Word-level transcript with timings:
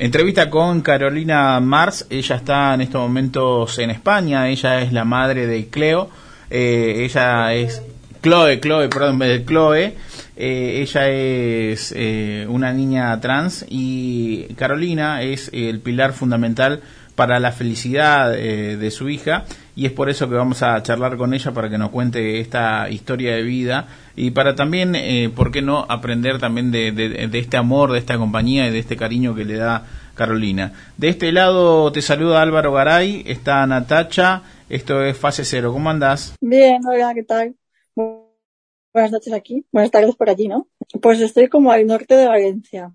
Entrevista 0.00 0.48
con 0.48 0.80
Carolina 0.80 1.58
Mars, 1.58 2.06
ella 2.08 2.36
está 2.36 2.72
en 2.72 2.82
estos 2.82 3.00
momentos 3.00 3.80
en 3.80 3.90
España, 3.90 4.48
ella 4.48 4.80
es 4.80 4.92
la 4.92 5.04
madre 5.04 5.48
de 5.48 5.66
Cleo, 5.66 6.08
eh, 6.50 6.98
ella 6.98 7.52
es 7.52 7.82
Chloe, 8.22 8.60
Chloe, 8.60 8.88
perdón, 8.88 9.20
Chloe, 9.44 9.96
eh, 10.36 10.80
ella 10.82 11.08
es 11.08 11.92
eh, 11.96 12.46
una 12.48 12.72
niña 12.72 13.20
trans 13.20 13.66
y 13.68 14.44
Carolina 14.54 15.22
es 15.22 15.50
el 15.52 15.80
pilar 15.80 16.12
fundamental 16.12 16.80
para 17.16 17.40
la 17.40 17.50
felicidad 17.50 18.30
de 18.30 18.90
su 18.92 19.08
hija 19.08 19.46
y 19.78 19.86
es 19.86 19.92
por 19.92 20.10
eso 20.10 20.28
que 20.28 20.34
vamos 20.34 20.64
a 20.64 20.82
charlar 20.82 21.16
con 21.16 21.32
ella 21.32 21.52
para 21.52 21.70
que 21.70 21.78
nos 21.78 21.90
cuente 21.90 22.40
esta 22.40 22.90
historia 22.90 23.36
de 23.36 23.42
vida 23.42 23.86
y 24.16 24.32
para 24.32 24.56
también, 24.56 24.96
eh, 24.96 25.30
¿por 25.32 25.52
qué 25.52 25.62
no?, 25.62 25.86
aprender 25.88 26.40
también 26.40 26.72
de, 26.72 27.28
este 27.32 27.56
amor, 27.56 27.92
de 27.92 28.00
esta 28.00 28.18
compañía 28.18 28.66
y 28.66 28.72
de 28.72 28.80
este 28.80 28.96
cariño 28.96 29.36
que 29.36 29.44
le 29.44 29.54
da 29.54 29.86
Carolina. 30.16 30.72
De 30.96 31.10
este 31.10 31.30
lado 31.30 31.92
te 31.92 32.02
saluda 32.02 32.42
Álvaro 32.42 32.72
Garay, 32.72 33.22
está 33.24 33.64
Natacha, 33.68 34.42
esto 34.68 35.00
es 35.04 35.16
Fase 35.16 35.44
Cero, 35.44 35.72
¿cómo 35.72 35.90
andás? 35.90 36.34
Bien, 36.40 36.84
hola, 36.84 37.14
¿qué 37.14 37.22
tal? 37.22 37.54
Buenas 37.94 39.12
noches 39.12 39.32
aquí, 39.32 39.64
buenas 39.70 39.92
tardes 39.92 40.16
por 40.16 40.28
allí, 40.28 40.48
¿no? 40.48 40.66
Pues 41.00 41.20
estoy 41.20 41.46
como 41.46 41.70
al 41.70 41.86
norte 41.86 42.16
de 42.16 42.26
Valencia, 42.26 42.92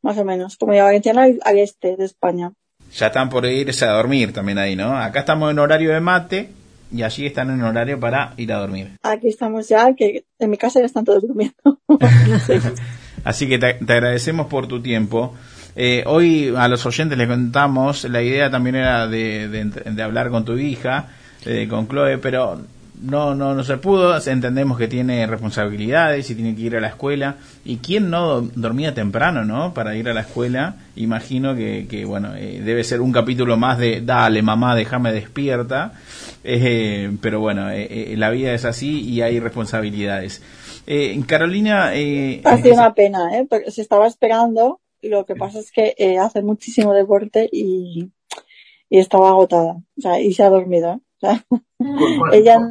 más 0.00 0.16
o 0.16 0.24
menos, 0.24 0.56
como 0.56 0.72
de 0.72 0.80
Valencia 0.80 1.12
al 1.12 1.58
este 1.58 1.98
de 1.98 2.06
España 2.06 2.54
ya 2.94 3.06
están 3.08 3.28
por 3.28 3.44
irse 3.46 3.84
a 3.84 3.92
dormir 3.92 4.32
también 4.32 4.58
ahí, 4.58 4.76
¿no? 4.76 4.96
Acá 4.96 5.20
estamos 5.20 5.50
en 5.50 5.58
horario 5.58 5.92
de 5.92 6.00
mate 6.00 6.48
y 6.92 7.02
allí 7.02 7.26
están 7.26 7.50
en 7.50 7.62
horario 7.62 7.98
para 7.98 8.34
ir 8.36 8.52
a 8.52 8.58
dormir. 8.58 8.92
Aquí 9.02 9.28
estamos 9.28 9.68
ya, 9.68 9.94
que 9.94 10.24
en 10.38 10.50
mi 10.50 10.56
casa 10.56 10.80
ya 10.80 10.86
están 10.86 11.04
todos 11.04 11.22
durmiendo. 11.22 11.80
Así 13.24 13.48
que 13.48 13.58
te, 13.58 13.66
agradecemos 13.66 14.46
por 14.46 14.68
tu 14.68 14.80
tiempo. 14.80 15.34
Eh, 15.74 16.04
hoy 16.06 16.54
a 16.56 16.68
los 16.68 16.86
oyentes 16.86 17.18
les 17.18 17.26
contamos, 17.26 18.04
la 18.04 18.22
idea 18.22 18.48
también 18.48 18.76
era 18.76 19.08
de, 19.08 19.48
de, 19.48 20.02
hablar 20.02 20.30
con 20.30 20.44
tu 20.44 20.56
hija, 20.56 21.08
eh, 21.44 21.66
con 21.68 21.88
Chloe, 21.88 22.18
pero 22.18 22.60
no, 23.00 23.34
no, 23.34 23.54
no 23.54 23.64
se 23.64 23.76
pudo. 23.78 24.16
Entendemos 24.16 24.78
que 24.78 24.88
tiene 24.88 25.26
responsabilidades 25.26 26.30
y 26.30 26.34
tiene 26.34 26.54
que 26.54 26.62
ir 26.62 26.76
a 26.76 26.80
la 26.80 26.88
escuela. 26.88 27.36
¿Y 27.64 27.78
quién 27.78 28.10
no 28.10 28.40
dormía 28.40 28.94
temprano, 28.94 29.44
no? 29.44 29.74
Para 29.74 29.96
ir 29.96 30.08
a 30.08 30.14
la 30.14 30.22
escuela. 30.22 30.76
Imagino 30.96 31.54
que, 31.54 31.86
que 31.88 32.04
bueno, 32.04 32.34
eh, 32.34 32.60
debe 32.64 32.84
ser 32.84 33.00
un 33.00 33.12
capítulo 33.12 33.56
más 33.56 33.78
de 33.78 34.00
dale, 34.00 34.42
mamá, 34.42 34.76
déjame 34.76 35.12
despierta. 35.12 35.92
Eh, 36.44 37.16
pero 37.20 37.40
bueno, 37.40 37.70
eh, 37.70 38.14
la 38.16 38.30
vida 38.30 38.52
es 38.52 38.64
así 38.64 39.00
y 39.00 39.22
hay 39.22 39.40
responsabilidades. 39.40 40.42
Carolina. 41.26 41.88
ha 41.88 42.56
sido 42.58 42.74
una 42.74 42.94
pena, 42.94 43.38
¿eh? 43.38 43.46
Porque 43.48 43.70
se 43.70 43.82
estaba 43.82 44.06
esperando. 44.06 44.80
Y 45.00 45.08
lo 45.08 45.26
que 45.26 45.34
pasa 45.34 45.58
es 45.58 45.70
que 45.70 45.94
hace 46.18 46.42
muchísimo 46.42 46.94
deporte 46.94 47.48
y, 47.52 48.10
y 48.88 48.98
estaba 48.98 49.28
agotada. 49.28 49.82
O 49.98 50.00
sea, 50.00 50.20
y 50.20 50.32
se 50.32 50.42
ha 50.42 50.48
dormido. 50.48 51.00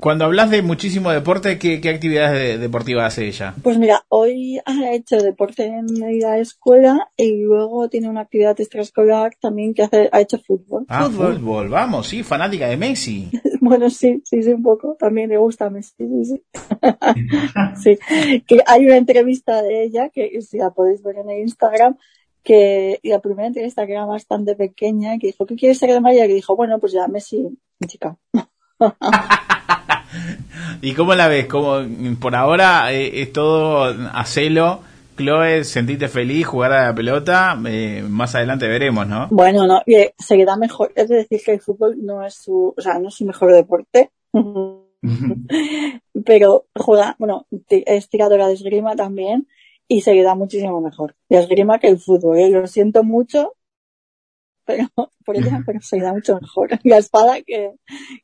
Cuando 0.02 0.26
hablas 0.26 0.50
de 0.50 0.62
muchísimo 0.62 1.12
deporte, 1.12 1.58
¿qué, 1.60 1.82
actividades 1.90 2.60
deportivas 2.60 3.14
hace 3.14 3.28
ella? 3.28 3.54
Pues 3.62 3.78
mira, 3.78 4.06
hoy 4.10 4.60
ha 4.66 4.94
hecho 4.94 5.18
deporte 5.18 5.66
en 5.66 5.88
la 6.20 6.38
escuela 6.38 7.10
y 7.18 7.44
luego 7.44 7.90
tiene 7.90 8.10
una 8.10 8.22
actividad 8.22 8.60
extraescolar 8.60 9.34
también 9.40 9.74
que 9.74 9.84
hace, 9.84 10.10
ha 10.12 10.22
hecho 10.22 10.40
fútbol. 10.40 10.86
Ah, 10.88 11.10
fútbol. 11.10 11.70
vamos, 11.70 12.08
sí, 12.08 12.24
fanática 12.24 12.68
de 12.68 12.78
Messi. 12.78 13.30
bueno, 13.62 13.90
sí, 13.90 14.22
sí, 14.26 14.44
sí, 14.44 14.50
un 14.52 14.64
poco. 14.64 14.96
También 15.00 15.30
le 15.30 15.38
gusta 15.38 15.70
Messi, 15.70 15.94
sí, 15.98 16.26
sí. 16.26 16.44
sí, 17.84 18.42
que 18.46 18.60
hay 18.66 18.86
una 18.86 18.98
entrevista 18.98 19.62
de 19.62 19.84
ella 19.84 20.10
que 20.10 20.42
si 20.42 20.58
la 20.58 20.72
podéis 20.72 21.02
ver 21.04 21.18
en 21.18 21.30
el 21.30 21.40
Instagram 21.42 21.98
que 22.44 23.00
la 23.04 23.20
primera 23.20 23.48
entrevista 23.48 23.86
que 23.86 23.94
era 23.94 24.06
bastante 24.06 24.56
pequeña, 24.56 25.18
que 25.18 25.28
dijo, 25.28 25.46
¿qué 25.46 25.56
quieres 25.56 25.78
ser 25.78 25.92
de 25.92 26.02
María? 26.02 26.28
Que 26.28 26.34
dijo, 26.34 26.56
bueno, 26.56 26.78
pues 26.80 26.92
ya 26.92 27.08
Messi, 27.08 27.48
chica. 27.88 28.16
¿Y 30.82 30.94
cómo 30.94 31.16
la 31.16 31.28
ves? 31.28 31.48
como 31.48 31.82
por 32.20 32.36
ahora 32.36 32.94
eh, 32.94 33.22
es 33.22 33.34
todo 33.34 33.86
a 33.86 34.26
celo. 34.26 34.82
Chloe, 35.16 35.64
sentiste 35.64 36.08
feliz 36.08 36.48
jugar 36.48 36.74
a 36.74 36.88
la 36.88 36.96
pelota, 36.96 37.56
eh, 37.68 38.04
más 38.08 38.34
adelante 38.34 38.68
veremos, 38.68 39.08
¿no? 39.08 39.28
Bueno, 39.30 39.68
no, 39.68 39.84
se 39.86 40.38
queda 40.38 40.58
mejor. 40.58 40.92
Es 40.96 41.08
decir, 41.08 41.40
que 41.46 41.54
el 41.54 41.62
fútbol 41.62 42.04
no 42.04 42.26
es 42.26 42.34
su, 42.34 42.74
o 42.76 42.82
sea, 42.82 42.98
no 42.98 43.10
es 43.10 43.16
su 43.16 43.26
mejor 43.26 43.54
deporte. 43.54 44.10
Pero 46.26 46.66
juega, 46.76 47.16
bueno, 47.20 47.46
es 47.70 48.10
tiradora 48.10 48.48
de 48.48 48.54
esgrima 48.54 48.96
también 48.96 49.48
y 49.88 50.02
se 50.02 50.14
queda 50.14 50.36
muchísimo 50.36 50.82
mejor. 50.82 51.16
De 51.30 51.38
esgrima 51.38 51.80
que 51.80 51.90
el 51.90 52.00
fútbol, 52.00 52.40
¿eh? 52.40 52.50
Lo 52.50 52.66
siento 52.68 53.04
mucho, 53.04 53.54
pero 54.66 54.88
por 55.26 55.36
ella, 55.36 55.62
pero 55.66 55.82
se 55.82 56.00
da 56.00 56.14
mucho 56.14 56.40
mejor 56.40 56.70
la 56.84 56.98
espada 56.98 57.42
que, 57.46 57.72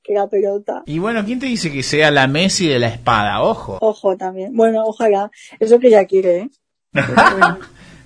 que, 0.04 0.14
la 0.14 0.28
pelota. 0.28 0.84
Y 0.86 1.00
bueno, 1.00 1.24
¿quién 1.26 1.40
te 1.40 1.46
dice 1.46 1.72
que 1.72 1.84
sea 1.84 2.12
la 2.12 2.28
Messi 2.28 2.68
de 2.68 2.80
la 2.80 2.88
espada? 2.88 3.42
Ojo. 3.42 3.78
Ojo 3.82 4.18
también. 4.18 4.56
Bueno, 4.56 4.84
ojalá. 4.86 5.32
Eso 5.60 5.80
que 5.80 5.88
ella 5.88 6.06
quiere, 6.06 6.38
¿eh? 6.40 6.50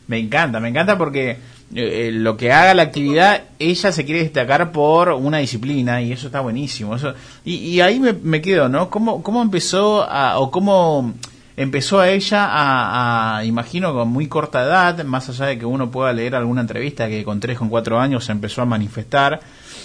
me 0.08 0.20
encanta, 0.20 0.60
me 0.60 0.70
encanta 0.70 0.98
porque 0.98 1.38
eh, 1.74 2.12
lo 2.12 2.38
que 2.38 2.52
haga 2.52 2.74
la 2.74 2.84
actividad, 2.84 3.44
ella 3.60 3.92
se 3.92 4.06
quiere 4.06 4.24
destacar 4.24 4.72
por 4.72 5.10
una 5.10 5.38
disciplina 5.38 6.02
y 6.02 6.12
eso 6.12 6.28
está 6.28 6.42
buenísimo. 6.42 6.96
Eso, 6.96 7.14
y, 7.46 7.56
y 7.56 7.82
ahí 7.82 8.00
me, 8.00 8.14
me 8.14 8.42
quedo, 8.42 8.70
¿no? 8.70 8.90
¿Cómo, 8.90 9.24
cómo 9.24 9.42
empezó 9.42 10.04
a, 10.04 10.40
o 10.40 10.52
cómo 10.52 11.14
empezó 11.56 12.00
a 12.00 12.10
ella 12.10 12.48
a, 13.38 13.46
imagino 13.46 13.94
con 13.94 14.10
muy 14.10 14.28
corta 14.28 14.64
edad, 14.64 15.04
más 15.06 15.30
allá 15.30 15.46
de 15.48 15.60
que 15.60 15.66
uno 15.66 15.92
pueda 15.92 16.14
leer 16.14 16.36
alguna 16.36 16.62
entrevista 16.62 17.08
que 17.08 17.24
con 17.24 17.40
tres, 17.40 17.58
con 17.58 17.70
cuatro 17.70 18.00
años 18.00 18.26
se 18.26 18.32
empezó 18.32 18.62
a 18.62 18.66
manifestar. 18.66 19.40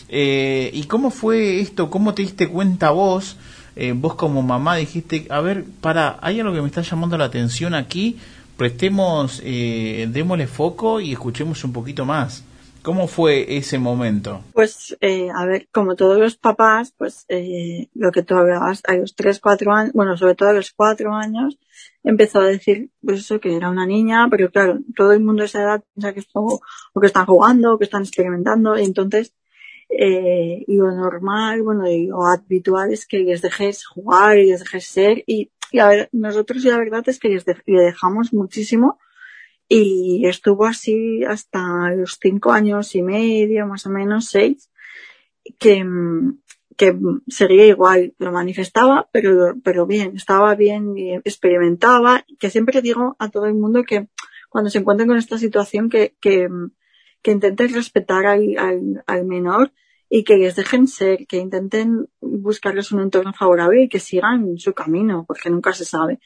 Eh, 0.09 0.71
¿Y 0.73 0.85
cómo 0.85 1.11
fue 1.11 1.61
esto? 1.61 1.91
¿Cómo 1.91 2.15
te 2.15 2.23
diste 2.23 2.49
cuenta 2.49 2.91
vos? 2.91 3.37
Eh, 3.77 3.93
vos 3.93 4.15
como 4.15 4.43
mamá 4.43 4.77
dijiste, 4.77 5.27
a 5.31 5.41
ver, 5.41 5.65
para, 5.81 6.19
hay 6.21 6.41
algo 6.41 6.53
que 6.53 6.63
me 6.63 6.67
está 6.67 6.83
llamando 6.83 7.17
la 7.17 7.27
atención 7.27 7.75
aquí, 7.75 8.17
prestemos, 8.57 9.41
eh, 9.45 10.09
démosle 10.11 10.49
foco 10.49 11.01
y 11.01 11.13
escuchemos 11.13 11.63
un 11.63 11.73
poquito 11.73 12.05
más. 12.05 12.43
¿Cómo 12.89 13.07
fue 13.07 13.59
ese 13.59 13.79
momento? 13.79 14.43
Pues, 14.55 14.97
eh, 15.03 15.29
a 15.31 15.45
ver, 15.45 15.69
como 15.71 15.95
todos 15.95 16.19
los 16.19 16.39
papás, 16.39 16.95
pues 16.97 17.27
eh, 17.29 17.91
lo 17.93 18.11
que 18.13 18.23
tú 18.23 18.35
hablabas, 18.35 18.81
a 18.87 18.95
los 18.95 19.15
tres, 19.15 19.41
cuatro 19.41 19.75
años, 19.75 19.93
bueno, 19.93 20.17
sobre 20.17 20.35
todo 20.35 20.49
a 20.49 20.55
los 20.55 20.73
cuatro 20.73 21.13
años, 21.13 21.59
empezó 22.03 22.41
a 22.41 22.47
decir, 22.47 22.89
pues 23.05 23.19
eso, 23.19 23.41
que 23.41 23.55
era 23.55 23.69
una 23.69 23.85
niña, 23.85 24.29
pero 24.31 24.51
claro, 24.51 24.79
todo 24.97 25.13
el 25.13 25.21
mundo 25.21 25.43
de 25.43 25.49
esa 25.49 25.61
edad 25.61 25.85
piensa 25.93 26.15
que, 26.15 26.23
o 26.33 26.61
que 26.99 27.07
están 27.07 27.27
jugando, 27.27 27.75
o 27.75 27.79
que 27.79 27.85
están 27.85 28.05
experimentando, 28.05 28.79
y 28.79 28.85
entonces, 28.85 29.35
eh, 29.91 30.65
y 30.67 30.77
lo 30.79 30.91
normal, 30.91 31.61
bueno, 31.61 31.87
y 31.91 32.09
habitual 32.11 32.91
es 32.91 33.07
que 33.07 33.19
les 33.19 33.43
dejes 33.43 33.87
jugar 33.87 34.39
y 34.39 34.47
les 34.47 34.61
dejes 34.61 34.87
ser, 34.87 35.25
y, 35.27 35.51
a 35.79 35.89
ver, 35.89 36.09
nosotros 36.13 36.65
la 36.65 36.79
verdad 36.79 37.07
es 37.07 37.19
que 37.19 37.29
les 37.29 37.45
le 37.47 37.83
dejamos 37.83 38.33
muchísimo, 38.33 38.99
y 39.69 40.27
estuvo 40.27 40.65
así 40.65 41.25
hasta 41.25 41.91
los 41.95 42.19
cinco 42.21 42.53
años 42.53 42.95
y 42.95 43.03
medio, 43.03 43.67
más 43.67 43.87
o 43.87 43.91
menos 43.91 44.27
seis, 44.27 44.71
que, 45.59 45.85
que 46.77 46.97
sería 47.29 47.67
igual, 47.67 48.15
lo 48.19 48.33
manifestaba, 48.33 49.09
pero, 49.13 49.57
pero 49.63 49.87
bien, 49.87 50.17
estaba 50.17 50.55
bien 50.55 50.97
y 50.97 51.15
experimentaba, 51.15 52.25
que 52.39 52.51
siempre 52.51 52.81
digo 52.81 53.17
a 53.19 53.29
todo 53.29 53.47
el 53.47 53.55
mundo 53.55 53.85
que 53.85 54.09
cuando 54.49 54.71
se 54.71 54.79
encuentren 54.79 55.09
con 55.09 55.19
esta 55.19 55.39
situación 55.39 55.91
que, 55.91 56.17
que, 56.21 56.49
que 57.21 57.33
intenten 57.33 57.75
respetar 57.75 58.27
al, 58.27 58.57
al, 58.59 59.05
al 59.07 59.25
menor 59.27 59.73
y 60.11 60.25
que 60.25 60.37
les 60.37 60.57
dejen 60.57 60.87
ser, 60.87 61.27
que 61.27 61.37
intenten 61.37 62.09
buscarles 62.21 62.93
un 62.93 63.01
entorno 63.01 63.33
favorable 63.35 63.85
y 63.85 63.89
que 63.89 64.01
sigan 64.01 64.57
su 64.59 64.73
camino, 64.73 65.25
porque 65.27 65.51
nunca 65.51 65.73
se 65.73 65.85
sabe. 65.85 66.19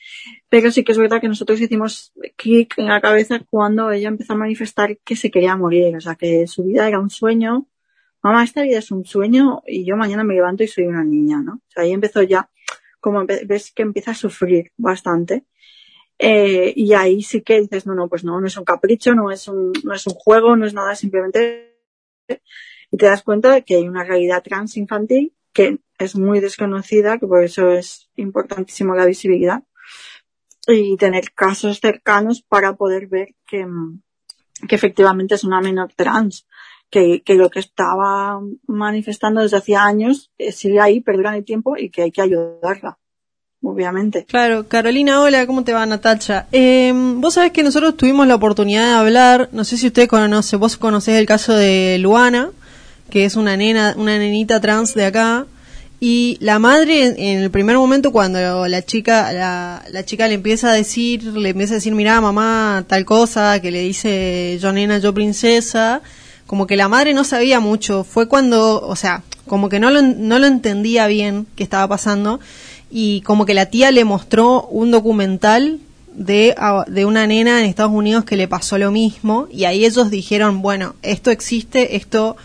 Pero 0.49 0.71
sí 0.71 0.85
que 0.85 0.93
es 0.93 0.99
verdad 0.99 1.21
que 1.21 1.29
nosotros 1.29 1.61
hicimos 1.61 2.13
clic 2.37 2.75
en 2.79 2.87
la 2.87 3.01
cabeza 3.01 3.41
cuando 3.51 3.91
ella 3.91 4.09
empezó 4.09 4.35
a 4.35 4.37
manifestar 4.37 4.99
que 4.99 5.17
se 5.17 5.31
quería 5.31 5.57
morir, 5.57 5.97
o 5.97 6.01
sea, 6.01 6.15
que 6.15 6.47
su 6.47 6.65
vida 6.65 6.87
era 6.87 7.01
un 7.01 7.11
sueño. 7.11 7.67
Mamá, 8.23 8.45
esta 8.45 8.63
vida 8.63 8.79
es 8.79 8.93
un 8.93 9.05
sueño 9.05 9.63
y 9.67 9.85
yo 9.85 9.97
mañana 9.97 10.23
me 10.23 10.35
levanto 10.35 10.63
y 10.63 10.69
soy 10.69 10.85
una 10.85 11.03
niña, 11.03 11.43
¿no? 11.43 11.55
O 11.55 11.71
sea, 11.71 11.83
ahí 11.83 11.93
empezó 11.93 12.23
ya, 12.23 12.49
como 13.01 13.27
ves 13.27 13.73
que 13.73 13.83
empieza 13.83 14.13
a 14.13 14.15
sufrir 14.15 14.71
bastante. 14.77 15.45
Eh, 16.19 16.73
y 16.77 16.93
ahí 16.95 17.23
sí 17.23 17.43
que 17.43 17.61
dices, 17.61 17.85
no, 17.85 17.97
no, 17.97 18.09
pues 18.09 18.23
no, 18.23 18.41
no 18.41 18.47
es 18.47 18.57
un 18.57 18.65
capricho, 18.65 19.13
no 19.13 19.33
es 19.33 19.49
un, 19.49 19.73
no 19.83 19.93
es 19.93 20.07
un 20.07 20.15
juego, 20.15 20.57
no 20.57 20.67
es 20.67 20.75
nada, 20.75 20.95
simplemente 20.95 21.81
y 22.93 22.99
te 22.99 23.07
das 23.07 23.23
cuenta 23.23 23.51
de 23.51 23.65
que 23.65 23.77
hay 23.77 23.89
una 23.89 24.05
realidad 24.05 24.43
trans 24.43 24.77
infantil 24.77 25.33
que 25.53 25.79
es 25.99 26.15
muy 26.15 26.41
desconocida, 26.41 27.19
que 27.19 27.27
por 27.27 27.43
eso 27.43 27.71
es 27.71 28.09
importantísimo 28.17 28.95
la 28.95 29.07
visibilidad 29.07 29.63
y 30.67 30.97
tener 30.97 31.33
casos 31.33 31.81
cercanos 31.81 32.43
para 32.43 32.75
poder 32.75 33.09
ver 33.09 33.35
que, 33.47 33.67
que 34.69 34.75
efectivamente 34.75 35.35
es 35.35 35.45
una 35.45 35.61
menor 35.61 35.93
trans, 35.95 36.47
que, 36.91 37.23
que 37.23 37.35
lo 37.35 37.51
que 37.51 37.61
estaba 37.61 38.41
manifestando 38.67 39.41
desde 39.41 39.57
hacía 39.57 39.85
años 39.85 40.31
eh, 40.39 40.53
sigue 40.53 40.81
ahí, 40.81 41.01
perdura 41.01 41.37
el 41.37 41.45
tiempo 41.45 41.77
y 41.77 41.91
que 41.91 42.03
hay 42.03 42.13
que 42.13 42.23
ayudarla. 42.23 42.99
obviamente. 43.63 44.27
Claro, 44.27 44.69
Carolina, 44.69 45.21
hola, 45.23 45.47
¿cómo 45.47 45.65
te 45.65 45.73
va 45.73 45.87
Natacha? 45.87 46.47
Eh, 46.53 46.93
vos 46.95 47.35
sabés 47.35 47.53
que 47.53 47.63
nosotros 47.63 47.97
tuvimos 47.97 48.27
la 48.27 48.35
oportunidad 48.35 48.87
de 48.87 48.95
hablar, 48.95 49.49
no 49.53 49.65
sé 49.65 49.77
si 49.77 49.89
usted 49.89 50.09
conoce, 50.09 50.57
vos 50.57 50.77
conocés 50.77 51.19
el 51.19 51.27
caso 51.27 51.55
de 51.55 51.99
Luana, 51.99 52.51
que 53.13 53.27
es 53.27 53.37
una 53.37 53.59
nena, 53.59 53.95
una 53.99 54.17
nenita 54.17 54.59
trans 54.59 54.95
de 54.95 55.05
acá, 55.05 55.45
y 56.01 56.39
la 56.41 56.59
madre 56.59 57.15
en 57.19 57.43
el 57.43 57.51
primer 57.51 57.77
momento 57.77 58.11
cuando 58.11 58.67
la 58.67 58.83
chica, 58.83 59.31
la, 59.35 59.85
la 59.93 60.03
chica 60.07 60.29
le 60.29 60.35
empieza 60.35 60.71
a 60.71 60.73
decir, 60.73 61.23
le 61.25 61.51
empieza 61.51 61.75
a 61.75 61.77
decir, 61.77 61.95
mira 61.95 62.19
mamá, 62.23 62.87
tal 62.89 63.05
cosa, 63.05 63.61
que 63.61 63.71
le 63.71 63.83
dice 63.83 64.59
yo 64.63 64.73
nena, 64.73 64.97
yo 64.97 65.13
princesa, 65.13 66.01
como 66.47 66.67
que 66.67 66.75
la 66.79 66.89
madre 66.89 67.13
no 67.13 67.23
sabía 67.23 67.61
mucho, 67.61 68.03
fue 68.03 68.29
cuando, 68.29 68.81
o 68.81 68.97
sea, 68.97 69.23
como 69.47 69.69
que 69.69 69.79
no 69.79 69.91
lo, 69.91 70.01
no 70.01 70.39
lo 70.39 70.47
entendía 70.47 71.07
bien 71.07 71.47
qué 71.55 71.65
estaba 71.65 71.87
pasando, 71.87 72.41
y 72.91 73.21
como 73.21 73.45
que 73.45 73.53
la 73.53 73.67
tía 73.67 73.91
le 73.91 74.07
mostró 74.07 74.63
un 74.71 74.91
documental 74.91 75.81
de, 76.15 76.55
de 76.87 77.05
una 77.05 77.27
nena 77.27 77.61
en 77.61 77.67
Estados 77.67 77.93
Unidos 77.93 78.25
que 78.25 78.37
le 78.37 78.49
pasó 78.49 78.79
lo 78.79 78.91
mismo. 78.91 79.49
Y 79.51 79.65
ahí 79.65 79.85
ellos 79.85 80.11
dijeron, 80.11 80.63
bueno, 80.63 80.95
esto 81.03 81.31
existe, 81.31 81.97
esto, 81.97 82.37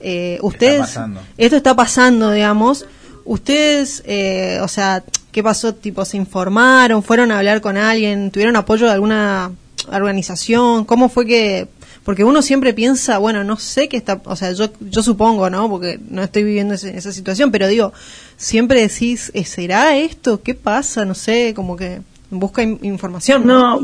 eh, 0.00 0.38
ustedes, 0.42 0.98
esto 1.36 1.56
está 1.56 1.76
pasando, 1.76 2.30
digamos, 2.30 2.86
ustedes, 3.24 4.02
eh, 4.06 4.58
o 4.62 4.68
sea, 4.68 5.04
¿qué 5.32 5.42
pasó? 5.42 5.74
Tipo, 5.74 6.04
¿se 6.04 6.16
informaron? 6.16 7.02
¿Fueron 7.02 7.30
a 7.32 7.38
hablar 7.38 7.60
con 7.60 7.76
alguien? 7.76 8.30
¿Tuvieron 8.30 8.56
apoyo 8.56 8.86
de 8.86 8.92
alguna 8.92 9.52
organización? 9.90 10.84
¿Cómo 10.84 11.08
fue 11.08 11.26
que 11.26 11.68
porque 12.04 12.24
uno 12.24 12.42
siempre 12.42 12.72
piensa, 12.72 13.18
bueno, 13.18 13.44
no 13.44 13.56
sé 13.56 13.88
qué 13.88 13.96
está, 13.96 14.20
o 14.24 14.36
sea, 14.36 14.52
yo, 14.52 14.70
yo 14.80 15.02
supongo, 15.02 15.50
¿no? 15.50 15.68
Porque 15.68 16.00
no 16.08 16.22
estoy 16.22 16.44
viviendo 16.44 16.74
esa 16.74 17.12
situación, 17.12 17.50
pero 17.50 17.68
digo, 17.68 17.92
siempre 18.36 18.80
decís, 18.80 19.30
¿eh, 19.34 19.44
¿será 19.44 19.96
esto? 19.96 20.42
¿Qué 20.42 20.54
pasa? 20.54 21.04
No 21.04 21.14
sé, 21.14 21.52
como 21.54 21.76
que 21.76 22.00
busca 22.30 22.62
información. 22.62 23.46
No, 23.46 23.78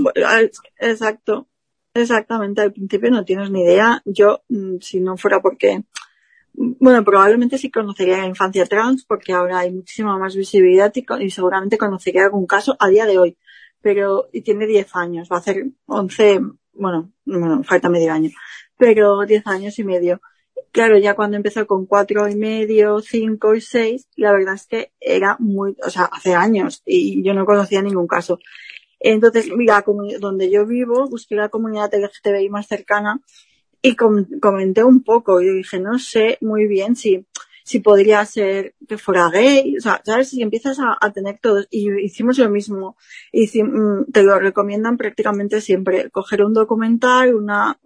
exacto, 0.79 1.47
exactamente, 1.93 2.63
al 2.63 2.73
principio 2.73 3.11
no 3.11 3.25
tienes 3.25 3.51
ni 3.51 3.63
idea. 3.63 4.03
Yo, 4.07 4.43
mm, 4.49 4.77
si 4.81 5.01
no 5.01 5.17
fuera 5.17 5.43
porque, 5.43 5.83
bueno, 6.57 7.05
probablemente 7.05 7.59
sí 7.59 7.71
conocería 7.71 8.19
la 8.19 8.27
infancia 8.27 8.67
trans, 8.67 9.05
porque 9.05 9.33
ahora 9.33 9.61
hay 9.61 9.73
muchísima 9.73 10.19
más 10.19 10.35
visibilidad 10.35 10.93
y, 10.95 11.31
seguramente 11.31 11.79
conocería 11.79 12.25
algún 12.25 12.47
caso 12.47 12.77
a 12.79 12.89
día 12.89 13.07
de 13.07 13.19
hoy. 13.19 13.39
Pero, 13.81 14.29
y 14.33 14.43
tiene 14.43 14.67
10 14.67 14.97
años, 14.97 15.29
va 15.31 15.37
a 15.37 15.41
hacer 15.41 15.67
11 15.87 16.41
bueno, 16.79 17.13
bueno, 17.25 17.63
falta 17.65 17.89
medio 17.89 18.13
año, 18.13 18.31
pero 18.77 19.25
diez 19.27 19.47
años 19.47 19.79
y 19.79 19.85
medio. 19.85 20.21
Claro, 20.73 20.99
ya 20.99 21.15
cuando 21.15 21.37
empezó 21.37 21.67
con 21.67 21.87
cuatro 21.87 22.29
y 22.29 22.37
medio, 22.37 23.01
cinco 23.01 23.55
y 23.55 23.61
seis, 23.61 24.09
la 24.17 24.33
verdad 24.33 24.55
es 24.55 24.67
que 24.67 24.93
era 25.01 25.37
muy, 25.39 25.75
o 25.85 25.91
sea, 25.91 26.05
hace 26.05 26.35
años 26.35 26.83
y 26.85 27.23
yo 27.25 27.33
no 27.35 27.47
conocía 27.47 27.83
ningún 27.83 28.07
caso. 28.07 28.39
Entonces, 29.01 29.51
mira, 29.57 29.85
donde 30.21 30.51
yo 30.51 30.67
vivo, 30.67 31.09
busqué 31.09 31.35
la 31.35 31.49
comunidad 31.49 31.95
LGTBI 31.95 32.49
más 32.51 32.67
cercana 32.67 33.21
y 33.83 33.95
comenté 33.97 34.85
un 34.85 35.03
poco. 35.03 35.41
Yo 35.41 35.53
dije, 35.53 35.81
no 35.81 35.99
sé 35.99 36.39
muy 36.41 36.67
bien 36.67 36.97
si 36.97 37.27
si 37.67 37.81
podría 37.81 38.25
ser 38.25 38.77
que 38.87 38.97
fuera 38.97 39.29
gay, 39.29 39.77
o 39.77 39.81
sea, 39.81 40.01
¿sabes? 40.05 40.31
Si 40.31 40.41
empiezas 40.41 40.79
a, 40.79 41.13
tener 41.13 41.41
todo, 41.41 41.65
y 41.69 41.91
hicimos 42.01 42.39
lo 42.39 42.49
mismo, 42.49 42.97
y 43.33 43.49
mm, 43.61 44.13
te 44.13 44.23
lo 44.23 44.39
recomiendan 44.39 44.97
prácticamente 44.97 45.61
siempre, 45.61 46.09
coger 46.11 46.45
un 46.45 46.55
documental, 46.55 47.35
una, 47.35 47.77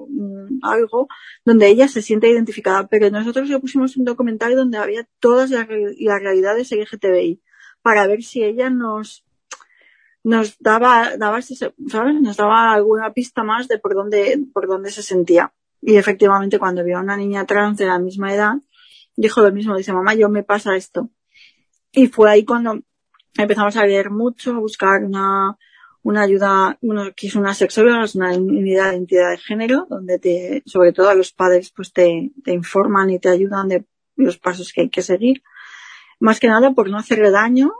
algo, 0.60 1.08
donde 1.46 1.68
ella 1.68 1.88
se 1.88 2.02
siente 2.02 2.28
identificada, 2.28 2.88
pero 2.88 3.08
nosotros 3.08 3.48
le 3.48 3.58
pusimos 3.58 3.96
un 3.96 4.04
documental 4.04 4.54
donde 4.54 4.76
había 4.76 5.08
todas 5.18 5.48
las, 5.48 5.66
las 5.98 6.20
realidades 6.20 6.72
LGTBI, 6.72 7.40
para 7.80 8.06
ver 8.06 8.22
si 8.22 8.44
ella 8.44 8.68
nos, 8.68 9.24
nos 10.22 10.58
daba, 10.58 11.16
daba, 11.16 11.40
¿sabes? 11.40 12.20
Nos 12.20 12.36
daba 12.36 12.74
alguna 12.74 13.14
pista 13.14 13.44
más 13.44 13.66
de 13.66 13.78
por 13.78 13.94
dónde, 13.94 14.44
por 14.52 14.66
dónde 14.68 14.90
se 14.90 15.02
sentía. 15.02 15.54
Y 15.82 15.96
efectivamente 15.96 16.58
cuando 16.58 16.84
vio 16.84 16.98
a 16.98 17.02
una 17.02 17.16
niña 17.16 17.46
trans 17.46 17.78
de 17.78 17.86
la 17.86 17.98
misma 17.98 18.34
edad, 18.34 18.54
dijo 19.16 19.40
lo 19.40 19.52
mismo, 19.52 19.76
dice, 19.76 19.92
mamá, 19.92 20.14
yo 20.14 20.28
me 20.28 20.42
pasa 20.42 20.76
esto. 20.76 21.10
Y 21.92 22.08
fue 22.08 22.30
ahí 22.30 22.44
cuando 22.44 22.80
empezamos 23.36 23.76
a 23.76 23.86
leer 23.86 24.10
mucho, 24.10 24.52
a 24.52 24.58
buscar 24.58 25.04
una, 25.04 25.56
una 26.02 26.22
ayuda, 26.22 26.78
uno 26.82 27.12
que 27.14 27.26
es 27.26 27.34
una 27.34 27.54
sexóloga, 27.54 28.04
una 28.14 28.32
unidad 28.32 28.90
de 28.90 28.96
identidad 28.96 29.30
de 29.30 29.38
género, 29.38 29.86
donde 29.88 30.18
te, 30.18 30.62
sobre 30.66 30.92
todo 30.92 31.08
a 31.08 31.14
los 31.14 31.32
padres, 31.32 31.72
pues 31.74 31.92
te, 31.92 32.30
te 32.44 32.52
informan 32.52 33.10
y 33.10 33.18
te 33.18 33.28
ayudan 33.28 33.68
de 33.68 33.84
los 34.16 34.38
pasos 34.38 34.72
que 34.72 34.82
hay 34.82 34.90
que 34.90 35.02
seguir. 35.02 35.42
Más 36.18 36.38
que 36.38 36.48
nada 36.48 36.72
por 36.72 36.90
no 36.90 36.98
hacerle 36.98 37.30
daño, 37.30 37.72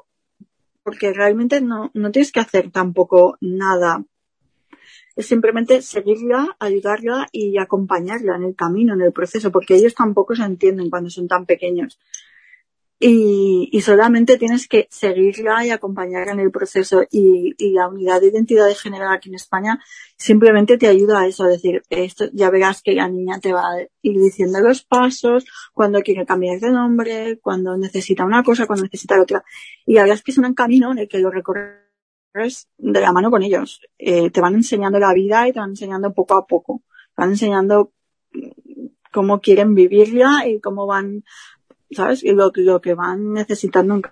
porque 0.82 1.12
realmente 1.12 1.60
no, 1.60 1.90
no 1.94 2.10
tienes 2.10 2.32
que 2.32 2.40
hacer 2.40 2.70
tampoco 2.70 3.36
nada 3.40 4.04
es 5.16 5.26
simplemente 5.26 5.82
seguirla, 5.82 6.56
ayudarla 6.58 7.28
y 7.32 7.58
acompañarla 7.58 8.36
en 8.36 8.44
el 8.44 8.56
camino, 8.56 8.94
en 8.94 9.02
el 9.02 9.12
proceso, 9.12 9.50
porque 9.50 9.74
ellos 9.74 9.94
tampoco 9.94 10.34
se 10.34 10.44
entienden 10.44 10.90
cuando 10.90 11.10
son 11.10 11.28
tan 11.28 11.46
pequeños. 11.46 11.98
Y, 13.02 13.70
y 13.72 13.80
solamente 13.80 14.36
tienes 14.36 14.68
que 14.68 14.86
seguirla 14.90 15.64
y 15.64 15.70
acompañarla 15.70 16.32
en 16.32 16.40
el 16.40 16.50
proceso. 16.50 17.02
Y, 17.10 17.54
y, 17.56 17.72
la 17.72 17.88
unidad 17.88 18.20
de 18.20 18.26
identidad 18.28 18.66
de 18.66 18.74
género 18.74 19.08
aquí 19.08 19.30
en 19.30 19.36
España 19.36 19.80
simplemente 20.18 20.76
te 20.76 20.86
ayuda 20.86 21.20
a 21.20 21.26
eso, 21.26 21.44
a 21.44 21.48
decir, 21.48 21.82
esto 21.88 22.26
ya 22.34 22.50
verás 22.50 22.82
que 22.82 22.92
la 22.92 23.08
niña 23.08 23.40
te 23.40 23.54
va 23.54 23.62
a 23.62 23.80
ir 24.02 24.20
diciendo 24.20 24.60
los 24.60 24.82
pasos, 24.82 25.46
cuando 25.72 26.02
quiere 26.02 26.26
cambiar 26.26 26.60
de 26.60 26.72
nombre, 26.72 27.38
cuando 27.38 27.74
necesita 27.78 28.26
una 28.26 28.42
cosa, 28.42 28.66
cuando 28.66 28.84
necesita 28.84 29.18
otra. 29.18 29.44
Y 29.86 29.94
la 29.94 30.04
que 30.04 30.30
es 30.30 30.36
un 30.36 30.52
camino 30.52 30.92
en 30.92 30.98
el 30.98 31.08
que 31.08 31.20
lo 31.20 31.30
recorre 31.30 31.89
de 32.32 33.00
la 33.00 33.12
mano 33.12 33.30
con 33.30 33.42
ellos. 33.42 33.80
Eh, 33.98 34.30
te 34.30 34.40
van 34.40 34.54
enseñando 34.54 34.98
la 34.98 35.12
vida 35.12 35.48
y 35.48 35.52
te 35.52 35.60
van 35.60 35.70
enseñando 35.70 36.12
poco 36.12 36.34
a 36.34 36.46
poco. 36.46 36.82
Te 37.14 37.22
van 37.22 37.30
enseñando 37.30 37.92
cómo 39.12 39.40
quieren 39.40 39.74
vivirla 39.74 40.46
y 40.46 40.60
cómo 40.60 40.86
van, 40.86 41.24
¿sabes? 41.90 42.22
Y 42.22 42.32
lo, 42.32 42.52
lo 42.54 42.80
que 42.80 42.94
van 42.94 43.32
necesitando 43.32 43.94
en 43.94 44.02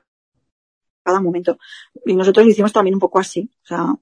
cada 1.03 1.21
momento. 1.21 1.59
Y 2.05 2.15
nosotros 2.15 2.45
lo 2.45 2.53
hicimos 2.53 2.73
también 2.73 2.95
un 2.95 3.01
poco 3.01 3.19
así. 3.19 3.51
O 3.63 3.67
sea, 3.67 3.95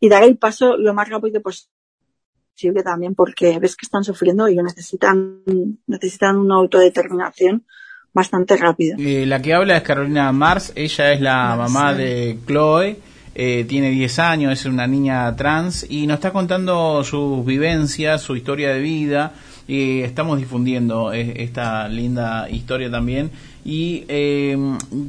y 0.00 0.08
dar 0.08 0.22
el 0.22 0.38
paso 0.38 0.76
lo 0.76 0.94
más 0.94 1.08
rápido 1.08 1.42
posible 1.42 2.82
también 2.82 3.14
porque 3.14 3.58
ves 3.58 3.76
que 3.76 3.86
están 3.86 4.04
sufriendo 4.04 4.48
y 4.48 4.56
necesitan, 4.56 5.42
necesitan 5.86 6.36
una 6.36 6.56
autodeterminación 6.56 7.66
bastante 8.12 8.56
rápida. 8.56 8.96
Eh, 8.98 9.24
la 9.26 9.40
que 9.40 9.54
habla 9.54 9.76
es 9.76 9.82
Carolina 9.82 10.32
Mars, 10.32 10.72
ella 10.74 11.12
es 11.12 11.20
la 11.20 11.54
mamá 11.56 11.94
de 11.94 12.38
Chloe 12.46 13.09
eh, 13.34 13.64
tiene 13.68 13.90
10 13.90 14.18
años, 14.18 14.52
es 14.52 14.64
una 14.64 14.86
niña 14.86 15.34
trans 15.36 15.86
y 15.88 16.06
nos 16.06 16.16
está 16.16 16.32
contando 16.32 17.04
sus 17.04 17.44
vivencias, 17.46 18.22
su 18.22 18.34
historia 18.34 18.70
de 18.70 18.80
vida 18.80 19.32
y 19.68 20.00
estamos 20.00 20.38
difundiendo 20.38 21.12
eh, 21.12 21.34
esta 21.36 21.88
linda 21.88 22.50
historia 22.50 22.90
también. 22.90 23.30
Y 23.64 24.04
eh, 24.08 24.58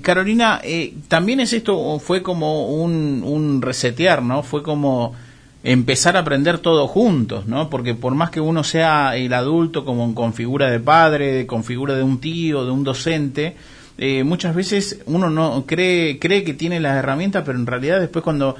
Carolina, 0.02 0.62
también 1.08 1.40
es 1.40 1.54
esto, 1.54 1.98
fue 2.00 2.22
como 2.22 2.68
un, 2.68 3.60
resetear, 3.62 4.22
¿no? 4.22 4.44
Fue 4.44 4.62
como 4.62 5.16
empezar 5.64 6.16
a 6.16 6.20
aprender 6.20 6.60
todo 6.60 6.88
juntos, 6.88 7.48
¿no? 7.48 7.70
Porque 7.70 7.96
por 7.96 8.14
más 8.14 8.30
que 8.30 8.42
uno 8.42 8.64
sea 8.64 9.16
el 9.16 9.34
adulto 9.34 9.84
como 9.84 10.14
con 10.14 10.34
figura 10.34 10.70
de 10.70 10.80
padre, 10.80 11.48
con 11.48 11.64
figura 11.64 11.96
de 11.96 12.04
un 12.04 12.20
tío, 12.20 12.66
de 12.66 12.72
un 12.72 12.84
docente, 12.84 13.56
eh, 14.04 14.24
muchas 14.24 14.56
veces 14.56 15.00
uno 15.06 15.30
no 15.30 15.68
cree, 15.68 16.18
cree 16.18 16.44
que 16.44 16.56
tiene 16.56 16.80
las 16.80 16.98
herramientas, 16.98 17.44
pero 17.46 17.60
en 17.60 17.68
realidad 17.68 18.00
después 18.00 18.24
cuando 18.24 18.56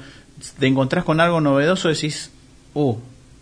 te 0.56 0.68
encontrás 0.68 1.02
con 1.02 1.18
algo 1.18 1.40
novedoso 1.40 1.88
decís, 1.88 2.30
uh, 2.74 2.94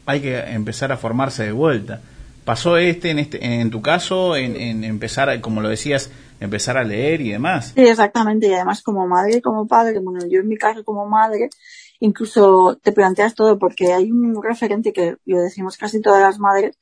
hay 0.07 0.23
que 0.23 0.39
empezar 0.39 0.93
a 0.93 0.97
formarse 0.97 1.45
de 1.45 1.53
vuelta. 1.53 2.01
¿Pasó 2.47 2.79
este 2.79 3.11
en, 3.11 3.19
este, 3.19 3.45
en 3.45 3.71
tu 3.71 3.83
caso, 3.83 4.35
en, 4.35 4.83
empezar, 4.83 5.43
como 5.43 5.61
lo 5.61 5.69
decías, 5.69 6.11
empezar 6.41 6.79
a 6.79 6.85
leer 6.85 7.21
y 7.21 7.33
demás? 7.33 7.73
Sí, 7.75 7.83
exactamente, 7.83 8.47
y 8.47 8.55
además 8.55 8.83
como 8.83 9.07
madre 9.07 9.43
como 9.43 9.67
padre, 9.67 9.99
bueno, 9.99 10.27
yo 10.27 10.41
en 10.41 10.49
mi 10.49 10.57
caso 10.57 10.83
como 10.85 11.07
madre, 11.07 11.51
incluso 11.99 12.79
te 12.83 12.93
planteas 12.93 13.35
todo 13.35 13.59
porque 13.59 13.93
hay 13.93 14.11
un 14.11 14.43
referente 14.43 14.95
que 14.95 15.17
lo 15.27 15.39
decimos 15.39 15.77
casi 15.77 16.01
todas 16.01 16.23
las 16.23 16.39
madres, 16.39 16.79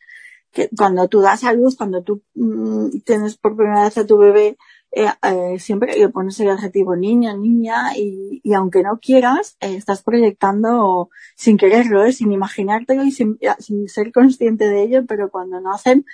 que 0.52 0.70
cuando 0.76 1.08
tú 1.08 1.20
das 1.22 1.42
a 1.42 1.52
luz, 1.52 1.76
cuando 1.76 2.04
tú 2.04 2.22
mm, 2.36 3.00
tienes 3.04 3.36
por 3.36 3.56
primera 3.56 3.82
vez 3.82 3.98
a 3.98 4.06
tu 4.06 4.16
bebé, 4.16 4.56
eh, 4.90 5.06
eh, 5.22 5.58
siempre 5.58 5.96
le 5.98 6.08
pones 6.08 6.40
el 6.40 6.48
adjetivo 6.48 6.96
niña, 6.96 7.34
niña, 7.36 7.96
y, 7.96 8.40
y 8.42 8.54
aunque 8.54 8.82
no 8.82 8.98
quieras, 9.00 9.56
eh, 9.60 9.74
estás 9.76 10.02
proyectando 10.02 11.10
sin 11.36 11.58
quererlo, 11.58 12.04
¿eh? 12.04 12.12
sin 12.12 12.32
imaginártelo 12.32 13.04
y 13.04 13.12
sin, 13.12 13.38
sin, 13.58 13.88
ser 13.88 14.12
consciente 14.12 14.68
de 14.68 14.82
ello, 14.82 15.06
pero 15.06 15.30
cuando 15.30 15.60
nacen, 15.60 16.06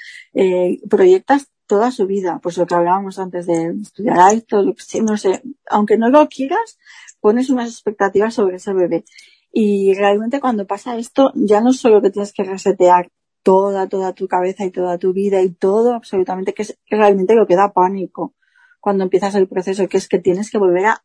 proyectas 0.90 1.50
toda 1.66 1.90
su 1.90 2.06
vida, 2.06 2.40
pues 2.42 2.58
lo 2.58 2.66
que 2.66 2.74
hablábamos 2.74 3.18
antes 3.18 3.46
de 3.46 3.74
estudiar 3.80 4.34
esto, 4.34 4.62
no 5.02 5.16
sé, 5.16 5.42
aunque 5.70 5.96
no 5.96 6.10
lo 6.10 6.28
quieras, 6.28 6.78
pones 7.20 7.50
unas 7.50 7.70
expectativas 7.70 8.34
sobre 8.34 8.56
ese 8.56 8.72
bebé. 8.74 9.04
Y 9.52 9.94
realmente 9.94 10.40
cuando 10.40 10.66
pasa 10.66 10.98
esto, 10.98 11.32
ya 11.36 11.60
no 11.60 11.72
solo 11.72 12.02
que 12.02 12.10
tienes 12.10 12.32
que 12.32 12.42
resetear 12.44 13.10
toda, 13.42 13.88
toda 13.88 14.12
tu 14.14 14.26
cabeza 14.28 14.64
y 14.64 14.70
toda 14.70 14.98
tu 14.98 15.12
vida 15.12 15.40
y 15.42 15.50
todo, 15.50 15.94
absolutamente, 15.94 16.54
que 16.54 16.62
es 16.62 16.78
realmente 16.90 17.34
lo 17.34 17.46
que 17.46 17.56
da 17.56 17.72
pánico 17.72 18.34
cuando 18.84 19.04
empiezas 19.04 19.34
el 19.34 19.48
proceso, 19.48 19.88
que 19.88 19.96
es 19.96 20.08
que 20.08 20.18
tienes 20.18 20.50
que 20.50 20.58
volver 20.58 20.84
a, 20.84 21.02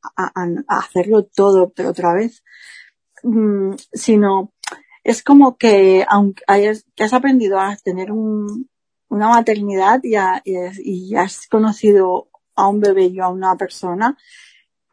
hacerlo 0.67 1.23
todo 1.23 1.71
otra 1.87 2.13
vez, 2.13 2.43
mm, 3.23 3.75
sino 3.93 4.51
es 5.05 5.23
como 5.23 5.55
que 5.55 6.05
aunque 6.09 6.43
hayas, 6.47 6.85
que 6.93 7.05
has 7.05 7.13
aprendido 7.13 7.57
a 7.57 7.77
tener 7.77 8.11
un, 8.11 8.69
una 9.07 9.29
maternidad 9.29 10.01
y, 10.03 10.15
y, 10.83 11.15
has 11.15 11.47
conocido 11.47 12.27
a 12.53 12.67
un 12.67 12.81
bebé 12.81 13.05
y 13.05 13.19
a 13.21 13.29
una 13.29 13.55
persona 13.55 14.17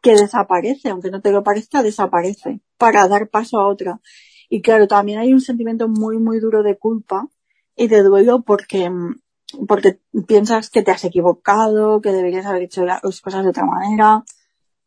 que 0.01 0.11
desaparece, 0.15 0.87
aunque 0.87 1.11
no 1.11 1.21
te 1.21 1.33
lo 1.33 1.43
parezca, 1.43 1.83
desaparece 1.83 2.61
para 2.77 3.05
dar 3.09 3.27
paso 3.27 3.59
a 3.59 3.67
otra. 3.67 3.99
Y 4.47 4.61
claro, 4.61 4.87
también 4.87 5.19
hay 5.19 5.33
un 5.33 5.41
sentimiento 5.41 5.89
muy, 5.89 6.19
muy 6.19 6.39
duro 6.39 6.63
de 6.63 6.77
culpa 6.77 7.27
y 7.75 7.89
de 7.89 8.01
duelo 8.01 8.43
porque, 8.43 8.89
porque 9.67 9.99
piensas 10.27 10.69
que 10.69 10.83
te 10.83 10.91
has 10.91 11.03
equivocado, 11.05 12.01
que 12.01 12.11
deberías 12.11 12.45
haber 12.45 12.63
hecho 12.63 12.85
las 12.85 13.21
cosas 13.21 13.43
de 13.43 13.49
otra 13.49 13.65
manera, 13.65 14.23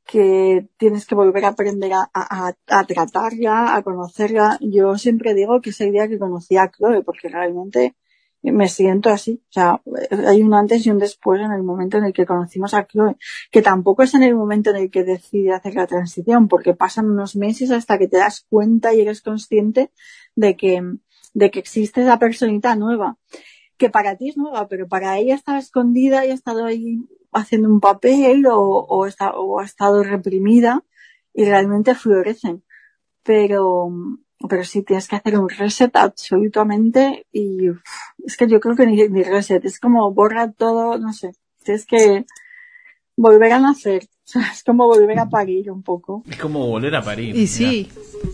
que 0.05 0.69
tienes 0.76 1.07
que 1.07 1.14
volver 1.14 1.45
a 1.45 1.49
aprender 1.49 1.93
a, 1.95 2.85
tratarla, 2.87 3.75
a 3.75 3.83
conocerla. 3.83 4.59
Yo 4.61 4.99
siempre 4.99 5.35
digo 5.35 5.61
que 5.61 5.71
ese 5.71 5.90
día 5.90 6.09
que 6.09 6.19
conocí 6.19 6.57
a 6.57 6.71
Chloe, 6.71 7.02
porque 7.05 7.29
realmente 7.29 7.95
me 8.43 8.69
siento 8.69 9.11
así. 9.11 9.43
O 9.50 9.52
sea, 9.52 9.83
hay 10.26 10.43
un 10.43 10.52
antes 10.52 10.85
y 10.85 10.90
un 10.90 10.99
después 10.99 11.40
en 11.40 11.52
el 11.52 11.62
momento 11.62 11.99
en 11.99 12.05
el 12.05 12.12
que 12.12 12.26
conocimos 12.26 12.75
a 12.75 12.87
Chloe, 12.87 13.17
que 13.50 13.62
tampoco 13.62 14.02
es 14.02 14.14
en 14.14 14.25
el 14.25 14.35
momento 14.35 14.71
en 14.71 14.76
el 14.76 14.90
que 14.90 15.05
decide 15.05 15.52
hacer 15.52 15.75
la 15.75 15.87
transición, 15.87 16.49
porque 16.49 16.75
pasan 16.75 17.09
unos 17.09 17.37
meses 17.37 17.71
hasta 17.71 17.97
que 17.97 18.09
te 18.09 18.19
das 18.19 18.45
cuenta 18.49 18.93
y 18.93 19.00
eres 19.00 19.23
consciente 19.23 19.93
de 20.35 20.57
que, 20.57 20.83
de 21.35 21.50
que 21.50 21.61
existe 21.61 22.02
esa 22.02 22.19
personita 22.19 22.75
nueva, 22.75 23.17
que 23.81 23.89
para 23.89 24.15
ti 24.17 24.29
es 24.29 24.37
nueva, 24.37 24.69
pero 24.69 24.87
para 24.87 25.17
ella 25.17 25.35
estaba 25.35 25.59
escondida 25.59 26.27
y 26.27 26.31
ha 26.31 26.35
estado 26.35 26.67
ahí 26.67 26.99
haciendo 27.33 27.71
un 27.71 27.81
papel 27.81 28.45
o, 28.47 29.05
ha 29.05 29.65
estado 29.65 30.03
reprimida 30.03 30.85
y 31.33 31.47
realmente 31.47 31.95
florecen. 31.95 32.63
Pero, 33.23 33.89
pero 34.49 34.65
sí 34.65 34.83
tienes 34.83 35.09
que 35.09 35.17
hacer 35.17 35.39
un 35.39 35.49
reset 35.49 35.97
absolutamente 35.97 37.27
y 37.33 37.69
es 38.27 38.37
que 38.37 38.49
yo 38.49 38.61
creo 38.61 38.77
que 38.77 38.87
ni, 38.87 39.09
ni, 39.09 39.23
reset, 39.23 39.65
es 39.65 39.81
como 39.81 40.13
borra 40.13 40.53
todo, 40.53 40.99
no 40.99 41.15
sé, 41.15 41.33
tienes 41.65 41.87
que 41.87 42.27
volver 43.17 43.53
a 43.53 43.61
nacer, 43.61 44.09
es 44.53 44.63
como 44.65 44.87
volver 44.87 45.19
a 45.19 45.29
parir 45.29 45.71
un 45.71 45.83
poco. 45.83 46.23
Es 46.31 46.37
como 46.37 46.67
volver 46.67 46.95
a 46.97 47.03
parir. 47.03 47.37
Y 47.37 47.47
sí, 47.47 47.89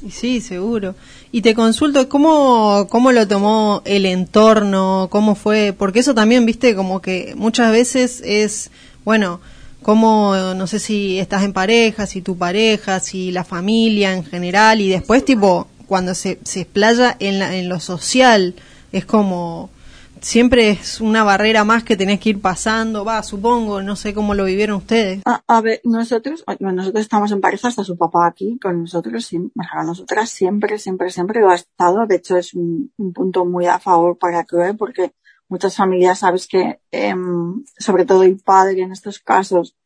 y 0.05 0.11
sí, 0.11 0.41
seguro. 0.41 0.95
Y 1.33 1.43
te 1.43 1.55
consulto, 1.55 2.09
¿cómo, 2.09 2.87
¿cómo 2.89 3.13
lo 3.13 3.27
tomó 3.29 3.83
el 3.85 4.07
entorno? 4.07 5.09
¿Cómo 5.11 5.35
fue? 5.35 5.75
Porque 5.77 6.01
eso 6.01 6.15
también, 6.15 6.47
viste, 6.47 6.75
como 6.75 7.01
que 7.01 7.35
muchas 7.37 7.73
veces 7.73 8.23
es, 8.25 8.71
bueno, 9.05 9.41
como, 9.83 10.35
no 10.57 10.67
sé 10.67 10.81
si 10.81 11.19
estás 11.19 11.45
en 11.45 11.53
pareja, 11.53 12.07
si 12.07 12.21
tu 12.21 12.37
pareja, 12.37 13.01
si 13.01 13.31
la 13.31 13.45
familia 13.45 14.13
en 14.13 14.25
general, 14.25 14.81
y 14.81 14.89
después 14.89 15.25
tipo 15.25 15.69
cuando 15.87 16.15
se, 16.15 16.41
se 16.43 16.63
explaya 16.63 17.17
en, 17.21 17.41
en 17.41 17.69
lo 17.69 17.79
social, 17.79 18.55
es 18.93 19.05
como 19.05 19.71
siempre 20.21 20.71
es 20.71 21.01
una 21.01 21.25
barrera 21.25 21.65
más 21.65 21.85
que 21.85 21.97
tenés 21.97 22.21
que 22.21 22.31
ir 22.31 22.41
pasando, 22.41 23.05
va, 23.05 23.23
supongo, 23.23 23.83
no 23.83 23.97
sé 23.97 24.15
cómo 24.15 24.35
lo 24.35 24.45
vivieron 24.45 24.77
ustedes. 24.77 25.23
A, 25.25 25.61
ver, 25.61 25.81
nosotros, 25.85 26.45
nosotros 26.61 27.01
estamos 27.01 27.33
en 27.33 27.41
pareja, 27.41 27.69
hasta 27.69 27.85
su 27.85 27.97
papá 27.97 28.27
aquí 28.27 28.59
con 28.61 28.83
nosotros, 28.83 29.31
o 29.33 29.83
nosotras 29.85 30.31
siempre, 30.31 30.79
siempre, 30.79 31.11
siempre 31.11 31.41
lo 31.41 31.51
ha 31.51 31.55
estado, 31.55 32.07
de 32.07 32.17
hecho 32.17 32.37
es 32.37 32.55
un, 32.55 32.93
punto 33.15 33.45
muy 33.45 33.67
a 33.67 33.79
favor 33.79 34.19
para 34.19 34.45
Chloe 34.45 34.75
porque 34.75 35.13
muchas 35.49 35.77
familias 35.77 36.21
sabes 36.21 36.47
que, 36.47 36.81
em, 36.91 37.65
sobre 37.79 38.05
todo 38.05 38.23
el 38.23 38.39
padre 38.39 38.83
en 38.83 38.93
estos 38.93 39.21
casos, 39.21 39.77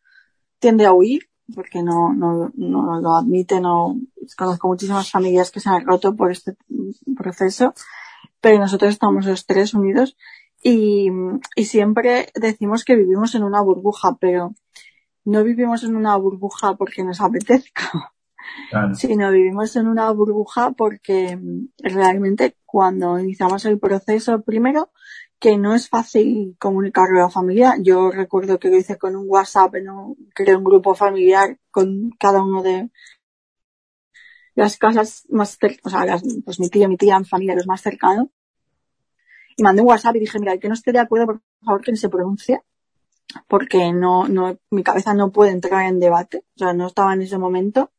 tiende 0.58 0.87
a 0.87 0.92
huir 0.92 1.28
porque 1.54 1.82
no, 1.82 2.12
no, 2.12 2.52
no 2.54 3.00
lo 3.00 3.16
admite, 3.16 3.60
no, 3.60 3.99
conozco 4.37 4.68
muchísimas 4.68 5.10
familias 5.10 5.50
que 5.50 5.60
se 5.60 5.68
han 5.68 5.84
roto 5.84 6.14
por 6.14 6.30
este 6.30 6.56
proceso, 7.16 7.75
pero 8.40 8.59
nosotros 8.59 8.90
estamos 8.90 9.26
los 9.26 9.47
tres 9.47 9.75
unidos 9.75 10.16
y, 10.62 11.11
y 11.56 11.64
siempre 11.64 12.28
decimos 12.35 12.85
que 12.85 12.97
vivimos 12.97 13.35
en 13.35 13.44
una 13.44 13.61
burbuja, 13.61 14.16
pero 14.20 14.54
no 15.25 15.44
vivimos 15.44 15.85
en 15.85 15.97
una 15.97 16.16
burbuja 16.16 16.75
porque 16.76 17.04
nos 17.04 17.20
apetezca, 17.20 18.12
sino 18.94 19.30
vivimos 19.30 19.76
en 19.76 19.88
una 19.88 20.11
burbuja 20.11 20.73
porque 20.73 21.38
realmente 21.78 22.56
cuando 22.64 23.18
iniciamos 23.18 23.64
el 23.64 23.78
proceso, 23.78 24.42
primero, 24.42 24.90
que 25.38 25.56
no 25.56 25.75
es 25.75 25.88
fácil 25.88 26.56
comunicarlo 26.59 27.18
a 27.18 27.25
la 27.25 27.30
familia. 27.30 27.76
Yo 27.80 28.11
recuerdo 28.11 28.59
que 28.59 28.70
lo 28.70 28.76
hice 28.76 28.99
con 28.99 29.16
un 29.16 29.25
WhatsApp, 29.26 29.75
¿no? 29.82 30.14
creé 30.35 30.54
un 30.54 30.64
grupo 30.64 30.94
familiar 30.94 31.59
con 31.70 32.11
cada 32.18 32.42
uno 32.42 32.62
de 32.62 32.90
las 34.61 34.76
casas 34.76 35.25
más 35.31 35.57
cercanas, 35.59 35.81
o 35.85 35.90
sea, 35.90 36.05
las, 36.05 36.23
pues 36.45 36.61
mi 36.61 36.69
tío, 36.69 36.88
mi 36.88 36.97
tía, 36.97 37.19
mi 37.19 37.25
familia, 37.25 37.55
los 37.55 37.67
más 37.67 37.81
cercanos. 37.83 38.29
Y 39.57 39.62
mandé 39.62 39.83
un 39.83 39.88
WhatsApp 39.88 40.17
y 40.17 40.21
dije, 40.21 40.38
mira, 40.38 40.52
el 40.52 40.61
que 40.61 40.69
no 40.69 40.75
esté 40.75 40.93
de 40.93 41.00
acuerdo, 41.00 41.26
por 41.26 41.40
favor, 41.64 41.83
que 41.83 41.93
no 41.93 41.97
se 41.97 42.09
pronuncie, 42.09 42.62
porque 43.49 43.93
no, 43.93 44.29
no, 44.29 44.59
mi 44.71 44.83
cabeza 44.83 45.14
no 45.14 45.31
puede 45.31 45.52
entrar 45.52 45.87
en 45.87 46.00
debate, 46.00 46.45
o 46.57 46.59
sea, 46.59 46.73
no 46.73 46.87
estaba 46.87 47.14
en 47.14 47.23
ese 47.23 47.38
momento 47.38 47.90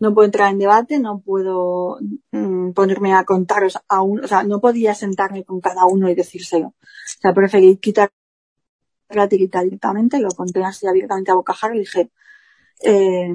no 0.00 0.14
puedo 0.14 0.26
entrar 0.26 0.50
en 0.50 0.58
debate, 0.58 0.98
no 0.98 1.20
puedo 1.20 1.98
mm, 2.32 2.72
ponerme 2.72 3.14
a 3.14 3.24
contaros 3.24 3.78
a 3.88 4.02
uno, 4.02 4.22
o 4.24 4.28
sea, 4.28 4.42
no 4.42 4.60
podía 4.60 4.94
sentarme 4.94 5.44
con 5.44 5.60
cada 5.60 5.86
uno 5.86 6.10
y 6.10 6.14
decírselo. 6.14 6.68
O 6.68 6.74
sea, 7.20 7.32
preferí 7.32 7.76
quitar 7.76 8.10
la 9.10 9.28
tirita 9.28 9.62
directamente, 9.62 10.18
lo 10.18 10.30
conté 10.30 10.62
así 10.64 10.86
abiertamente 10.86 11.30
a 11.30 11.34
bocajar 11.34 11.74
y 11.74 11.80
dije, 11.80 12.10
eh, 12.82 13.34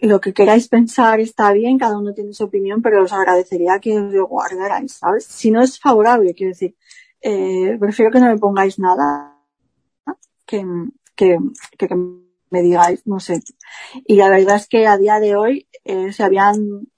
lo 0.00 0.20
que 0.20 0.32
queráis 0.32 0.68
pensar 0.68 1.20
está 1.20 1.52
bien, 1.52 1.78
cada 1.78 1.98
uno 1.98 2.14
tiene 2.14 2.32
su 2.32 2.44
opinión, 2.44 2.82
pero 2.82 3.02
os 3.02 3.12
agradecería 3.12 3.78
que 3.80 3.98
os 3.98 4.12
lo 4.12 4.26
guardarais, 4.26 4.92
¿sabes? 4.92 5.24
Si 5.24 5.50
no 5.50 5.62
es 5.62 5.78
favorable, 5.80 6.34
quiero 6.34 6.50
decir, 6.50 6.76
eh, 7.20 7.76
prefiero 7.80 8.10
que 8.10 8.20
no 8.20 8.26
me 8.26 8.38
pongáis 8.38 8.78
nada 8.78 9.36
que, 10.46 10.64
que, 11.16 11.38
que, 11.76 11.88
me 12.50 12.62
digáis, 12.62 13.06
no 13.06 13.20
sé. 13.20 13.42
Y 14.06 14.16
la 14.16 14.30
verdad 14.30 14.56
es 14.56 14.68
que 14.68 14.86
a 14.86 14.96
día 14.96 15.20
de 15.20 15.36
hoy, 15.36 15.68
eh, 15.84 16.12
se 16.12 16.22
habían 16.22 16.88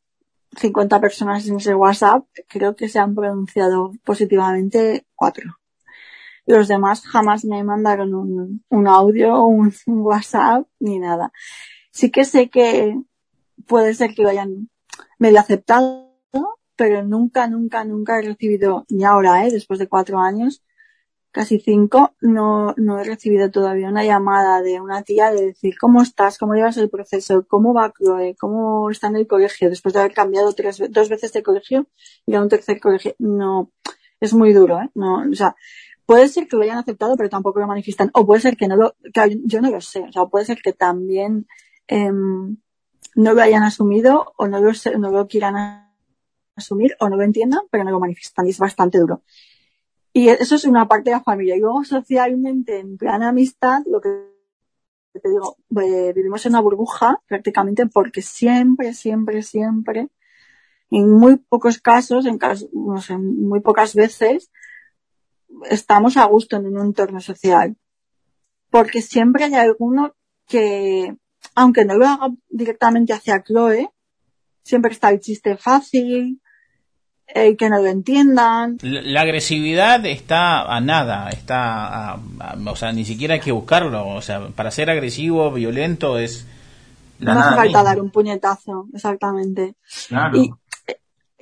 50 0.56 1.00
personas 1.00 1.46
en 1.48 1.56
ese 1.56 1.74
WhatsApp, 1.74 2.24
creo 2.48 2.76
que 2.76 2.88
se 2.88 2.98
han 2.98 3.14
pronunciado 3.14 3.92
positivamente 4.04 5.06
cuatro. 5.14 5.58
Los 6.46 6.68
demás 6.68 7.06
jamás 7.06 7.44
me 7.44 7.62
mandaron 7.64 8.14
un, 8.14 8.64
un 8.68 8.88
audio, 8.88 9.44
un 9.44 9.72
WhatsApp, 9.86 10.66
ni 10.80 10.98
nada. 10.98 11.32
Sí 11.90 12.11
que 12.11 12.25
sé 12.25 12.49
que 12.49 12.97
puede 13.66 13.94
ser 13.94 14.14
que 14.14 14.23
lo 14.23 14.28
hayan 14.28 14.70
medio 15.18 15.40
aceptado, 15.40 16.11
pero 16.76 17.04
nunca, 17.04 17.47
nunca, 17.47 17.85
nunca 17.85 18.18
he 18.18 18.23
recibido, 18.23 18.87
ni 18.88 19.04
ahora, 19.04 19.47
eh, 19.47 19.50
después 19.50 19.78
de 19.78 19.88
cuatro 19.88 20.18
años, 20.18 20.62
casi 21.30 21.61
cinco, 21.61 22.14
no, 22.20 22.75
no 22.76 22.99
he 22.99 23.04
recibido 23.04 23.50
todavía 23.50 23.88
una 23.88 24.04
llamada 24.04 24.62
de 24.62 24.80
una 24.80 25.02
tía 25.02 25.30
de 25.30 25.47
decir 25.47 25.75
cómo 25.78 26.02
estás, 26.02 26.38
cómo 26.38 26.54
llevas 26.54 26.76
el 26.78 26.90
proceso, 26.90 27.47
cómo 27.47 27.75
va 27.75 27.92
Chloe, 27.92 28.35
cómo 28.38 28.90
está 28.90 29.09
en 29.09 29.16
el 29.16 29.26
colegio, 29.26 29.68
después 29.68 29.92
de 29.92 30.00
haber 30.00 30.14
cambiado 30.14 30.52
tres, 30.54 30.82
dos 30.90 31.09
veces 31.09 31.32
de 31.32 31.42
colegio 31.42 31.87
y 32.26 32.35
a 32.35 32.42
un 32.42 32.49
tercer 32.49 32.80
colegio. 32.80 33.14
No, 33.18 33.70
es 34.20 34.35
muy 34.35 34.52
duro, 34.52 34.80
¿eh? 34.80 34.90
No, 34.94 35.23
o 35.30 35.35
sea, 35.35 35.54
puede 36.06 36.28
ser 36.28 36.49
que 36.49 36.56
lo 36.56 36.62
hayan 36.62 36.78
aceptado, 36.78 37.16
pero 37.16 37.28
tampoco 37.28 37.61
lo 37.61 37.66
manifiestan. 37.66 38.11
O 38.14 38.26
puede 38.26 38.40
ser 38.40 38.56
que 38.56 38.66
no 38.68 38.76
lo, 38.76 38.97
que 39.12 39.38
yo 39.44 39.61
no 39.61 39.70
lo 39.70 39.80
sé. 39.80 40.00
O 40.00 40.12
sea, 40.12 40.26
puede 40.26 40.44
ser 40.44 40.61
que 40.62 40.73
también, 40.73 41.47
eh, 41.90 42.11
no 42.11 43.35
lo 43.35 43.42
hayan 43.42 43.64
asumido 43.64 44.32
o 44.37 44.47
no 44.47 44.61
lo, 44.61 44.70
no 44.99 45.11
lo 45.11 45.26
quieran 45.26 45.90
asumir 46.54 46.97
o 47.00 47.09
no 47.09 47.16
lo 47.16 47.25
entiendan, 47.25 47.61
pero 47.70 47.85
no 47.85 47.90
lo 47.90 48.00
manifiestan 48.00 48.47
y 48.47 48.50
es 48.50 48.59
bastante 48.59 48.99
duro. 48.99 49.23
Y 50.12 50.28
eso 50.28 50.54
es 50.54 50.64
una 50.64 50.88
parte 50.88 51.11
de 51.11 51.16
la 51.16 51.23
familia. 51.23 51.56
Y 51.56 51.61
luego 51.61 51.85
socialmente, 51.85 52.78
en 52.78 52.97
plan 52.97 53.23
amistad, 53.23 53.82
lo 53.87 54.00
que 54.00 54.09
te 55.12 55.28
digo, 55.28 55.56
eh, 55.82 56.12
vivimos 56.14 56.44
en 56.47 56.52
una 56.52 56.61
burbuja 56.61 57.20
prácticamente 57.26 57.87
porque 57.87 58.23
siempre, 58.23 58.94
siempre, 58.94 59.42
siempre, 59.42 60.09
en 60.90 61.11
muy 61.11 61.37
pocos 61.37 61.80
casos, 61.80 62.26
en, 62.26 62.38
muy 63.49 63.61
pocas 63.61 63.94
veces, 63.94 64.50
estamos 65.68 66.16
a 66.16 66.25
gusto 66.26 66.56
en 66.56 66.66
un 66.66 66.87
entorno 66.87 67.20
social. 67.20 67.76
Porque 68.70 69.02
siempre 69.02 69.44
hay 69.44 69.54
alguno 69.54 70.14
que, 70.47 71.16
aunque 71.60 71.84
no 71.84 71.94
lo 71.98 72.06
haga 72.06 72.28
directamente 72.48 73.12
hacia 73.12 73.42
Chloe, 73.42 73.90
siempre 74.62 74.92
está 74.92 75.10
el 75.10 75.20
chiste 75.20 75.58
fácil, 75.58 76.40
eh, 77.26 77.54
que 77.54 77.68
no 77.68 77.82
lo 77.82 77.86
entiendan. 77.86 78.78
La, 78.80 79.20
agresividad 79.20 80.06
está 80.06 80.62
a 80.74 80.80
nada, 80.80 81.28
está, 81.28 82.18
o 82.66 82.76
sea, 82.76 82.92
ni 82.92 83.04
siquiera 83.04 83.34
hay 83.34 83.40
que 83.40 83.52
buscarlo, 83.52 84.08
o 84.08 84.22
sea, 84.22 84.48
para 84.48 84.70
ser 84.70 84.88
agresivo, 84.88 85.52
violento 85.52 86.18
es... 86.18 86.46
no 87.18 87.32
hace 87.32 87.56
falta 87.56 87.82
dar 87.82 88.00
un 88.00 88.10
puñetazo, 88.10 88.86
exactamente. 88.94 89.74
Claro. 90.08 90.38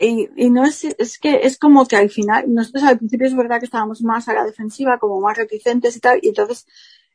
Y, 0.01 0.29
y, 0.37 0.51
no 0.51 0.65
es, 0.65 0.83
es 0.85 1.19
que 1.19 1.41
es 1.45 1.59
como 1.59 1.87
que 1.87 1.97
al 1.97 2.11
final, 2.11 2.53
nosotros 2.53 2.83
al 2.83 2.99
principio 2.99 3.29
es 3.29 3.37
verdad 3.37 3.61
que 3.61 3.67
estábamos 3.67 4.03
más 4.03 4.29
a 4.29 4.35
la 4.35 4.45
defensiva, 4.45 4.99
como 4.99 5.21
más 5.21 5.37
reticentes 5.37 5.97
y 5.97 6.01
tal, 6.01 6.19
y 6.23 6.29
entonces 6.31 6.67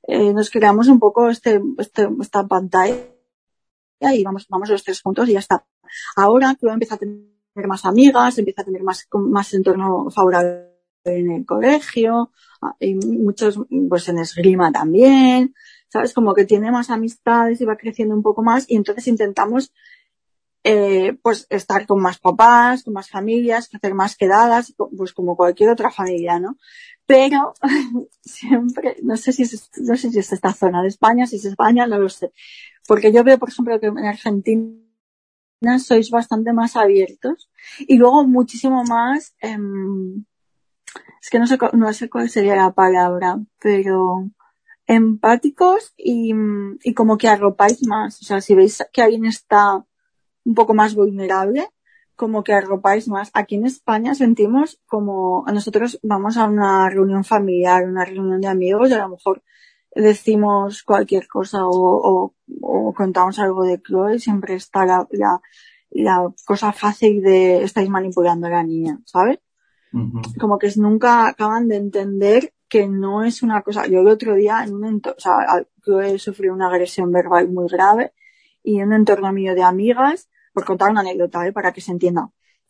eh, 0.03 0.33
nos 0.33 0.50
creamos 0.50 0.88
un 0.88 1.00
poco 1.00 1.29
este, 1.29 1.62
este, 1.77 2.10
esta 2.22 2.45
pantalla 2.48 2.98
y 4.00 4.24
vamos, 4.24 4.48
vamos 4.50 4.69
los 4.69 4.83
tres 4.83 5.01
juntos 5.01 5.29
y 5.29 5.33
ya 5.33 5.39
está. 5.39 5.65
Ahora 6.15 6.55
Chloe 6.60 6.74
empieza 6.74 6.95
a 6.95 6.98
tener 6.98 7.67
más 7.67 7.86
amigas, 7.86 8.38
empieza 8.38 8.62
a 8.62 8.65
tener 8.65 8.83
más, 8.83 9.07
más 9.12 9.53
entorno 9.53 10.10
favorable 10.10 10.74
en 11.05 11.31
el 11.31 11.45
colegio, 11.45 12.31
y 12.79 12.95
muchos, 12.95 13.60
pues 13.89 14.07
en 14.10 14.19
esgrima 14.19 14.72
también, 14.72 15.53
¿sabes? 15.89 16.13
Como 16.13 16.33
que 16.33 16.45
tiene 16.45 16.72
más 16.72 16.89
amistades 16.89 17.60
y 17.62 17.65
va 17.65 17.77
creciendo 17.77 18.15
un 18.15 18.24
poco 18.24 18.41
más 18.41 18.69
y 18.69 18.75
entonces 18.75 19.07
intentamos 19.07 19.74
eh, 20.63 21.17
pues 21.22 21.45
estar 21.50 21.86
con 21.86 22.01
más 22.01 22.19
papás, 22.19 22.83
con 22.83 22.93
más 22.93 23.10
familias, 23.10 23.69
hacer 23.74 23.93
más 23.93 24.15
quedadas, 24.15 24.74
pues 24.95 25.12
como 25.12 25.36
cualquier 25.36 25.69
otra 25.69 25.91
familia, 25.91 26.39
¿no? 26.39 26.57
Pero 27.05 27.53
siempre, 28.22 28.98
no 29.03 29.17
sé 29.17 29.33
si 29.33 29.43
es, 29.43 29.69
no 29.77 29.95
sé 29.98 30.12
si 30.12 30.19
es 30.19 30.31
esta 30.31 30.53
zona 30.53 30.81
de 30.81 30.88
España, 30.88 31.27
si 31.27 31.38
es 31.38 31.45
España, 31.45 31.88
no 31.88 32.00
lo 32.00 32.10
sé. 32.10 32.31
Porque 32.88 33.12
yo 33.12 33.24
veo, 33.24 33.38
por 33.38 33.50
ejemplo, 33.50 33.79
que 33.79 33.88
en 33.88 34.05
Argentina 34.05 34.79
sois 35.79 36.10
bastante 36.10 36.53
más 36.53 36.75
abiertos 36.75 37.50
y 37.79 37.98
luego 37.98 38.25
muchísimo 38.25 38.83
más, 38.83 39.36
eh, 39.41 39.57
es 41.22 41.29
que 41.29 41.39
no 41.39 41.48
sé, 41.48 41.57
no 41.74 41.93
sé 41.93 42.10
cuál 42.10 42.29
sería 42.29 42.55
la 42.55 42.72
palabra, 42.72 43.39
pero 43.60 44.29
empáticos 44.86 45.93
y, 45.98 46.33
y 46.83 46.93
como 46.93 47.17
que 47.17 47.29
arropáis 47.29 47.86
más. 47.88 48.22
O 48.22 48.25
sea, 48.25 48.41
si 48.41 48.55
veis 48.55 48.83
que 48.91 49.01
alguien 49.01 49.25
está 49.25 49.86
un 50.43 50.53
poco 50.53 50.74
más 50.74 50.95
vulnerable, 50.95 51.69
como 52.15 52.43
que 52.43 52.53
arropáis 52.53 53.08
más. 53.08 53.32
Aquí 53.34 53.55
en 53.55 53.65
España 53.65 54.15
sentimos 54.15 54.79
como 54.86 55.46
nosotros 55.51 56.00
vamos 56.03 56.38
a 56.38 56.46
una 56.46 56.89
reunión 56.89 57.24
familiar, 57.24 57.86
una 57.86 58.05
reunión 58.05 58.41
de 58.41 58.48
amigos 58.48 58.89
y 58.89 58.93
a 58.93 59.00
lo 59.00 59.10
mejor 59.10 59.43
decimos 59.96 60.84
cualquier 60.84 61.27
cosa 61.27 61.65
o, 61.65 62.34
o, 62.62 62.93
contamos 62.93 63.39
algo 63.39 63.63
de 63.63 63.82
Chloe, 63.82 64.20
siempre 64.20 64.55
está 64.55 64.86
la, 64.86 65.08
la, 65.12 65.39
la, 65.91 66.34
cosa 66.46 66.72
fácil 66.72 67.22
de 67.22 67.63
estáis 67.63 67.89
manipulando 67.89 68.48
a 68.48 68.51
la 68.51 68.63
niña, 68.63 69.00
¿sabes? 69.05 69.39
Como 70.39 70.58
que 70.58 70.72
nunca 70.77 71.27
acaban 71.27 71.67
de 71.67 71.75
entender 71.75 72.53
que 72.67 72.88
no 72.88 73.24
es 73.24 73.43
una 73.43 73.62
cosa. 73.62 73.86
Yo 73.86 74.00
el 74.00 74.08
otro 74.08 74.34
día 74.34 74.63
en 74.63 74.74
un 74.74 74.86
entorno, 74.86 75.17
o 75.17 75.22
sea, 75.22 75.63
Chloe 75.84 76.17
sufrió 76.17 76.53
una 76.53 76.67
agresión 76.67 77.12
verbal 77.12 77.50
muy 77.50 77.67
grave 77.67 78.13
y 78.63 78.79
en 78.79 78.88
un 78.88 78.93
entorno 78.93 79.32
mío 79.32 79.53
de 79.53 79.62
amigas 79.62 80.29
por 80.53 80.65
contar 80.65 80.91
una 80.91 81.01
anécdota, 81.01 81.45
¿eh? 81.48 81.51
para 81.51 81.74
que 81.74 81.81
se 81.81 81.91
entienda. 81.91 82.29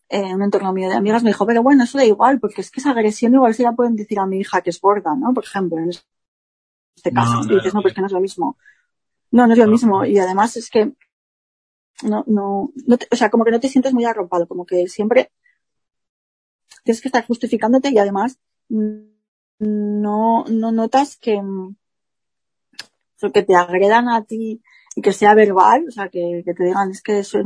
Eh, 0.10 0.34
un 0.34 0.44
entorno 0.44 0.74
mío 0.74 0.90
de 0.90 0.96
amigas 0.96 1.24
me 1.24 1.30
dijo, 1.30 1.46
pero 1.46 1.64
bueno, 1.64 1.84
eso 1.84 1.98
da 1.98 2.06
igual, 2.06 2.40
porque 2.40 2.62
es 2.62 2.72
que 2.72 2.80
esa 2.80 2.92
agresión 2.92 3.34
igual 3.34 3.54
se 3.54 3.64
la 3.64 3.74
pueden 3.74 3.96
decir 3.96 4.20
a 4.20 4.26
mi 4.26 4.40
hija 4.40 4.62
que 4.62 4.70
es 4.70 4.80
gorda, 4.80 5.16
¿no? 5.16 5.34
Por 5.34 5.44
ejemplo, 5.44 5.78
en 5.78 5.90
este 5.90 7.12
caso. 7.14 7.42
y 7.50 7.56
dices, 7.56 7.74
no, 7.74 7.82
pues 7.82 7.94
que 7.94 8.02
no 8.02 8.08
es 8.08 8.14
lo 8.14 8.22
mismo. 8.22 8.58
No, 9.32 9.48
no 9.48 9.54
es 9.54 9.60
lo 9.60 9.68
mismo. 9.68 10.06
Y 10.06 10.18
además 10.20 10.56
es 10.58 10.70
que 10.70 10.94
no, 12.04 12.24
no, 12.28 12.72
no 12.88 12.98
o 13.12 13.16
sea, 13.16 13.30
como 13.30 13.46
que 13.46 13.52
no 13.52 13.60
te 13.60 13.70
sientes 13.70 13.94
muy 13.94 14.06
arropado, 14.06 14.48
como 14.48 14.66
que 14.66 14.88
siempre 14.88 15.32
tienes 16.84 17.02
que 17.02 17.08
estar 17.08 17.26
justificándote 17.26 17.90
y 17.90 17.98
además 17.98 18.40
no, 18.70 20.46
no 20.46 20.72
notas 20.72 21.18
que, 21.18 21.42
que 23.34 23.44
te 23.44 23.56
agredan 23.56 24.10
a 24.10 24.24
ti 24.24 24.62
que 25.02 25.14
sea 25.14 25.34
verbal, 25.34 25.86
o 25.88 25.92
sea, 25.92 26.10
que, 26.10 26.44
que 26.46 26.54
te 26.54 26.66
digan 26.66 26.92
es 26.92 27.02
que 27.02 27.20
eso, 27.20 27.40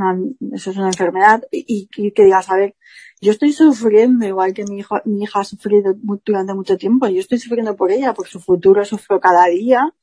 eso 0.54 0.72
es 0.72 0.78
una 0.78 0.88
enfermedad 0.88 1.44
y, 1.52 1.88
que 1.88 2.24
digas, 2.24 2.50
a 2.50 2.58
ver, 2.58 2.76
yo 3.22 3.32
estoy 3.32 3.54
sufriendo 3.54 4.26
igual 4.26 4.54
que 4.54 4.66
mi, 4.66 4.80
hijo, 4.80 4.98
mi 5.06 5.24
hija 5.24 5.40
ha 5.40 5.44
sufrido 5.44 5.96
durante 6.26 6.54
mucho 6.54 6.78
tiempo, 6.78 7.08
yo 7.08 7.20
estoy 7.20 7.40
sufriendo 7.40 7.76
por 7.76 7.92
ella, 7.92 8.14
por 8.14 8.28
su 8.28 8.40
futuro 8.40 8.84
sufro 8.84 9.20
cada 9.20 9.46
día 9.48 9.94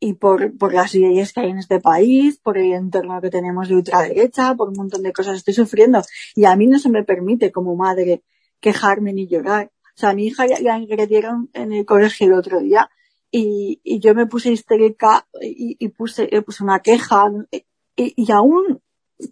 y 0.00 0.14
por, 0.14 0.56
por 0.58 0.74
las 0.74 0.94
leyes 0.94 1.32
que 1.32 1.40
hay 1.40 1.50
en 1.50 1.58
este 1.58 1.80
país, 1.80 2.38
por 2.38 2.58
el 2.58 2.72
entorno 2.72 3.20
que 3.20 3.30
tenemos 3.30 3.68
de 3.68 3.76
ultraderecha, 3.76 4.54
por 4.54 4.68
un 4.68 4.76
montón 4.76 5.02
de 5.02 5.12
cosas 5.12 5.36
estoy 5.36 5.54
sufriendo 5.54 6.02
y 6.34 6.44
a 6.44 6.56
mí 6.56 6.66
no 6.66 6.78
se 6.78 6.90
me 6.90 7.04
permite 7.04 7.52
como 7.52 7.76
madre 7.76 8.22
quejarme 8.60 9.12
ni 9.12 9.28
llorar. 9.28 9.70
O 9.96 9.98
sea, 9.98 10.12
mi 10.12 10.26
hija 10.26 10.46
ya 10.46 10.58
la 10.60 10.76
en 10.76 11.72
el 11.72 11.84
colegio 11.86 12.26
el 12.26 12.32
otro 12.32 12.58
día 12.58 12.90
y, 13.36 13.80
y 13.82 13.98
yo 13.98 14.14
me 14.14 14.26
puse 14.26 14.52
histérica 14.52 15.26
y, 15.42 15.76
y 15.80 15.88
puse, 15.88 16.28
eh, 16.30 16.40
puse 16.40 16.62
una 16.62 16.78
queja 16.78 17.26
y, 17.50 17.64
y, 17.96 18.30
aún 18.30 18.80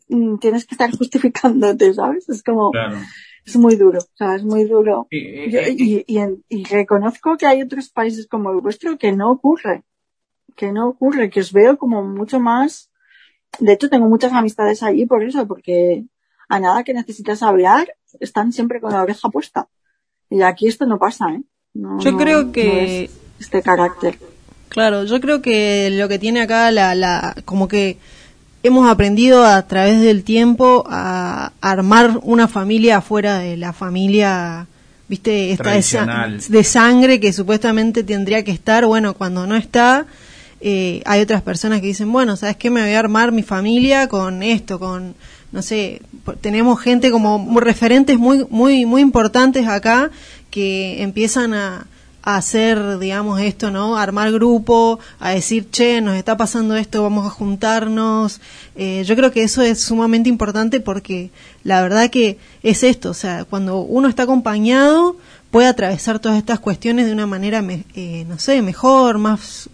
mm, 0.09 0.38
tienes 0.38 0.67
que 0.67 0.75
estar 0.75 0.91
justificándote, 0.99 1.95
¿sabes? 1.95 2.29
Es 2.29 2.43
como, 2.43 2.73
es 3.47 3.57
muy 3.57 3.77
duro, 3.77 4.01
o 4.01 4.17
sea, 4.17 4.35
es 4.35 4.43
muy 4.43 4.65
duro. 4.65 5.07
Y, 5.09 6.05
y, 6.49 6.65
reconozco 6.65 7.37
que 7.37 7.47
hay 7.47 7.62
otros 7.62 7.91
países 7.91 8.27
como 8.27 8.51
el 8.51 8.61
vuestro 8.61 8.99
que 8.99 9.12
no 9.12 9.31
ocurre, 9.31 9.85
que 10.57 10.73
no 10.73 10.88
ocurre, 10.88 11.31
que 11.31 11.38
os 11.38 11.53
veo 11.53 11.79
como 11.79 12.03
mucho 12.03 12.41
más, 12.41 12.91
de 13.61 13.75
hecho 13.75 13.88
tengo 13.88 14.09
muchas 14.09 14.33
amistades 14.33 14.83
allí 14.83 15.07
por 15.07 15.23
eso, 15.23 15.47
porque 15.47 16.07
a 16.49 16.59
nada 16.59 16.83
que 16.83 16.93
necesitas 16.93 17.41
hablar, 17.45 17.95
están 18.19 18.53
siempre 18.53 18.81
con 18.81 18.91
la 18.95 19.03
oreja 19.05 19.29
puesta. 19.29 19.69
Y 20.29 20.43
aquí 20.43 20.67
esto 20.67 20.87
no 20.87 20.99
pasa, 20.99 21.27
¿eh? 21.33 21.45
Yo 21.75 22.17
creo 22.19 22.53
que 22.53 23.09
este 23.40 23.62
carácter. 23.62 24.18
Claro, 24.68 25.05
yo 25.05 25.21
creo 25.21 25.42
que 25.42 25.90
lo 25.90 26.09
que 26.09 26.18
tiene 26.18 26.40
acá 26.40 26.71
la, 26.71 26.95
la 26.95 27.35
como 27.45 27.68
que 27.68 27.99
hemos 28.62 28.88
aprendido 28.88 29.45
a 29.45 29.66
través 29.66 30.01
del 30.01 30.25
tiempo 30.25 30.85
a 30.88 31.53
armar 31.61 32.21
una 32.23 32.49
familia 32.49 32.99
afuera 32.99 33.38
de 33.38 33.57
la 33.57 33.73
familia, 33.73 34.66
viste, 35.09 35.53
esta 35.53 35.73
de, 35.73 36.42
de, 36.49 36.64
sangre 36.64 37.21
que 37.21 37.33
supuestamente 37.33 38.05
tendría 38.05 38.45
que 38.45 38.53
estar, 38.53 38.87
bueno, 38.87 39.14
cuando 39.14 39.47
no 39.47 39.57
está, 39.57 40.07
eh, 40.61 41.03
hay 41.05 41.21
otras 41.21 41.42
personas 41.42 41.81
que 41.81 41.88
dicen, 41.88 42.12
bueno, 42.12 42.37
¿sabes 42.37 42.57
qué? 42.57 42.71
Me 42.71 42.83
voy 42.83 42.92
a 42.92 43.01
armar 43.01 43.33
mi 43.33 43.42
familia 43.42 44.07
con 44.07 44.45
esto, 44.45 44.79
con, 44.79 45.16
no 45.51 45.61
sé, 45.61 46.01
tenemos 46.40 46.81
gente 46.81 47.11
como 47.11 47.61
referentes 47.61 48.16
muy, 48.16 48.47
muy, 48.49 48.87
muy 48.87 49.03
importantes 49.03 49.66
acá 49.66 50.11
que 50.51 51.03
empiezan 51.03 51.53
a, 51.53 51.87
a 52.23 52.37
hacer, 52.37 52.99
digamos, 52.99 53.41
esto, 53.41 53.71
¿no? 53.71 53.97
Armar 53.97 54.33
grupo, 54.33 55.01
a 55.19 55.31
decir, 55.31 55.69
che, 55.71 56.01
nos 56.01 56.17
está 56.17 56.37
pasando 56.37 56.77
esto, 56.77 57.03
vamos 57.03 57.27
a 57.27 57.31
juntarnos. 57.31 58.41
Eh, 58.77 59.03
yo 59.05 59.17
creo 59.17 59.33
que 59.33 59.43
eso 59.43 59.63
es 59.63 59.81
sumamente 59.81 60.29
importante 60.29 60.81
porque 60.81 61.31
la 61.65 61.83
verdad 61.83 62.11
que 62.11 62.39
es 62.63 62.83
esto, 62.83 63.11
o 63.11 63.15
sea, 63.15 63.45
cuando 63.45 63.81
uno 63.81 64.09
está 64.09 64.23
acompañado 64.25 65.17
puede 65.51 65.67
atravesar 65.67 66.19
todas 66.19 66.39
estas 66.39 66.61
cuestiones 66.61 67.07
de 67.07 67.13
una 67.13 67.27
manera, 67.27 67.63
eh, 67.95 68.25
no 68.27 68.39
sé, 68.39 68.63
mejor, 68.63 69.19
más 69.19 69.69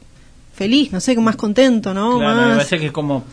feliz, 0.53 0.91
no 0.93 1.01
sé, 1.01 1.17
más 1.17 1.37
contento, 1.37 1.95
¿no? 1.95 2.19
Claro, 2.19 2.49
me 2.49 2.55
parece 2.57 2.81
que 2.81 2.87
es 2.87 2.93
como 2.93 3.25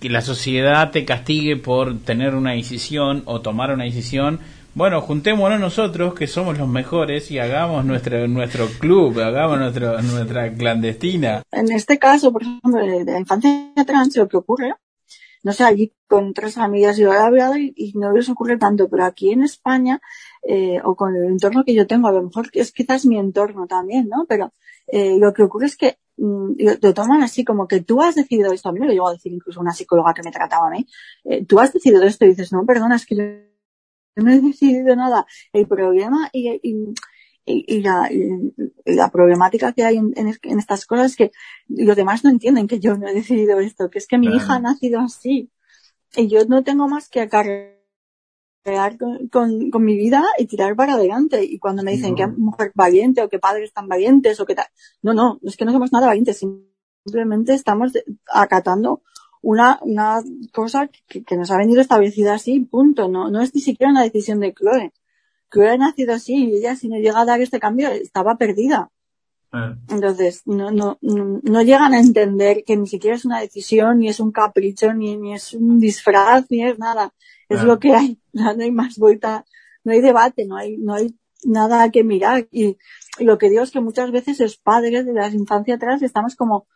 que 0.00 0.10
la 0.10 0.20
sociedad 0.20 0.90
te 0.90 1.04
castigue 1.04 1.56
por 1.56 1.98
tener 2.00 2.34
una 2.34 2.52
decisión 2.52 3.22
o 3.26 3.40
tomar 3.40 3.72
una 3.72 3.84
decisión 3.84 4.40
bueno, 4.74 5.00
juntémonos 5.00 5.60
nosotros 5.60 6.14
que 6.14 6.26
somos 6.26 6.58
los 6.58 6.68
mejores 6.68 7.30
y 7.30 7.38
hagamos 7.38 7.84
nuestro 7.84 8.26
nuestro 8.26 8.66
club, 8.78 9.20
hagamos 9.20 9.58
nuestro, 9.58 10.02
nuestra 10.02 10.52
clandestina. 10.52 11.42
En 11.52 11.70
este 11.70 11.98
caso, 11.98 12.32
por 12.32 12.42
ejemplo, 12.42 12.80
de 12.84 13.04
la 13.04 13.20
infancia 13.20 13.72
trans, 13.86 14.16
lo 14.16 14.28
que 14.28 14.36
ocurre, 14.36 14.74
no 15.44 15.52
sé, 15.52 15.62
allí 15.62 15.92
con 16.08 16.32
tres 16.32 16.58
amigas 16.58 16.96
yo 16.96 17.12
he 17.12 17.18
hablado 17.18 17.56
y, 17.56 17.92
no 17.94 18.12
les 18.12 18.28
ocurre 18.30 18.56
tanto, 18.56 18.88
pero 18.88 19.04
aquí 19.04 19.30
en 19.30 19.42
España, 19.42 20.00
eh, 20.42 20.80
o 20.82 20.96
con 20.96 21.14
el 21.14 21.24
entorno 21.24 21.64
que 21.64 21.74
yo 21.74 21.86
tengo, 21.86 22.08
a 22.08 22.12
lo 22.12 22.22
mejor 22.22 22.48
es 22.54 22.72
quizás 22.72 23.04
mi 23.06 23.18
entorno 23.18 23.66
también, 23.66 24.08
¿no? 24.08 24.24
Pero 24.26 24.54
eh, 24.86 25.18
lo 25.18 25.32
que 25.34 25.42
ocurre 25.42 25.66
es 25.66 25.76
que 25.76 25.98
mm, 26.16 26.52
lo, 26.80 26.94
toman 26.94 27.22
así 27.22 27.44
como 27.44 27.68
que 27.68 27.80
tú 27.82 28.00
has 28.00 28.14
decidido 28.14 28.52
esto, 28.52 28.70
a 28.70 28.72
mí 28.72 28.80
me 28.80 28.86
lo 28.86 28.92
llevo 28.92 29.08
a 29.08 29.12
decir 29.12 29.32
incluso 29.32 29.60
una 29.60 29.72
psicóloga 29.72 30.14
que 30.14 30.22
me 30.22 30.32
trataba 30.32 30.68
a 30.68 30.70
mí, 30.70 30.86
eh, 31.24 31.44
tú 31.44 31.60
has 31.60 31.72
decidido 31.72 32.02
esto 32.02 32.24
y 32.24 32.28
dices, 32.28 32.50
no, 32.50 32.64
perdona, 32.64 32.96
es 32.96 33.04
que 33.04 33.16
yo 33.16 33.24
no 34.16 34.30
he 34.30 34.40
decidido 34.40 34.96
nada. 34.96 35.26
El 35.52 35.66
problema 35.66 36.30
y, 36.32 36.48
y, 36.62 36.94
y, 37.44 37.80
la, 37.82 38.08
la, 38.84 39.10
problemática 39.10 39.72
que 39.72 39.84
hay 39.84 39.96
en, 39.96 40.12
en, 40.16 40.58
estas 40.58 40.86
cosas 40.86 41.12
es 41.12 41.16
que 41.16 41.30
los 41.68 41.96
demás 41.96 42.24
no 42.24 42.30
entienden 42.30 42.68
que 42.68 42.80
yo 42.80 42.96
no 42.96 43.08
he 43.08 43.14
decidido 43.14 43.60
esto, 43.60 43.90
que 43.90 43.98
es 43.98 44.06
que 44.06 44.18
mi 44.18 44.28
hija 44.28 44.54
ha 44.54 44.60
nacido 44.60 45.00
así. 45.00 45.50
Y 46.16 46.28
yo 46.28 46.44
no 46.46 46.62
tengo 46.62 46.88
más 46.88 47.08
que 47.08 47.20
acarrear 47.20 47.74
con, 48.98 49.28
con, 49.28 49.70
con, 49.70 49.84
mi 49.84 49.96
vida 49.96 50.24
y 50.38 50.46
tirar 50.46 50.76
para 50.76 50.94
adelante. 50.94 51.44
Y 51.44 51.58
cuando 51.58 51.82
me 51.82 51.92
dicen 51.92 52.14
que 52.14 52.26
mujer 52.26 52.72
valiente 52.74 53.22
o 53.22 53.28
que 53.28 53.38
padres 53.38 53.72
tan 53.72 53.88
valientes 53.88 54.40
o 54.40 54.46
que 54.46 54.54
tal, 54.54 54.66
no, 55.02 55.12
no, 55.12 55.38
es 55.42 55.56
que 55.56 55.64
no 55.64 55.72
somos 55.72 55.92
nada 55.92 56.06
valientes, 56.06 56.38
simplemente 57.04 57.52
estamos 57.52 57.92
acatando 58.32 59.02
una, 59.44 59.78
una 59.82 60.22
cosa 60.52 60.88
que, 61.08 61.22
que, 61.22 61.36
nos 61.36 61.50
ha 61.50 61.58
venido 61.58 61.80
establecida 61.80 62.34
así, 62.34 62.60
punto. 62.60 63.08
No, 63.08 63.30
no 63.30 63.40
es 63.40 63.54
ni 63.54 63.60
siquiera 63.60 63.92
una 63.92 64.02
decisión 64.02 64.40
de 64.40 64.54
Chloe. 64.54 64.92
Chloe 65.52 65.70
ha 65.70 65.76
nacido 65.76 66.14
así 66.14 66.46
y 66.46 66.56
ella 66.56 66.74
si 66.74 66.88
no 66.88 66.96
llega 66.96 67.20
a 67.20 67.24
dar 67.24 67.40
este 67.40 67.60
cambio 67.60 67.88
estaba 67.90 68.36
perdida. 68.36 68.90
Eh. 69.52 69.76
Entonces, 69.88 70.42
no, 70.46 70.70
no, 70.70 70.98
no, 71.00 71.62
llegan 71.62 71.94
a 71.94 72.00
entender 72.00 72.64
que 72.64 72.76
ni 72.76 72.86
siquiera 72.86 73.16
es 73.16 73.24
una 73.24 73.40
decisión, 73.40 73.98
ni 73.98 74.08
es 74.08 74.18
un 74.18 74.32
capricho, 74.32 74.92
ni, 74.92 75.16
ni 75.16 75.34
es 75.34 75.52
un 75.52 75.78
disfraz, 75.78 76.46
ni 76.50 76.64
es 76.64 76.78
nada. 76.78 77.12
Es 77.48 77.62
lo 77.62 77.78
que 77.78 77.94
hay. 77.94 78.18
No, 78.34 78.50
hay 78.50 78.72
más 78.72 78.98
vuelta, 78.98 79.44
no 79.84 79.92
hay 79.92 80.00
debate, 80.00 80.44
no 80.44 80.56
hay, 80.56 80.76
no 80.76 80.94
hay 80.94 81.14
nada 81.44 81.88
que 81.92 82.02
mirar. 82.02 82.48
Y, 82.50 82.76
lo 83.20 83.38
que 83.38 83.48
digo 83.48 83.62
es 83.62 83.70
que 83.70 83.80
muchas 83.80 84.10
veces 84.10 84.40
los 84.40 84.56
padres 84.56 85.06
de 85.06 85.12
las 85.12 85.34
infancias 85.34 85.76
atrás 85.76 86.02
estamos 86.02 86.34
como, 86.34 86.66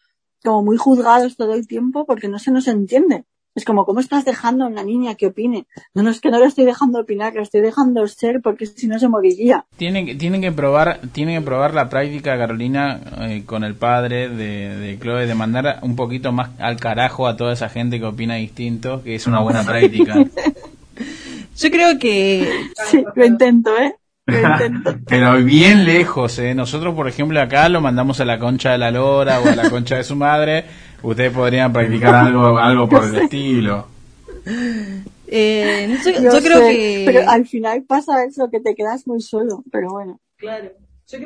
como 0.43 0.63
muy 0.63 0.77
juzgados 0.77 1.37
todo 1.37 1.55
el 1.55 1.67
tiempo 1.67 2.05
porque 2.07 2.29
no 2.29 2.39
se 2.39 2.51
nos 2.51 2.69
entiende. 2.69 3.25
Es 3.55 3.65
como, 3.65 3.85
¿cómo 3.85 3.99
estás 3.99 4.25
dejando 4.25 4.65
a 4.65 4.69
una 4.69 4.85
niña 4.85 5.17
que 5.17 5.27
opine? 5.27 5.67
No, 5.93 6.05
no 6.05 6.11
es 6.11 6.21
que 6.21 6.31
no 6.31 6.39
lo 6.39 6.45
estoy 6.45 6.65
dejando 6.65 7.01
opinar, 7.01 7.35
lo 7.35 7.43
estoy 7.43 7.61
dejando 7.61 8.07
ser 8.07 8.41
porque 8.41 8.67
si 8.67 8.87
no 8.87 9.01
se 9.01 9.09
moriría. 9.09 9.67
Tienen, 9.77 10.17
tienen 10.17 10.41
que 10.41 10.53
probar, 10.53 11.01
tienen 11.11 11.41
que 11.41 11.45
probar 11.45 11.75
la 11.75 11.89
práctica, 11.89 12.39
Carolina, 12.39 13.01
eh, 13.23 13.43
con 13.45 13.65
el 13.65 13.75
padre 13.75 14.29
de, 14.29 14.77
de 14.77 14.99
Chloe, 15.01 15.27
de 15.27 15.35
mandar 15.35 15.81
un 15.83 15.97
poquito 15.97 16.31
más 16.31 16.51
al 16.61 16.77
carajo 16.79 17.27
a 17.27 17.37
toda 17.37 17.53
esa 17.53 17.69
gente 17.69 17.99
que 17.99 18.07
opina 18.07 18.37
distinto, 18.37 19.03
que 19.03 19.17
es 19.17 19.27
una 19.27 19.41
buena 19.41 19.65
práctica. 19.67 20.15
Yo 21.57 21.71
creo 21.73 21.99
que... 21.99 22.49
Sí, 22.87 23.05
lo 23.17 23.27
intento, 23.27 23.77
¿eh? 23.77 23.97
Pero 25.09 25.43
bien 25.43 25.85
lejos, 25.85 26.39
¿eh? 26.39 26.55
Nosotros, 26.55 26.95
por 26.95 27.09
ejemplo, 27.09 27.41
acá 27.41 27.69
lo 27.69 27.81
mandamos 27.81 28.21
a 28.21 28.25
la 28.25 28.39
concha 28.39 28.73
de 28.73 28.79
la 28.79 28.91
lora 28.91 29.41
o 29.41 29.49
a 29.49 29.57
la 29.57 29.71
concha 29.71 29.97
de 29.97 30.05
su 30.05 30.17
madre. 30.17 30.65
Ustedes 31.03 31.33
podrían 31.33 31.73
practicar 31.73 32.15
algo, 32.15 32.59
algo 32.59 32.89
por 32.89 33.05
el 33.09 33.17
estilo. 33.17 33.87
Eh, 35.27 35.97
yo, 36.05 36.41
creo 36.43 36.61
que... 36.61 37.05
Pero 37.07 37.29
al 37.29 37.47
final 37.47 37.83
pasa 37.83 38.25
eso, 38.25 38.51
que 38.51 38.61
te 38.61 38.75
quedas 38.75 39.07
muy 39.07 39.21
solo, 39.21 39.63
pero 39.71 39.91
bueno. 39.91 40.21
Claro. 40.37 40.71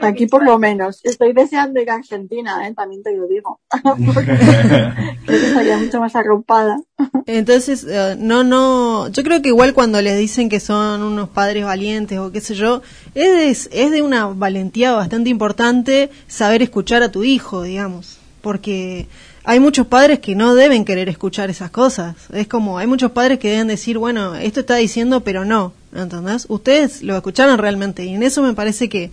Aquí 0.02 0.26
por 0.26 0.44
lo 0.44 0.58
menos. 0.58 1.00
Estoy 1.02 1.32
deseando 1.32 1.80
ir 1.80 1.90
a 1.90 1.96
Argentina, 1.96 2.68
¿eh? 2.68 2.74
también 2.74 3.02
te 3.02 3.16
lo 3.16 3.26
digo. 3.26 3.60
creo 3.82 5.16
que 5.26 5.46
estaría 5.46 5.76
mucho 5.76 6.00
más 6.00 6.14
arropada. 6.14 6.80
Entonces, 7.26 7.84
eh, 7.88 8.14
no, 8.18 8.44
no. 8.44 9.08
Yo 9.08 9.24
creo 9.24 9.42
que 9.42 9.48
igual 9.48 9.74
cuando 9.74 10.00
les 10.00 10.16
dicen 10.18 10.48
que 10.48 10.60
son 10.60 11.02
unos 11.02 11.28
padres 11.30 11.64
valientes 11.64 12.18
o 12.18 12.30
qué 12.30 12.40
sé 12.40 12.54
yo, 12.54 12.82
es, 13.14 13.68
es 13.72 13.90
de 13.90 14.02
una 14.02 14.26
valentía 14.26 14.92
bastante 14.92 15.30
importante 15.30 16.10
saber 16.28 16.62
escuchar 16.62 17.02
a 17.02 17.10
tu 17.10 17.24
hijo, 17.24 17.62
digamos. 17.62 18.18
Porque 18.40 19.08
hay 19.44 19.58
muchos 19.58 19.88
padres 19.88 20.20
que 20.20 20.36
no 20.36 20.54
deben 20.54 20.84
querer 20.84 21.08
escuchar 21.08 21.50
esas 21.50 21.72
cosas. 21.72 22.14
Es 22.32 22.46
como, 22.46 22.78
hay 22.78 22.86
muchos 22.86 23.10
padres 23.10 23.40
que 23.40 23.50
deben 23.50 23.66
decir, 23.66 23.98
bueno, 23.98 24.36
esto 24.36 24.60
está 24.60 24.76
diciendo, 24.76 25.24
pero 25.24 25.44
no. 25.44 25.72
¿Entendés? 25.94 26.46
Ustedes 26.48 27.02
lo 27.02 27.16
escucharon 27.16 27.58
realmente. 27.58 28.04
Y 28.04 28.14
en 28.14 28.22
eso 28.22 28.42
me 28.42 28.54
parece 28.54 28.88
que 28.88 29.10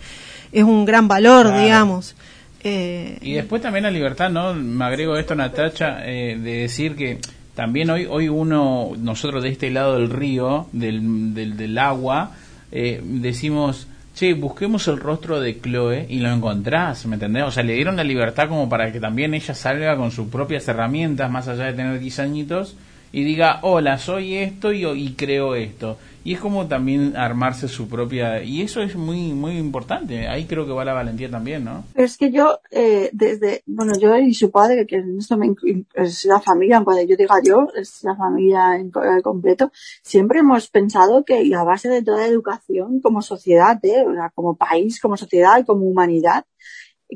es 0.52 0.64
un 0.64 0.84
gran 0.84 1.08
valor, 1.08 1.56
digamos. 1.58 2.14
Eh, 2.62 3.18
y 3.22 3.32
después 3.32 3.62
también 3.62 3.84
la 3.84 3.90
libertad, 3.90 4.30
¿no? 4.30 4.54
Me 4.54 4.84
agrego 4.84 5.16
esto, 5.16 5.34
Natacha, 5.34 6.04
eh, 6.04 6.38
de 6.38 6.58
decir 6.58 6.94
que 6.94 7.18
también 7.54 7.90
hoy, 7.90 8.06
hoy 8.08 8.28
uno, 8.28 8.92
nosotros 8.98 9.42
de 9.42 9.50
este 9.50 9.70
lado 9.70 9.94
del 9.94 10.10
río, 10.10 10.68
del, 10.72 11.34
del, 11.34 11.56
del 11.56 11.78
agua, 11.78 12.32
eh, 12.70 13.00
decimos, 13.02 13.88
che, 14.14 14.34
busquemos 14.34 14.86
el 14.88 14.98
rostro 14.98 15.40
de 15.40 15.60
Chloe 15.60 16.06
y 16.08 16.20
lo 16.20 16.30
encontrás, 16.30 17.06
¿me 17.06 17.14
entendés? 17.14 17.44
O 17.44 17.50
sea, 17.50 17.62
le 17.62 17.74
dieron 17.74 17.96
la 17.96 18.04
libertad 18.04 18.48
como 18.48 18.68
para 18.68 18.92
que 18.92 19.00
también 19.00 19.34
ella 19.34 19.54
salga 19.54 19.96
con 19.96 20.10
sus 20.10 20.28
propias 20.28 20.68
herramientas, 20.68 21.30
más 21.30 21.48
allá 21.48 21.64
de 21.64 21.72
tener 21.72 21.98
10 21.98 22.18
añitos, 22.18 22.76
y 23.12 23.24
diga, 23.24 23.60
hola, 23.62 23.98
soy 23.98 24.36
esto 24.36 24.72
y, 24.72 24.86
y 24.86 25.14
creo 25.14 25.54
esto 25.54 25.96
y 26.22 26.34
es 26.34 26.40
como 26.40 26.66
también 26.68 27.16
armarse 27.16 27.66
su 27.66 27.88
propia 27.88 28.42
y 28.42 28.62
eso 28.62 28.82
es 28.82 28.94
muy 28.96 29.32
muy 29.32 29.56
importante 29.56 30.28
ahí 30.28 30.44
creo 30.44 30.66
que 30.66 30.72
va 30.72 30.84
la 30.84 30.92
valentía 30.92 31.30
también 31.30 31.64
no 31.64 31.84
es 31.94 32.16
que 32.18 32.30
yo 32.30 32.60
eh, 32.70 33.10
desde 33.12 33.62
bueno 33.66 33.92
yo 33.98 34.16
y 34.18 34.34
su 34.34 34.50
padre 34.50 34.86
que 34.86 34.96
en 34.96 35.18
esto 35.18 35.38
me, 35.38 35.54
es 35.94 36.24
la 36.26 36.40
familia 36.40 36.82
cuando 36.84 37.02
yo 37.04 37.16
diga 37.16 37.36
yo 37.42 37.68
es 37.74 38.04
la 38.04 38.16
familia 38.16 38.76
en 38.76 38.90
completo 39.22 39.72
siempre 40.02 40.40
hemos 40.40 40.68
pensado 40.68 41.24
que 41.24 41.44
la 41.46 41.64
base 41.64 41.88
de 41.88 42.02
toda 42.02 42.26
educación 42.26 43.00
como 43.00 43.22
sociedad 43.22 43.78
¿eh? 43.82 44.04
como 44.34 44.56
país 44.56 45.00
como 45.00 45.16
sociedad 45.16 45.64
como 45.64 45.86
humanidad 45.86 46.44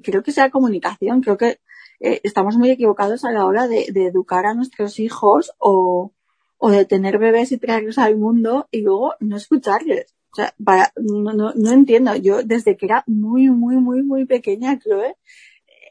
creo 0.03 0.23
que 0.23 0.33
sea 0.33 0.51
comunicación 0.51 1.21
creo 1.21 1.37
que 1.37 1.59
eh, 2.05 2.21
estamos 2.23 2.57
muy 2.57 2.71
equivocados 2.71 3.25
a 3.25 3.33
la 3.33 3.47
hora 3.47 3.67
de, 3.69 3.87
educar 3.95 4.47
a 4.47 4.55
nuestros 4.55 4.99
hijos 4.99 5.53
o 5.59 6.13
o 6.59 6.71
de 6.71 6.87
tener 6.87 7.19
bebés 7.19 7.53
y 7.53 7.59
traerlos 7.59 7.99
al 7.99 8.17
mundo 8.17 8.69
y 8.71 8.81
luego 8.81 9.15
no 9.21 9.37
escucharles. 9.37 10.15
O 10.33 10.37
sea, 10.37 10.55
para, 10.65 10.93
no, 10.97 11.33
no, 11.35 11.53
no 11.55 11.73
entiendo. 11.73 12.17
Yo 12.17 12.43
desde 12.43 12.77
que 12.77 12.87
era 12.87 13.05
muy, 13.07 13.51
muy, 13.51 13.77
muy, 13.77 14.03
muy 14.03 14.25
pequeña, 14.25 14.79
Chloe, 14.79 15.15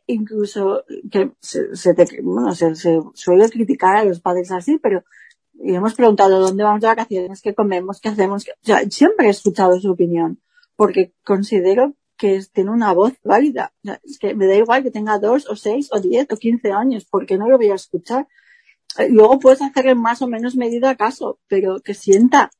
incluso 0.07 0.83
que 1.11 1.31
se, 1.39 1.75
se, 1.75 1.93
bueno, 2.23 2.53
se, 2.55 2.73
suele 3.13 3.49
criticar 3.49 3.97
a 3.97 4.05
los 4.05 4.19
padres 4.19 4.51
así, 4.51 4.79
pero 4.81 5.03
y 5.53 5.75
hemos 5.75 5.93
preguntado 5.93 6.39
dónde 6.39 6.63
vamos 6.63 6.81
de 6.81 6.87
vacaciones, 6.87 7.41
qué 7.41 7.53
comemos, 7.53 8.01
qué 8.01 8.09
hacemos. 8.09 8.43
O 8.43 8.65
sea, 8.65 8.81
siempre 8.89 9.27
he 9.27 9.29
escuchado 9.29 9.79
su 9.79 9.91
opinión, 9.91 10.41
porque 10.75 11.13
considero 11.23 11.93
que 12.17 12.41
tiene 12.51 12.71
una 12.71 12.93
voz 12.93 13.13
válida. 13.23 13.73
O 13.83 13.87
sea, 13.87 13.99
es 14.03 14.17
que 14.19 14.33
me 14.35 14.47
da 14.47 14.55
igual 14.55 14.83
que 14.83 14.91
tenga 14.91 15.19
dos 15.19 15.49
o 15.49 15.55
seis 15.55 15.89
o 15.91 15.99
diez 15.99 16.27
o 16.31 16.37
quince 16.37 16.71
años, 16.71 17.05
porque 17.09 17.37
no 17.37 17.49
lo 17.49 17.57
voy 17.57 17.71
a 17.71 17.75
escuchar. 17.75 18.27
Eh, 18.97 19.09
luego 19.09 19.39
puedes 19.39 19.61
hacer 19.61 19.87
en 19.87 19.99
más 19.99 20.21
o 20.21 20.27
menos 20.27 20.55
medida 20.55 20.95
caso, 20.95 21.39
pero 21.47 21.79
que 21.79 21.93
sienta 21.93 22.51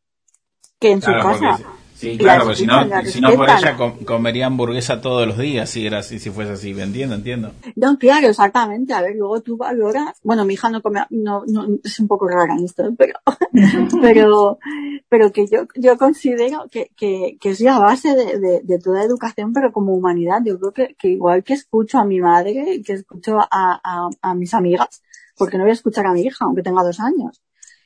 que 0.80 0.92
en 0.92 1.02
su 1.02 1.12
casa. 1.12 1.60
Sí, 2.04 2.18
claro, 2.18 2.44
porque 2.44 2.58
si 2.58 2.66
no, 2.66 3.06
si 3.06 3.22
no 3.22 3.34
por 3.34 3.50
ella 3.50 3.78
comería 4.06 4.48
hamburguesa 4.48 5.00
todos 5.00 5.26
los 5.26 5.38
días 5.38 5.70
si 5.70 5.88
era 5.88 6.00
así, 6.00 6.20
si 6.20 6.30
fuese 6.32 6.52
así, 6.52 6.72
entiendo, 6.72 7.16
entiendo. 7.16 7.54
No, 7.76 7.98
claro, 7.98 8.28
exactamente. 8.28 8.94
A 8.94 9.02
ver, 9.02 9.16
luego 9.16 9.42
tú 9.42 9.56
valoras, 9.56 10.20
bueno, 10.22 10.44
mi 10.44 10.56
hija 10.56 10.70
no 10.70 10.82
come, 10.82 11.02
no, 11.10 11.44
no, 11.48 11.66
es 11.82 12.00
un 12.00 12.08
poco 12.08 12.28
rara 12.28 12.56
en 12.56 12.66
esto, 12.66 12.84
pero, 12.98 13.20
pero, 14.02 14.60
pero 15.08 15.32
que 15.32 15.48
yo, 15.48 15.66
yo 15.76 15.98
considero 15.98 16.68
que, 16.70 16.92
que, 16.98 17.38
que 17.40 17.52
es 17.52 17.62
la 17.62 17.80
base 17.80 18.16
de, 18.16 18.40
de, 18.40 18.62
de, 18.64 18.80
toda 18.80 19.04
educación, 19.04 19.54
pero 19.54 19.72
como 19.72 19.94
humanidad. 19.94 20.42
Yo 20.46 20.60
creo 20.60 20.74
que, 20.74 20.96
que 20.96 21.08
igual 21.08 21.44
que 21.44 21.54
escucho 21.54 22.00
a 22.00 22.06
mi 22.06 22.20
madre, 22.20 22.82
que 22.86 22.94
escucho 22.94 23.40
a, 23.40 23.48
a, 23.50 24.10
a 24.22 24.36
mis 24.36 24.54
amigas, 24.54 25.02
porque 25.38 25.58
no 25.58 25.64
voy 25.64 25.72
a 25.72 25.74
escuchar 25.74 26.06
a 26.06 26.14
mi 26.14 26.22
hija, 26.22 26.44
aunque 26.46 26.64
tenga 26.64 26.84
dos 26.84 27.00
años. 27.00 27.42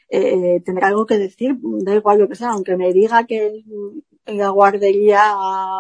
Eh, 0.09 0.61
tendrá 0.65 0.87
algo 0.87 1.05
que 1.05 1.17
decir, 1.17 1.57
da 1.61 1.93
igual 1.93 2.19
lo 2.19 2.29
que 2.29 2.35
sea, 2.35 2.51
aunque 2.51 2.77
me 2.77 2.93
diga 2.93 3.25
que 3.25 3.63
la 4.27 4.49
guardería 4.49 5.33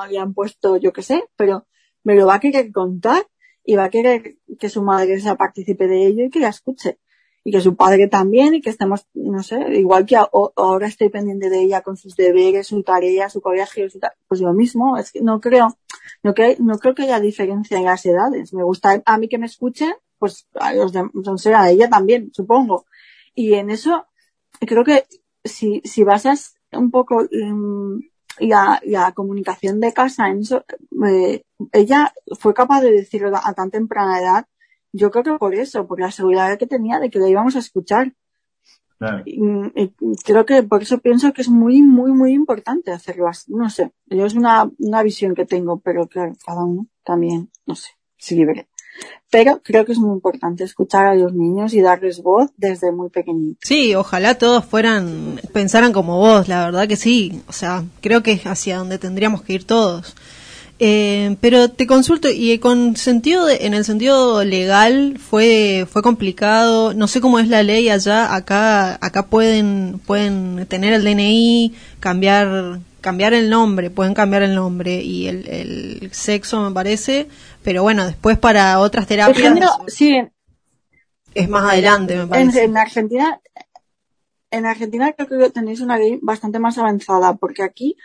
le 0.09 0.17
han 0.17 0.33
puesto 0.33 0.77
yo 0.77 0.93
que 0.93 1.03
sé, 1.03 1.23
pero 1.35 1.65
me 2.03 2.15
lo 2.15 2.27
va 2.27 2.35
a 2.35 2.39
querer 2.39 2.71
contar 2.71 3.27
y 3.63 3.75
va 3.75 3.85
a 3.85 3.89
querer 3.89 4.37
que 4.59 4.69
su 4.69 4.81
madre 4.81 5.19
sea 5.19 5.35
partícipe 5.35 5.87
de 5.87 6.07
ello 6.07 6.25
y 6.25 6.29
que 6.29 6.39
la 6.39 6.49
escuche. 6.49 6.99
Y 7.43 7.51
que 7.51 7.61
su 7.61 7.77
padre 7.77 8.07
también 8.07 8.55
y 8.55 8.61
que 8.61 8.69
estemos, 8.69 9.07
no 9.13 9.41
sé, 9.41 9.57
igual 9.75 10.05
que 10.05 10.17
ahora 10.17 10.87
estoy 10.87 11.07
pendiente 11.07 11.49
de 11.49 11.61
ella 11.61 11.81
con 11.81 11.95
sus 11.95 12.15
deberes, 12.17 12.67
su 12.67 12.83
tarea, 12.83 13.29
su 13.29 13.39
colegio, 13.39 13.87
pues 14.27 14.41
lo 14.41 14.53
mismo, 14.53 14.97
es 14.97 15.13
que 15.13 15.21
no 15.21 15.39
creo, 15.39 15.77
no, 16.23 16.33
que, 16.33 16.57
no 16.59 16.77
creo 16.77 16.93
que 16.93 17.03
haya 17.03 17.21
diferencia 17.21 17.77
en 17.77 17.85
las 17.85 18.05
edades. 18.05 18.53
Me 18.53 18.63
gusta 18.63 19.01
a 19.05 19.17
mí 19.17 19.29
que 19.29 19.37
me 19.37 19.45
escuchen 19.45 19.93
pues 20.17 20.47
a 20.55 20.73
los 20.73 20.91
de, 20.91 21.55
a 21.55 21.69
ella 21.69 21.89
también, 21.89 22.31
supongo. 22.33 22.85
Y 23.35 23.53
en 23.53 23.69
eso, 23.69 24.05
creo 24.59 24.83
que 24.83 25.05
si, 25.43 25.81
si 25.83 26.03
basas 26.03 26.55
un 26.71 26.91
poco 26.91 27.27
um, 27.31 28.01
la, 28.39 28.81
la, 28.83 29.11
comunicación 29.13 29.79
de 29.79 29.93
casa 29.93 30.29
en 30.29 30.39
eso, 30.39 30.65
eh, 31.07 31.43
ella 31.71 32.13
fue 32.39 32.53
capaz 32.53 32.81
de 32.81 32.91
decirlo 32.91 33.31
a 33.35 33.53
tan 33.53 33.71
temprana 33.71 34.19
edad, 34.19 34.45
yo 34.93 35.11
creo 35.11 35.23
que 35.23 35.37
por 35.37 35.53
eso, 35.55 35.87
por 35.87 35.99
la 35.99 36.11
seguridad 36.11 36.57
que 36.57 36.67
tenía 36.67 36.99
de 36.99 37.09
que 37.09 37.19
la 37.19 37.29
íbamos 37.29 37.55
a 37.55 37.59
escuchar. 37.59 38.13
Y, 39.25 39.39
creo 40.25 40.45
que 40.45 40.63
por 40.63 40.81
eso 40.81 40.97
pienso 40.97 41.31
que 41.31 41.41
es 41.41 41.49
muy, 41.49 41.83
muy, 41.83 42.11
muy 42.11 42.33
importante 42.33 42.91
hacerlo 42.91 43.27
así. 43.27 43.53
No 43.53 43.69
sé, 43.69 43.91
yo 44.07 44.25
es 44.25 44.33
una, 44.33 44.71
una 44.79 45.03
visión 45.03 45.35
que 45.35 45.45
tengo, 45.45 45.79
pero 45.79 46.07
claro, 46.07 46.33
cada 46.43 46.63
uno 46.63 46.87
también, 47.03 47.51
no 47.67 47.75
sé, 47.75 47.89
si 48.17 48.35
libre 48.35 48.67
pero 49.29 49.61
creo 49.63 49.85
que 49.85 49.91
es 49.91 49.97
muy 49.97 50.13
importante 50.13 50.63
escuchar 50.63 51.07
a 51.07 51.15
los 51.15 51.33
niños 51.33 51.73
y 51.73 51.81
darles 51.81 52.21
voz 52.21 52.49
desde 52.55 52.91
muy 52.91 53.09
pequeñitos. 53.09 53.67
Sí, 53.67 53.93
ojalá 53.93 54.35
todos 54.35 54.63
fueran, 54.65 55.41
pensaran 55.53 55.91
como 55.91 56.17
vos, 56.17 56.47
la 56.47 56.65
verdad 56.65 56.87
que 56.87 56.95
sí, 56.95 57.41
o 57.47 57.53
sea, 57.53 57.83
creo 58.01 58.23
que 58.23 58.31
es 58.31 58.45
hacia 58.45 58.77
donde 58.77 58.97
tendríamos 58.97 59.41
que 59.41 59.53
ir 59.53 59.65
todos. 59.65 60.15
Eh, 60.79 61.37
pero 61.41 61.71
te 61.71 61.87
consulto 61.87 62.29
y 62.29 62.59
con 62.59 62.95
sentido 62.95 63.49
en 63.49 63.73
el 63.73 63.83
sentido 63.83 64.43
legal 64.43 65.17
fue 65.17 65.87
fue 65.89 66.03
complicado 66.03 66.93
no 66.93 67.07
sé 67.07 67.19
cómo 67.19 67.39
es 67.39 67.47
la 67.47 67.63
ley 67.63 67.89
allá 67.89 68.35
acá 68.35 68.99
acá 69.01 69.25
pueden 69.25 69.99
pueden 70.05 70.67
tener 70.67 70.93
el 70.93 71.03
DNI 71.03 71.73
cambiar 71.99 72.77
cambiar 73.01 73.33
el 73.33 73.49
nombre 73.49 73.89
pueden 73.89 74.13
cambiar 74.13 74.43
el 74.43 74.53
nombre 74.53 75.01
y 75.01 75.25
el, 75.25 75.47
el 75.47 76.09
sexo 76.11 76.61
me 76.61 76.71
parece 76.71 77.27
pero 77.67 77.83
bueno, 77.83 78.05
después 78.05 78.37
para 78.37 78.79
otras 78.79 79.07
terapias. 79.07 79.59
sí. 79.87 80.25
Es 81.33 81.49
más 81.49 81.69
adelante, 81.69 82.15
me 82.15 82.25
parece. 82.25 82.63
En, 82.63 82.77
Argentina, 82.77 83.41
en 84.51 84.65
Argentina 84.65 85.11
creo 85.11 85.27
que 85.27 85.49
tenéis 85.49 85.81
una 85.81 85.97
ley 85.97 86.17
bastante 86.21 86.59
más 86.59 86.77
avanzada, 86.77 87.35
porque 87.35 87.63
aquí 87.63 87.97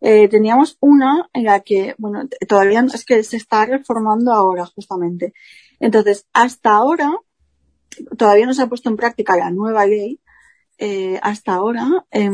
eh, 0.00 0.28
teníamos 0.28 0.76
una 0.78 1.28
en 1.32 1.42
la 1.42 1.58
que, 1.62 1.96
bueno, 1.98 2.28
todavía 2.46 2.86
es 2.94 3.04
que 3.04 3.24
se 3.24 3.38
está 3.38 3.66
reformando 3.66 4.32
ahora, 4.32 4.66
justamente. 4.66 5.34
Entonces, 5.80 6.28
hasta 6.32 6.76
ahora, 6.76 7.10
todavía 8.16 8.46
no 8.46 8.54
se 8.54 8.62
ha 8.62 8.68
puesto 8.68 8.88
en 8.88 8.96
práctica 8.96 9.36
la 9.36 9.50
nueva 9.50 9.84
ley, 9.84 10.20
eh, 10.78 11.18
hasta 11.24 11.54
ahora, 11.54 12.06
eh, 12.12 12.30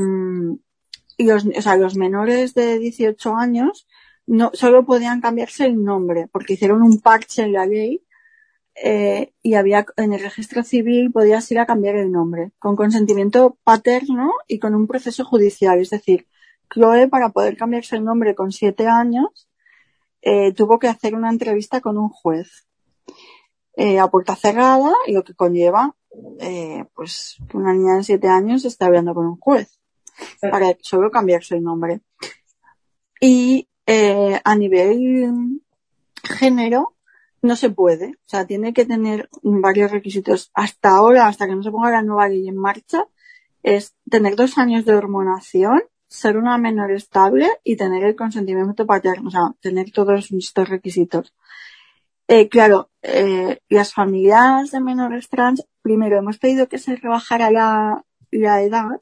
y 1.17 1.25
los, 1.25 1.47
o 1.47 1.63
sea, 1.63 1.79
los 1.79 1.97
menores 1.97 2.53
de 2.53 2.79
18 2.79 3.37
años 3.37 3.87
no, 4.27 4.51
solo 4.55 4.85
podían 4.85 5.21
cambiarse 5.21 5.67
el 5.67 5.83
nombre, 5.83 6.29
porque 6.33 6.55
hicieron 6.55 6.83
un 6.83 7.01
parche 7.01 7.43
en 7.43 7.53
la 7.53 7.67
ley 7.67 8.03
eh, 8.75 9.33
y 9.43 9.55
había 9.55 9.87
en 9.97 10.13
el 10.13 10.21
registro 10.21 10.65
civil 10.65 11.13
podías 11.13 11.49
ir 11.53 11.61
a 11.61 11.67
cambiar 11.67 11.95
el 11.95 12.11
nombre 12.11 12.51
con 12.59 12.75
consentimiento 12.75 13.57
paterno 13.63 14.33
y 14.49 14.59
con 14.59 14.75
un 14.75 14.87
proceso 14.87 15.25
judicial. 15.25 15.81
Es 15.81 15.91
decir, 15.91 16.27
Chloe 16.73 17.09
para 17.09 17.29
poder 17.31 17.57
cambiarse 17.57 17.97
el 17.97 18.05
nombre 18.05 18.35
con 18.35 18.53
siete 18.53 18.87
años 18.87 19.49
eh, 20.23 20.53
tuvo 20.55 20.79
que 20.79 20.89
hacer 20.89 21.15
una 21.15 21.31
entrevista 21.31 21.81
con 21.81 21.99
un 21.99 22.09
juez 22.09 22.67
eh, 23.77 23.99
a 23.99 24.09
puerta 24.09 24.35
cerrada 24.35 24.93
y 25.07 25.13
lo 25.13 25.23
que 25.23 25.35
conlleva 25.35 25.95
eh, 26.41 26.85
pues 26.95 27.37
que 27.49 27.57
una 27.57 27.73
niña 27.75 27.97
de 27.97 28.05
siete 28.05 28.29
años 28.29 28.65
está 28.65 28.87
hablando 28.87 29.15
con 29.15 29.27
un 29.27 29.37
juez 29.39 29.81
para 30.41 30.77
solo 30.81 31.11
cambiarse 31.11 31.57
el 31.57 31.63
nombre. 31.63 32.01
Y 33.21 33.69
eh, 33.87 34.41
a 34.43 34.57
nivel 34.57 35.61
género 36.23 36.95
no 37.43 37.57
se 37.57 37.71
puede. 37.71 38.13
O 38.13 38.29
sea, 38.29 38.47
tiene 38.47 38.73
que 38.73 38.87
tener 38.87 39.29
varios 39.43 39.91
requisitos. 39.91 40.51
Hasta 40.55 40.91
ahora, 40.91 41.29
hasta 41.29 41.47
que 41.47 41.55
no 41.55 41.63
se 41.63 41.71
ponga 41.71 41.91
la 41.91 42.03
nueva 42.03 42.29
ley 42.29 42.49
en 42.49 42.57
marcha, 42.57 43.07
es 43.63 43.95
tener 44.11 44.37
dos 44.37 44.59
años 44.59 44.85
de 44.85 44.95
hormonación, 44.95 45.83
ser 46.09 46.37
una 46.37 46.59
menor 46.59 46.93
estable 46.93 47.49
y 47.65 47.77
tener 47.77 48.05
el 48.05 48.17
consentimiento 48.17 48.87
paterno. 48.87 49.29
O 49.29 49.31
sea, 49.31 49.53
tener 49.61 49.91
todos 49.93 50.31
estos 50.33 50.69
requisitos. 50.69 51.33
Eh, 52.27 52.49
claro, 52.49 52.91
eh, 53.03 53.59
las 53.69 53.93
familias 53.93 54.71
de 54.71 54.81
menores 54.81 55.29
trans, 55.29 55.67
primero 55.83 56.19
hemos 56.19 56.39
pedido 56.39 56.69
que 56.69 56.79
se 56.79 56.97
rebajara 56.97 57.51
la, 57.51 58.03
la 58.31 58.63
edad 58.63 59.01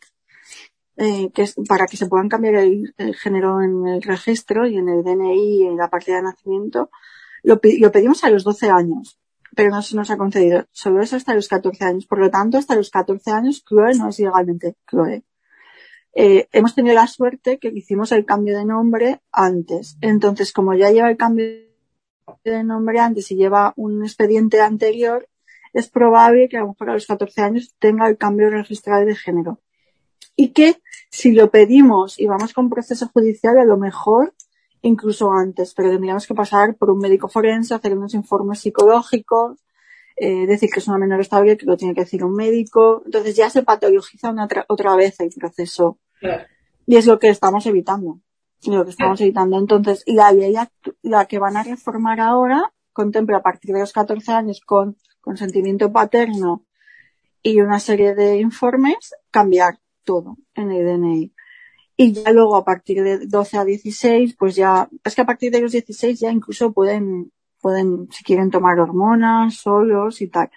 eh, 0.96 1.30
que 1.32 1.42
es 1.42 1.54
para 1.68 1.86
que 1.86 1.96
se 1.96 2.06
puedan 2.06 2.28
cambiar 2.28 2.56
el, 2.56 2.94
género 3.14 3.62
en 3.62 3.86
el 3.86 4.02
registro 4.02 4.66
y 4.66 4.76
en 4.76 4.88
el 4.88 5.02
DNI 5.02 5.62
y 5.62 5.66
en 5.66 5.76
la 5.76 5.88
partida 5.88 6.16
de 6.16 6.22
nacimiento, 6.22 6.90
lo, 7.42 7.60
pedimos 7.60 8.24
a 8.24 8.30
los 8.30 8.44
12 8.44 8.70
años, 8.70 9.18
pero 9.56 9.70
no 9.70 9.82
se 9.82 9.96
nos 9.96 10.10
ha 10.10 10.18
concedido. 10.18 10.66
Solo 10.70 11.02
eso 11.02 11.16
hasta 11.16 11.34
los 11.34 11.48
14 11.48 11.84
años. 11.84 12.06
Por 12.06 12.18
lo 12.18 12.30
tanto, 12.30 12.58
hasta 12.58 12.76
los 12.76 12.90
14 12.90 13.30
años, 13.30 13.64
Chloe 13.64 13.94
no 13.94 14.08
es 14.08 14.18
legalmente 14.18 14.76
Chloe. 14.88 15.24
Eh, 16.14 16.48
hemos 16.52 16.74
tenido 16.74 16.94
la 16.94 17.06
suerte 17.06 17.58
que 17.58 17.68
hicimos 17.68 18.12
el 18.12 18.26
cambio 18.26 18.56
de 18.56 18.66
nombre 18.66 19.22
antes. 19.32 19.96
Entonces, 20.02 20.52
como 20.52 20.74
ya 20.74 20.90
lleva 20.90 21.10
el 21.10 21.16
cambio 21.16 21.46
de 22.44 22.64
nombre 22.64 23.00
antes 23.00 23.30
y 23.30 23.36
lleva 23.36 23.72
un 23.76 24.04
expediente 24.04 24.60
anterior, 24.60 25.26
es 25.72 25.88
probable 25.88 26.48
que 26.50 26.58
a 26.58 26.60
lo 26.60 26.68
mejor 26.68 26.90
a 26.90 26.94
los 26.94 27.06
14 27.06 27.40
años 27.40 27.74
tenga 27.78 28.06
el 28.08 28.18
cambio 28.18 28.50
registral 28.50 29.06
de 29.06 29.16
género 29.16 29.58
y 30.36 30.48
que 30.48 30.80
si 31.10 31.32
lo 31.32 31.50
pedimos 31.50 32.18
y 32.18 32.26
vamos 32.26 32.52
con 32.52 32.70
proceso 32.70 33.08
judicial, 33.12 33.58
a 33.58 33.64
lo 33.64 33.76
mejor 33.76 34.34
incluso 34.82 35.30
antes, 35.32 35.74
pero 35.74 35.90
tendríamos 35.90 36.26
que 36.26 36.34
pasar 36.34 36.74
por 36.76 36.90
un 36.90 36.98
médico 36.98 37.28
forense, 37.28 37.74
hacer 37.74 37.96
unos 37.96 38.14
informes 38.14 38.60
psicológicos, 38.60 39.58
eh, 40.16 40.46
decir 40.46 40.70
que 40.70 40.80
es 40.80 40.88
una 40.88 40.98
menor 40.98 41.20
estable, 41.20 41.56
que 41.56 41.66
lo 41.66 41.76
tiene 41.76 41.94
que 41.94 42.02
decir 42.02 42.24
un 42.24 42.34
médico. 42.34 43.02
Entonces 43.04 43.36
ya 43.36 43.48
se 43.48 43.62
patologiza 43.62 44.30
una 44.30 44.48
otra 44.68 44.96
vez 44.96 45.20
el 45.20 45.30
proceso. 45.30 45.98
Claro. 46.18 46.44
Y 46.86 46.96
es 46.96 47.06
lo 47.06 47.18
que 47.18 47.28
estamos 47.28 47.64
evitando. 47.66 48.20
Lo 48.66 48.84
que 48.84 48.90
estamos 48.90 49.18
claro. 49.18 49.24
evitando. 49.24 49.58
Entonces, 49.58 50.02
la 50.06 50.32
ley, 50.32 50.54
la 51.02 51.26
que 51.26 51.38
van 51.38 51.56
a 51.56 51.62
reformar 51.62 52.20
ahora, 52.20 52.72
contempla 52.92 53.38
a 53.38 53.42
partir 53.42 53.72
de 53.74 53.80
los 53.80 53.92
14 53.92 54.32
años 54.32 54.60
con 54.60 54.96
consentimiento 55.20 55.92
paterno 55.92 56.64
y 57.42 57.60
una 57.60 57.80
serie 57.80 58.14
de 58.14 58.38
informes, 58.38 59.14
cambiar 59.30 59.78
todo 60.04 60.36
en 60.54 60.70
el 60.70 60.84
DNI. 60.86 61.32
Y 61.96 62.12
ya 62.12 62.32
luego 62.32 62.56
a 62.56 62.64
partir 62.64 63.02
de 63.02 63.26
12 63.26 63.58
a 63.58 63.64
16, 63.64 64.36
pues 64.38 64.56
ya, 64.56 64.88
es 65.04 65.14
que 65.14 65.22
a 65.22 65.26
partir 65.26 65.52
de 65.52 65.60
los 65.60 65.72
16 65.72 66.18
ya 66.18 66.30
incluso 66.30 66.72
pueden, 66.72 67.32
pueden, 67.60 68.08
si 68.10 68.24
quieren 68.24 68.50
tomar 68.50 68.80
hormonas 68.80 69.56
solos 69.56 70.20
y 70.22 70.28
tal. 70.28 70.50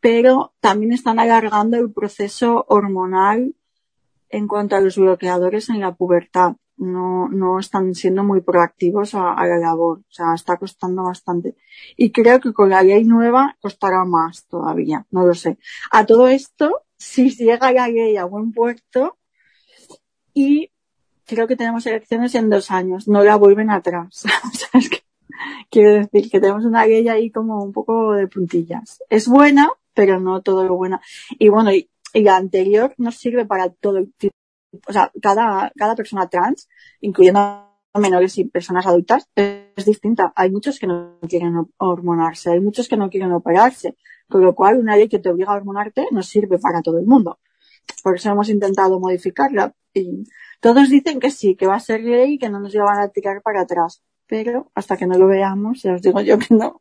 Pero 0.00 0.54
también 0.60 0.92
están 0.92 1.18
alargando 1.18 1.76
el 1.76 1.92
proceso 1.92 2.64
hormonal 2.68 3.54
en 4.28 4.48
cuanto 4.48 4.76
a 4.76 4.80
los 4.80 4.96
bloqueadores 4.96 5.68
en 5.68 5.80
la 5.80 5.94
pubertad. 5.94 6.56
No, 6.76 7.28
no 7.28 7.60
están 7.60 7.94
siendo 7.94 8.24
muy 8.24 8.40
proactivos 8.40 9.14
a, 9.14 9.34
a 9.34 9.46
la 9.46 9.58
labor. 9.58 9.98
O 9.98 10.12
sea, 10.12 10.34
está 10.34 10.56
costando 10.56 11.04
bastante. 11.04 11.54
Y 11.96 12.10
creo 12.10 12.40
que 12.40 12.52
con 12.52 12.70
la 12.70 12.82
ley 12.82 13.04
nueva 13.04 13.56
costará 13.60 14.04
más 14.04 14.46
todavía. 14.46 15.06
No 15.10 15.26
lo 15.26 15.34
sé. 15.34 15.58
A 15.90 16.06
todo 16.06 16.28
esto, 16.28 16.82
si 17.02 17.30
llega 17.30 17.72
la 17.72 17.88
ley 17.88 18.16
a 18.16 18.24
buen 18.24 18.52
puerto 18.52 19.18
y 20.32 20.70
creo 21.26 21.46
que 21.46 21.56
tenemos 21.56 21.84
elecciones 21.86 22.34
en 22.34 22.48
dos 22.48 22.70
años, 22.70 23.08
no 23.08 23.22
la 23.24 23.36
vuelven 23.36 23.70
atrás. 23.70 24.24
o 24.44 24.56
sea, 24.56 24.80
quiero 25.68 25.94
decir 25.94 26.30
que 26.30 26.40
tenemos 26.40 26.64
una 26.64 26.86
ley 26.86 27.08
ahí 27.08 27.30
como 27.30 27.62
un 27.62 27.72
poco 27.72 28.12
de 28.12 28.28
puntillas. 28.28 29.02
Es 29.10 29.26
buena, 29.26 29.70
pero 29.94 30.20
no 30.20 30.42
todo 30.42 30.64
lo 30.64 30.76
buena. 30.76 31.00
Y 31.38 31.48
bueno, 31.48 31.72
y, 31.74 31.90
y 32.14 32.22
la 32.22 32.36
anterior 32.36 32.94
nos 32.98 33.16
sirve 33.16 33.44
para 33.44 33.68
todo 33.70 33.98
el 33.98 34.12
tipo, 34.14 34.34
o 34.86 34.92
sea, 34.92 35.10
cada, 35.20 35.72
cada 35.76 35.96
persona 35.96 36.28
trans, 36.28 36.68
incluyendo 37.00 37.68
menores 37.94 38.38
y 38.38 38.44
personas 38.44 38.86
adultas, 38.86 39.28
es 39.34 39.84
distinta. 39.84 40.32
Hay 40.36 40.50
muchos 40.50 40.78
que 40.78 40.86
no 40.86 41.18
quieren 41.28 41.66
hormonarse, 41.78 42.52
hay 42.52 42.60
muchos 42.60 42.88
que 42.88 42.96
no 42.96 43.10
quieren 43.10 43.32
operarse, 43.32 43.96
con 44.32 44.42
lo 44.42 44.54
cual 44.54 44.78
una 44.78 44.96
ley 44.96 45.10
que 45.10 45.18
te 45.18 45.28
obliga 45.28 45.52
a 45.52 45.56
hormonarte 45.56 46.06
no 46.10 46.22
sirve 46.22 46.58
para 46.58 46.80
todo 46.80 46.98
el 46.98 47.04
mundo. 47.04 47.38
Por 48.02 48.16
eso 48.16 48.30
hemos 48.30 48.48
intentado 48.48 48.98
modificarla 48.98 49.74
y 49.92 50.24
todos 50.58 50.88
dicen 50.88 51.20
que 51.20 51.30
sí, 51.30 51.54
que 51.54 51.66
va 51.66 51.74
a 51.74 51.80
ser 51.80 52.00
ley 52.00 52.34
y 52.34 52.38
que 52.38 52.48
no 52.48 52.58
nos 52.58 52.74
van 52.74 53.00
a 53.00 53.08
tirar 53.08 53.42
para 53.42 53.60
atrás. 53.60 54.02
Pero 54.26 54.70
hasta 54.74 54.96
que 54.96 55.06
no 55.06 55.18
lo 55.18 55.26
veamos, 55.26 55.82
ya 55.82 55.92
os 55.92 56.00
digo 56.00 56.22
yo 56.22 56.38
que 56.38 56.54
no. 56.54 56.80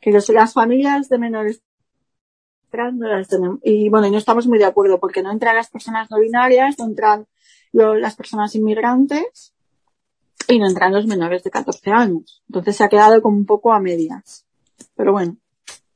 Que 0.00 0.10
los, 0.10 0.26
las 0.30 0.54
familias 0.54 1.10
de 1.10 1.18
menores 1.18 1.62
trans 2.70 2.96
no 2.96 3.08
las 3.08 3.28
tenemos. 3.28 3.58
Y 3.62 3.90
bueno, 3.90 4.08
no 4.10 4.16
estamos 4.16 4.46
muy 4.46 4.58
de 4.58 4.64
acuerdo 4.64 4.98
porque 4.98 5.22
no 5.22 5.30
entran 5.30 5.56
las 5.56 5.68
personas 5.68 6.10
no 6.10 6.18
binarias, 6.18 6.78
no 6.78 6.86
entran 6.86 7.26
las 7.72 8.16
personas 8.16 8.54
inmigrantes 8.54 9.52
y 10.48 10.58
no 10.58 10.66
entran 10.66 10.94
los 10.94 11.06
menores 11.06 11.42
de 11.42 11.50
14 11.50 11.90
años. 11.90 12.42
Entonces 12.48 12.76
se 12.76 12.84
ha 12.84 12.88
quedado 12.88 13.20
como 13.20 13.36
un 13.36 13.44
poco 13.44 13.70
a 13.74 13.80
medias. 13.80 14.46
Pero 14.96 15.12
bueno, 15.12 15.36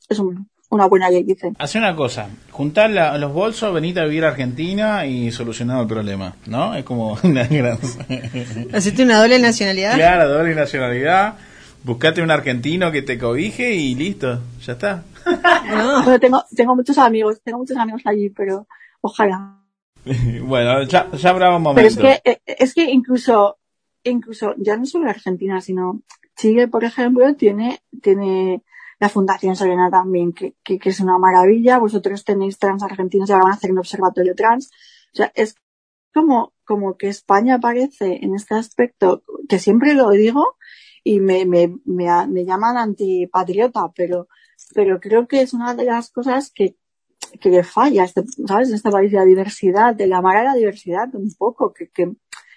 es 0.09 0.19
un, 0.19 0.49
una 0.71 0.87
buena 0.87 1.11
ley, 1.11 1.23
dicen. 1.23 1.57
Hace 1.59 1.79
una 1.79 1.97
cosa, 1.97 2.29
juntar 2.51 2.91
la, 2.91 3.17
los 3.19 3.33
bolsos, 3.33 3.73
venite 3.73 4.01
a 4.01 4.05
vivir 4.05 4.25
a 4.25 4.29
Argentina 4.29 5.07
y 5.07 5.31
solucionado 5.33 5.83
el 5.83 5.89
problema, 5.89 6.37
¿no? 6.47 6.75
Es 6.75 6.85
como 6.85 7.19
una 7.23 7.47
gran... 7.47 7.79
¿Hacerte 8.73 9.03
una 9.03 9.21
doble 9.21 9.39
nacionalidad? 9.39 9.95
Claro, 9.95 10.29
doble 10.29 10.55
nacionalidad. 10.55 11.35
Buscate 11.85 12.23
un 12.23 12.31
argentino 12.31 12.91
que 12.91 13.03
te 13.03 13.19
cobije 13.19 13.75
y 13.75 13.95
listo, 13.95 14.41
ya 14.61 14.73
está. 14.75 15.05
No. 15.71 16.19
Tengo, 16.21 16.45
tengo 16.55 16.75
muchos 16.75 16.99
amigos, 16.99 17.41
tengo 17.43 17.59
muchos 17.59 17.77
amigos 17.77 18.03
allí, 18.05 18.31
pero 18.31 18.67
ojalá. 19.01 19.59
bueno, 20.43 20.83
ya, 20.85 21.11
ya 21.13 21.31
habrá 21.31 21.55
un 21.55 21.63
momento. 21.63 21.95
Pero 21.97 22.09
es 22.11 22.21
que, 22.23 22.31
eh, 22.31 22.41
es 22.47 22.75
que 22.75 22.85
incluso, 22.91 23.59
incluso, 24.05 24.55
ya 24.59 24.77
no 24.77 24.87
solo 24.87 25.09
Argentina, 25.09 25.61
sino 25.61 26.03
Chile, 26.37 26.69
por 26.69 26.85
ejemplo, 26.85 27.35
tiene, 27.35 27.81
tiene 28.03 28.63
la 28.99 29.09
Fundación 29.09 29.57
Serena 29.57 29.91
también, 29.91 30.33
que, 30.33 30.57
que, 30.65 30.79
que, 30.79 30.91
es 30.91 31.01
una 31.01 31.19
maravilla. 31.19 31.79
Vosotros 31.79 32.25
tenéis 32.25 32.59
trans 32.59 32.83
argentinos 32.83 33.29
y 33.29 33.33
ahora 33.33 33.45
van 33.45 33.53
a 33.53 33.57
hacer 33.57 33.73
un 33.73 33.79
observatorio 33.79 34.35
trans. 34.35 34.71
O 35.13 35.17
sea, 35.17 35.33
es 35.35 35.55
como, 36.13 36.53
como 36.65 36.97
que 36.97 37.09
España 37.09 37.57
aparece 37.57 38.19
en 38.23 38.35
este 38.35 38.55
aspecto, 38.55 39.23
que 39.49 39.59
siempre 39.59 39.95
lo 39.95 40.11
digo 40.11 40.57
y 41.05 41.21
me, 41.21 41.47
me, 41.47 41.75
me, 41.85 42.27
me 42.27 42.45
llaman 42.45 42.77
antipatriota, 42.77 43.93
pero, 43.95 44.29
pero 44.75 45.01
creo 45.01 45.29
que 45.29 45.43
es 45.43 45.55
una 45.55 45.75
de 45.75 45.85
las 45.85 46.11
cosas 46.11 46.51
que, 46.53 46.77
que 47.41 47.51
le 47.51 47.63
falla, 47.63 48.05
este, 48.05 48.25
¿sabes? 48.47 48.69
En 48.69 48.75
este 48.75 48.91
país 48.91 49.13
de 49.13 49.19
la 49.19 49.25
diversidad, 49.25 49.95
de 49.95 50.07
la 50.07 50.19
a 50.19 50.45
la 50.45 50.55
diversidad 50.55 51.09
un 51.15 51.33
poco, 51.39 51.73
que, 51.73 51.89
que, 51.91 52.07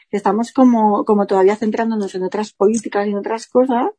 que 0.09 0.17
estamos 0.17 0.51
como, 0.53 1.05
como 1.05 1.27
todavía 1.27 1.55
centrándonos 1.55 2.15
en 2.15 2.23
otras 2.23 2.53
políticas 2.53 3.07
y 3.07 3.11
en 3.11 3.17
otras 3.17 3.47
cosas 3.47 3.91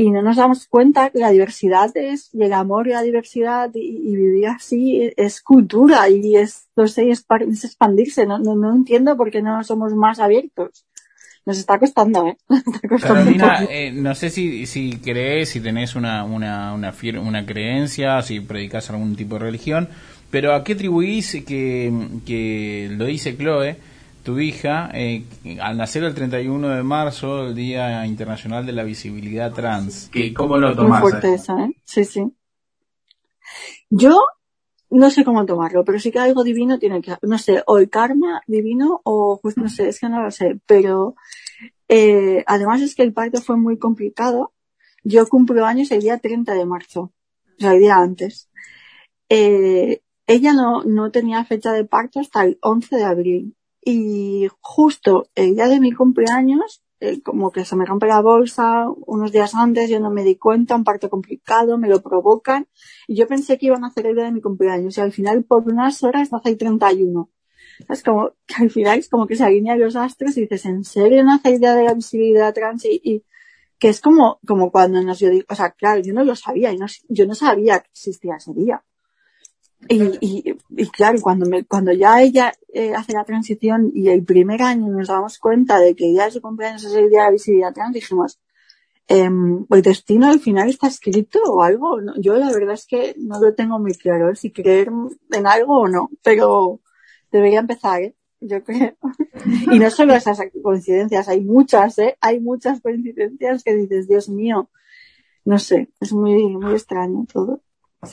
y 0.00 0.10
no 0.10 0.22
nos 0.22 0.36
damos 0.36 0.66
cuenta 0.66 1.10
que 1.10 1.18
la 1.18 1.30
diversidad 1.30 1.94
es, 1.94 2.30
y 2.32 2.42
el 2.42 2.54
amor 2.54 2.88
y 2.88 2.92
la 2.92 3.02
diversidad 3.02 3.70
y, 3.74 3.80
y 3.80 4.16
vivir 4.16 4.46
así 4.46 5.12
es 5.14 5.42
cultura 5.42 6.08
y 6.08 6.36
es, 6.36 6.68
no 6.74 6.88
sé, 6.88 7.10
es, 7.10 7.26
es 7.46 7.64
expandirse. 7.64 8.24
No, 8.24 8.38
no, 8.38 8.54
no, 8.54 8.74
entiendo 8.74 9.14
por 9.14 9.30
qué 9.30 9.42
no 9.42 9.62
somos 9.62 9.92
más 9.94 10.18
abiertos. 10.18 10.86
Nos 11.44 11.58
está 11.58 11.78
costando, 11.78 12.26
¿eh? 12.26 12.38
Está 12.48 12.88
costando 12.88 13.14
Carolina, 13.16 13.66
eh, 13.68 13.92
no 13.92 14.14
sé 14.14 14.30
si, 14.30 14.64
si 14.64 14.96
crees, 14.96 15.50
si 15.50 15.60
tenés 15.60 15.94
una, 15.94 16.24
una, 16.24 16.72
una, 16.72 16.94
una 17.20 17.44
creencia, 17.44 18.22
si 18.22 18.40
predicas 18.40 18.88
algún 18.88 19.16
tipo 19.16 19.34
de 19.34 19.44
religión, 19.44 19.90
pero 20.30 20.54
¿a 20.54 20.64
qué 20.64 20.72
atribuís 20.72 21.44
que, 21.46 21.92
que 22.24 22.88
lo 22.90 23.04
dice 23.04 23.36
Chloe? 23.36 23.76
Tu 24.22 24.38
hija, 24.38 24.90
eh, 24.94 25.24
al 25.60 25.76
nacer 25.76 26.04
el 26.04 26.14
31 26.14 26.68
de 26.68 26.82
marzo, 26.82 27.48
el 27.48 27.54
Día 27.54 28.06
Internacional 28.06 28.66
de 28.66 28.72
la 28.72 28.82
Visibilidad 28.84 29.52
Trans. 29.52 30.08
¿Qué, 30.12 30.32
¿Cómo 30.34 30.58
lo 30.58 30.74
tomas? 30.74 31.00
Muy 31.02 31.10
fuerte 31.10 31.34
esa, 31.34 31.64
¿eh? 31.64 31.72
Sí, 31.84 32.04
sí. 32.04 32.22
Yo 33.88 34.20
no 34.90 35.10
sé 35.10 35.24
cómo 35.24 35.46
tomarlo, 35.46 35.84
pero 35.84 35.98
sí 35.98 36.10
que 36.10 36.18
algo 36.18 36.44
divino 36.44 36.78
tiene 36.78 37.00
que, 37.00 37.16
no 37.22 37.38
sé, 37.38 37.62
o 37.66 37.78
el 37.78 37.88
karma 37.88 38.42
divino 38.46 39.00
o, 39.04 39.38
pues 39.40 39.56
no 39.56 39.68
sé, 39.68 39.88
es 39.88 40.00
que 40.00 40.08
no 40.08 40.22
lo 40.22 40.30
sé, 40.30 40.58
pero 40.66 41.14
Eh, 41.92 42.44
además 42.46 42.80
es 42.82 42.94
que 42.94 43.02
el 43.02 43.12
parto 43.12 43.40
fue 43.40 43.56
muy 43.56 43.76
complicado. 43.76 44.52
Yo 45.02 45.26
cumplo 45.28 45.66
años 45.66 45.90
el 45.90 46.00
día 46.02 46.18
30 46.18 46.54
de 46.54 46.64
marzo, 46.64 47.00
o 47.58 47.60
sea, 47.60 47.72
el 47.72 47.80
día 47.80 47.96
antes. 47.96 48.48
Eh, 49.28 50.00
ella 50.26 50.52
no, 50.52 50.84
no 50.84 51.10
tenía 51.10 51.44
fecha 51.44 51.72
de 51.72 51.84
parto 51.84 52.20
hasta 52.20 52.44
el 52.44 52.58
11 52.62 52.96
de 52.96 53.04
abril. 53.04 53.56
Y 53.82 54.48
justo 54.60 55.28
el 55.34 55.54
día 55.54 55.68
de 55.68 55.80
mi 55.80 55.92
cumpleaños, 55.92 56.82
eh, 57.00 57.22
como 57.22 57.50
que 57.50 57.64
se 57.64 57.76
me 57.76 57.86
rompe 57.86 58.06
la 58.06 58.20
bolsa 58.20 58.86
unos 59.06 59.32
días 59.32 59.54
antes, 59.54 59.88
yo 59.88 60.00
no 60.00 60.10
me 60.10 60.22
di 60.22 60.36
cuenta, 60.36 60.76
un 60.76 60.84
parto 60.84 61.08
complicado, 61.08 61.78
me 61.78 61.88
lo 61.88 62.02
provocan. 62.02 62.68
Y 63.06 63.16
yo 63.16 63.26
pensé 63.26 63.58
que 63.58 63.66
iban 63.66 63.84
a 63.84 63.88
hacer 63.88 64.06
el 64.06 64.16
día 64.16 64.24
de 64.24 64.32
mi 64.32 64.40
cumpleaños. 64.42 64.98
Y 64.98 65.00
al 65.00 65.12
final, 65.12 65.44
por 65.44 65.66
unas 65.66 66.02
horas, 66.02 66.30
nace 66.32 66.50
el 66.50 66.58
31. 66.58 67.30
Es 67.88 68.02
como 68.02 68.32
que 68.46 68.54
al 68.62 68.70
final 68.70 68.98
es 68.98 69.08
como 69.08 69.26
que 69.26 69.36
se 69.36 69.44
alinean 69.44 69.80
los 69.80 69.96
astros 69.96 70.36
y 70.36 70.42
dices, 70.42 70.66
¿en 70.66 70.84
serio 70.84 71.24
no 71.24 71.34
hace 71.34 71.52
idea 71.52 71.74
de 71.74 71.84
la 71.84 71.94
visibilidad 71.94 72.52
trans? 72.52 72.84
Y, 72.84 73.00
y 73.02 73.24
que 73.78 73.88
es 73.88 74.00
como, 74.00 74.38
como 74.46 74.70
cuando 74.70 75.02
nos 75.02 75.18
yo 75.18 75.30
digo, 75.30 75.46
o 75.48 75.54
sea, 75.54 75.70
claro, 75.70 76.02
yo 76.02 76.12
no 76.12 76.22
lo 76.22 76.36
sabía 76.36 76.70
y 76.72 76.76
no, 76.76 76.86
yo 77.08 77.26
no 77.26 77.34
sabía 77.34 77.80
que 77.80 77.88
existía 77.90 78.36
ese 78.36 78.52
día. 78.52 78.84
Y, 79.88 80.02
y, 80.20 80.56
y 80.76 80.86
claro, 80.88 81.18
cuando 81.20 81.46
me, 81.46 81.64
cuando 81.64 81.92
ya 81.92 82.22
ella 82.22 82.52
eh, 82.72 82.94
hace 82.94 83.12
la 83.12 83.24
transición 83.24 83.90
y 83.94 84.08
el 84.08 84.24
primer 84.24 84.62
año 84.62 84.88
nos 84.88 85.08
damos 85.08 85.38
cuenta 85.38 85.78
de 85.78 85.96
que 85.96 86.12
ya 86.12 86.30
su 86.30 86.40
cumpleaños 86.40 86.84
es 86.84 86.94
el 86.94 87.08
día 87.08 87.20
de 87.20 87.24
la 87.26 87.32
visibilidad 87.32 87.72
trans, 87.72 87.94
dijimos, 87.94 88.38
eh, 89.08 89.28
el 89.70 89.82
destino 89.82 90.28
al 90.28 90.38
final 90.38 90.68
está 90.68 90.86
escrito 90.86 91.40
o 91.44 91.62
algo. 91.62 92.00
No, 92.00 92.14
yo 92.20 92.36
la 92.36 92.52
verdad 92.52 92.74
es 92.74 92.86
que 92.86 93.14
no 93.18 93.40
lo 93.40 93.54
tengo 93.54 93.78
muy 93.78 93.94
claro, 93.94 94.34
si 94.36 94.52
creer 94.52 94.90
en 95.32 95.46
algo 95.46 95.80
o 95.80 95.88
no, 95.88 96.10
pero 96.22 96.80
debería 97.32 97.60
empezar, 97.60 98.02
¿eh? 98.02 98.14
Yo 98.40 98.62
creo. 98.62 98.96
y 99.72 99.78
no 99.78 99.90
solo 99.90 100.14
esas 100.14 100.40
coincidencias, 100.62 101.28
hay 101.28 101.40
muchas, 101.40 101.98
¿eh? 101.98 102.16
Hay 102.20 102.40
muchas 102.40 102.80
coincidencias 102.80 103.64
que 103.64 103.74
dices, 103.74 104.08
Dios 104.08 104.28
mío, 104.28 104.70
no 105.44 105.58
sé, 105.58 105.90
es 106.00 106.12
muy, 106.12 106.46
muy 106.56 106.74
extraño 106.74 107.26
todo. 107.32 107.62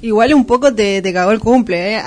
Igual 0.02 0.34
un 0.34 0.46
poco 0.46 0.74
te, 0.76 1.02
te 1.02 1.14
cagó 1.14 1.32
el 1.32 1.40
cumple, 1.40 1.96
¿eh? 1.96 2.02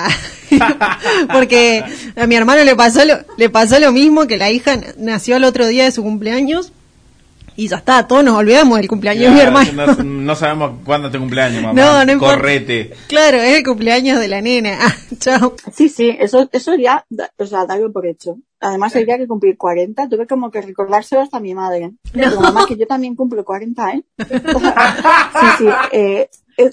Porque 1.33 1.83
a 2.15 2.27
mi 2.27 2.35
hermano 2.35 2.63
le 2.63 2.77
pasó, 2.77 3.05
lo, 3.07 3.15
le 3.39 3.49
pasó 3.49 3.79
lo 3.81 3.91
mismo, 3.91 4.27
que 4.27 4.37
la 4.37 4.51
hija 4.51 4.79
nació 4.99 5.37
al 5.37 5.45
otro 5.45 5.67
día 5.67 5.85
de 5.85 5.93
su 5.93 6.03
cumpleaños 6.03 6.73
y 7.57 7.69
ya 7.69 7.77
está, 7.77 8.07
todos 8.07 8.25
nos 8.25 8.37
olvidamos 8.37 8.79
del 8.79 8.89
cumpleaños 8.89 9.25
de 9.25 9.31
mi 9.31 9.41
hermano. 9.41 9.73
No, 9.73 10.03
no, 10.03 10.35
sabemos 10.35 10.73
cuándo 10.85 11.09
es 11.09 11.13
tu 11.13 11.19
cumpleaños, 11.19 11.63
mamá. 11.63 11.79
No, 11.79 12.05
no 12.05 12.13
importa. 12.13 12.37
Correte. 12.37 12.95
Claro, 13.07 13.39
es 13.39 13.57
el 13.57 13.65
cumpleaños 13.65 14.19
de 14.19 14.29
la 14.29 14.41
nena. 14.41 14.79
Ah, 14.81 14.95
chao. 15.19 15.57
Sí, 15.73 15.89
sí, 15.89 16.17
eso, 16.19 16.49
eso 16.53 16.75
ya, 16.77 17.05
o 17.37 17.47
sea, 17.47 17.67
darlo 17.67 17.93
por 17.93 18.07
hecho. 18.07 18.39
Además, 18.61 18.95
el 18.97 19.07
día 19.07 19.19
que 19.19 19.27
cumplir 19.27 19.57
40, 19.57 20.09
tuve 20.09 20.27
como 20.27 20.51
que 20.51 20.63
recordárselo 20.63 21.23
hasta 21.23 21.39
a 21.39 21.41
mi 21.41 21.55
madre. 21.55 21.93
No. 22.15 22.31
Digo, 22.31 22.41
mamá, 22.41 22.67
que 22.67 22.77
yo 22.77 22.87
también 22.87 23.17
cumplo 23.17 23.45
40, 23.45 23.91
¿eh? 23.91 24.05
sí, 24.29 25.47
sí, 25.59 25.67
eh, 25.93 26.31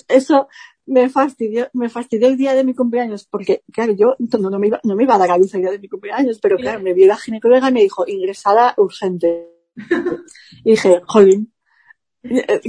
eso 0.07 0.47
me 0.87 1.09
fastidió, 1.09 1.67
me 1.73 1.89
fastidió 1.89 2.27
el 2.27 2.37
día 2.37 2.55
de 2.55 2.63
mi 2.63 2.73
cumpleaños, 2.73 3.27
porque, 3.29 3.61
claro, 3.71 3.93
yo 3.93 4.15
no, 4.17 4.49
no, 4.49 4.57
me, 4.57 4.67
iba, 4.67 4.79
no 4.83 4.95
me 4.95 5.03
iba 5.03 5.15
a 5.15 5.17
dar 5.17 5.31
a 5.31 5.37
luz 5.37 5.53
el 5.53 5.61
día 5.61 5.71
de 5.71 5.79
mi 5.79 5.89
cumpleaños, 5.89 6.39
pero 6.41 6.57
claro, 6.57 6.79
me 6.81 6.93
vio 6.93 7.07
la 7.07 7.17
ginecóloga 7.17 7.69
y 7.69 7.73
me 7.73 7.81
dijo, 7.81 8.05
ingresada 8.07 8.73
urgente. 8.77 9.49
Y 10.63 10.71
dije, 10.71 11.01
jolín, 11.05 11.53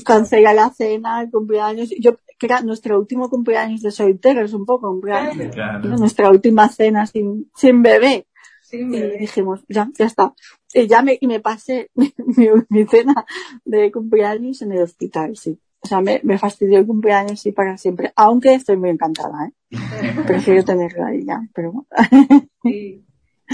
cancela 0.05 0.53
la 0.53 0.71
cena, 0.71 1.23
el 1.23 1.31
cumpleaños. 1.31 1.91
Yo, 1.99 2.17
que 2.39 2.47
era 2.47 2.61
nuestro 2.61 2.99
último 2.99 3.29
cumpleaños 3.29 3.83
de 3.83 3.91
solteros, 3.91 4.53
un 4.53 4.67
poco, 4.67 4.89
cumpleaños. 4.89 5.55
Claro. 5.55 5.89
Nuestra 5.97 6.31
última 6.31 6.69
cena 6.69 7.07
sin, 7.07 7.51
sin 7.57 7.83
bebé. 7.83 8.27
Y 8.71 9.19
dijimos, 9.19 9.65
ya, 9.69 9.89
ya 9.99 10.05
está. 10.05 10.35
Y 10.75 10.87
ya 10.87 11.03
me, 11.03 11.17
y 11.19 11.27
me 11.27 11.41
pasé 11.41 11.91
mi, 11.95 12.13
mi, 12.37 12.49
mi, 12.69 12.85
cena 12.87 13.27
de 13.65 13.91
cumpleaños 13.91 14.61
en 14.63 14.73
el 14.73 14.83
hospital, 14.83 15.37
sí. 15.37 15.59
O 15.81 15.87
sea, 15.87 16.01
me, 16.01 16.21
me 16.25 16.39
fastidió 16.39 16.79
el 16.79 16.87
cumpleaños 16.87 17.41
sí 17.41 17.53
para 17.53 17.79
siempre. 17.79 18.13
Aunque 18.17 18.55
estoy 18.55 18.77
muy 18.77 18.91
encantada, 18.91 19.47
¿eh? 19.47 19.53
Prefiero 20.27 20.65
tenerlo 20.65 21.07
ahí 21.07 21.25
ya, 21.25 21.41
pero 21.55 21.73
bueno. 21.73 22.49
sí. 22.63 23.05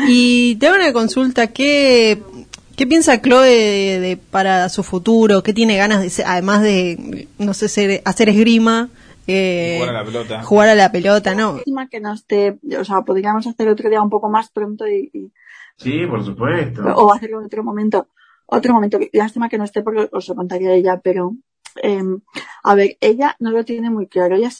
Y 0.08 0.56
te 0.56 0.66
hago 0.66 0.76
una 0.76 0.92
consulta, 0.92 1.48
¿qué, 1.48 2.20
¿Qué 2.76 2.87
piensa 2.87 3.20
Chloe 3.20 3.48
de, 3.48 4.00
de, 4.00 4.16
para 4.16 4.68
su 4.68 4.82
futuro? 4.82 5.42
¿Qué 5.42 5.52
tiene 5.52 5.76
ganas 5.76 6.02
de 6.02 6.10
ser, 6.10 6.26
además 6.26 6.62
de, 6.62 7.28
no 7.38 7.54
sé, 7.54 7.68
ser, 7.68 8.02
hacer 8.04 8.28
esgrima? 8.28 8.88
Eh, 9.26 9.76
jugar 9.78 9.94
a 9.94 9.98
la 9.98 10.04
pelota. 10.04 10.42
Jugar 10.42 10.68
a 10.68 10.74
la 10.74 10.92
pelota, 10.92 11.34
¿no? 11.34 11.54
Lástima 11.54 11.88
que 11.88 12.00
no 12.00 12.12
esté, 12.12 12.58
o 12.78 12.84
sea, 12.84 13.02
podríamos 13.02 13.46
hacer 13.46 13.68
otro 13.68 13.88
día 13.88 14.02
un 14.02 14.10
poco 14.10 14.28
más 14.28 14.50
pronto 14.50 14.88
y... 14.88 15.10
y 15.12 15.32
sí, 15.76 16.04
por 16.06 16.24
supuesto. 16.24 16.82
O 16.82 17.12
hacerlo 17.12 17.40
en 17.40 17.46
otro 17.46 17.62
momento. 17.62 18.08
Otro 18.46 18.74
momento. 18.74 18.98
Lástima 19.12 19.48
que 19.48 19.56
no 19.56 19.64
esté 19.64 19.82
porque 19.82 20.08
os 20.10 20.28
lo 20.28 20.34
contaría 20.34 20.72
ella, 20.72 21.00
pero... 21.02 21.37
Eh, 21.82 22.02
a 22.62 22.74
ver, 22.74 22.96
ella 23.00 23.37
no 23.38 23.50
lo 23.50 23.64
tiene 23.64 23.90
muy 23.90 24.06
claro. 24.06 24.37
Ella 24.37 24.50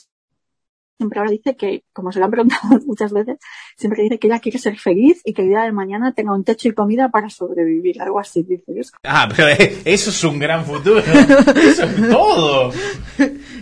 siempre 0.97 1.19
ahora 1.19 1.31
dice 1.31 1.55
que, 1.55 1.83
como 1.93 2.11
se 2.11 2.19
lo 2.19 2.25
han 2.25 2.31
preguntado 2.31 2.79
muchas 2.85 3.11
veces, 3.11 3.37
siempre 3.77 4.03
dice 4.03 4.17
que 4.17 4.27
ella 4.27 4.39
quiere 4.39 4.59
ser 4.59 4.77
feliz 4.77 5.21
y 5.25 5.33
que 5.33 5.41
el 5.41 5.49
día 5.49 5.63
de 5.63 5.71
mañana 5.71 6.13
tenga 6.13 6.33
un 6.33 6.43
techo 6.43 6.69
y 6.69 6.73
comida 6.73 7.09
para 7.09 7.29
sobrevivir, 7.29 8.01
algo 8.01 8.19
así, 8.19 8.43
dice. 8.43 8.95
Ah, 9.03 9.29
pero 9.35 9.49
eso 9.85 10.09
es 10.09 10.23
un 10.23 10.39
gran 10.39 10.65
futuro. 10.65 10.99
Eso 11.55 11.83
es 11.83 12.09
todo. 12.09 12.71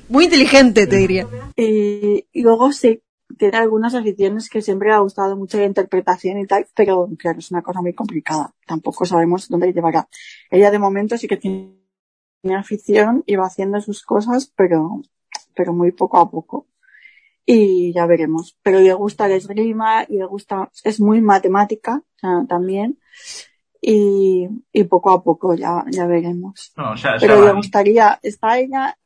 Muy 0.09 0.25
inteligente, 0.25 0.87
te 0.87 0.97
diría. 0.97 1.27
Y, 1.55 2.25
y 2.31 2.41
luego 2.41 2.71
sí, 2.71 3.01
tiene 3.37 3.57
algunas 3.57 3.95
aficiones 3.95 4.49
que 4.49 4.61
siempre 4.61 4.89
le 4.89 4.95
ha 4.95 4.99
gustado 4.99 5.35
mucho 5.35 5.57
la 5.57 5.65
interpretación 5.65 6.39
y 6.39 6.45
tal, 6.45 6.67
pero 6.75 7.09
claro, 7.17 7.39
es 7.39 7.51
una 7.51 7.61
cosa 7.61 7.81
muy 7.81 7.93
complicada. 7.93 8.53
Tampoco 8.65 9.05
sabemos 9.05 9.47
dónde 9.49 9.67
le 9.67 9.73
llevará. 9.73 10.07
Ella 10.49 10.71
de 10.71 10.79
momento 10.79 11.17
sí 11.17 11.27
que 11.27 11.37
tiene 11.37 11.82
afición 12.51 13.23
y 13.25 13.35
va 13.35 13.45
haciendo 13.45 13.79
sus 13.79 14.03
cosas, 14.03 14.51
pero, 14.55 15.01
pero 15.55 15.73
muy 15.73 15.91
poco 15.91 16.17
a 16.17 16.29
poco 16.29 16.67
y 17.45 17.93
ya 17.93 18.05
veremos. 18.05 18.57
Pero 18.61 18.79
le 18.79 18.93
gusta 18.93 19.25
el 19.27 19.33
esgrima 19.33 20.03
y 20.07 20.17
le 20.17 20.25
gusta, 20.25 20.69
es 20.83 20.99
muy 20.99 21.21
matemática 21.21 22.01
también 22.47 22.99
y, 23.81 24.47
y 24.71 24.83
poco 24.85 25.11
a 25.11 25.23
poco 25.23 25.55
ya, 25.55 25.83
ya 25.89 26.05
veremos. 26.05 26.73
No, 26.77 26.93
Pero 27.19 27.45
le 27.45 27.53
gustaría, 27.53 28.19
está 28.21 28.57
ella, 28.59 28.97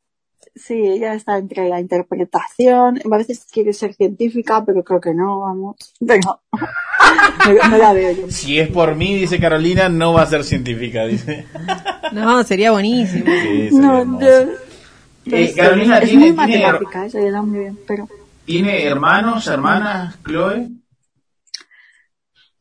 sí, 0.58 0.74
ella 0.76 1.14
está 1.14 1.38
entre 1.38 1.70
la 1.70 1.80
interpretación, 1.80 3.00
a 3.12 3.18
veces 3.18 3.46
quiere 3.52 3.74
ser 3.74 3.94
científica, 3.94 4.64
pero 4.66 4.84
creo 4.84 5.00
que 5.00 5.14
no, 5.14 5.40
vamos. 5.42 5.76
Pero 6.00 6.20
no, 6.26 7.70
no 7.70 7.78
la 7.78 7.94
veo 7.94 8.12
yo. 8.12 8.30
Si 8.30 8.60
es 8.60 8.70
por 8.70 8.96
mí, 8.96 9.16
dice 9.16 9.40
Carolina, 9.40 9.90
no 9.90 10.14
va 10.14 10.24
a 10.24 10.28
ser 10.28 10.44
científica, 10.44 11.06
dice. 11.06 11.46
No, 12.14 12.44
sería 12.44 12.72
buenísimo. 12.72 13.26
Sí, 13.26 13.70
sería 13.70 13.72
No, 13.72 14.20
yo, 14.20 14.52
Eh, 15.26 15.54
Carolina, 15.56 16.00
es 16.00 16.10
tiene, 16.10 16.32
muy 16.32 16.46
tiene, 16.48 16.64
matemática, 16.64 17.06
eso 17.06 17.20
le 17.20 17.32
da 17.32 17.42
muy 17.42 17.60
bien, 17.60 17.78
pero 17.86 18.08
¿tiene 18.46 18.86
hermanos, 18.86 19.46
hermanas, 19.48 20.18
Chloe? 20.24 20.70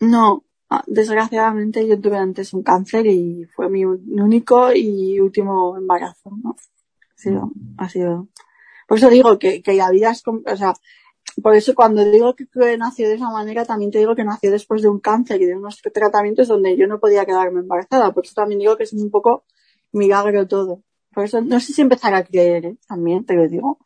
No, 0.01 0.45
ah, 0.69 0.83
desgraciadamente 0.87 1.87
yo 1.87 2.01
tuve 2.01 2.19
antes 2.19 2.53
un 2.53 2.63
cáncer 2.63 3.07
y 3.07 3.45
fue 3.55 3.69
mi 3.69 3.85
único 3.85 4.73
y 4.75 5.21
último 5.21 5.77
embarazo, 5.77 6.31
¿no? 6.43 6.57
Ha 7.79 7.89
sido. 7.89 8.29
Por 8.89 8.99
eso 8.99 9.11
digo 9.11 9.39
que, 9.39 9.63
que 9.63 9.75
la 9.75 9.91
vida 9.91 10.11
es, 10.11 10.23
o 10.27 10.57
sea, 10.57 10.75
por 11.43 11.55
eso 11.57 11.75
cuando 11.75 12.05
digo 12.11 12.35
que 12.37 12.47
Chloe 12.47 12.79
nació 12.79 13.09
de 13.09 13.15
esa 13.17 13.29
manera, 13.31 13.65
también 13.65 13.91
te 13.91 13.99
digo 13.99 14.15
que 14.15 14.25
nació 14.25 14.51
después 14.51 14.81
de 14.83 14.89
un 14.89 15.01
cáncer 15.01 15.43
y 15.43 15.47
de 15.47 15.57
unos 15.57 15.81
tratamientos 15.93 16.49
donde 16.49 16.77
yo 16.77 16.87
no 16.87 17.01
podía 17.01 17.27
quedarme 17.27 17.61
embarazada. 17.61 18.13
Por 18.13 18.25
eso 18.25 18.35
también 18.35 18.61
digo 18.61 18.77
que 18.77 18.85
es 18.85 18.93
un 18.93 19.11
poco 19.11 19.45
milagro 19.93 20.47
todo. 20.47 20.83
Por 21.13 21.25
eso 21.25 21.41
no 21.41 21.59
sé 21.61 21.73
si 21.73 21.83
empezar 21.83 22.15
a 22.15 22.25
creer, 22.25 22.65
¿eh? 22.67 22.77
También 22.89 23.25
te 23.25 23.35
lo 23.35 23.49
digo. 23.49 23.79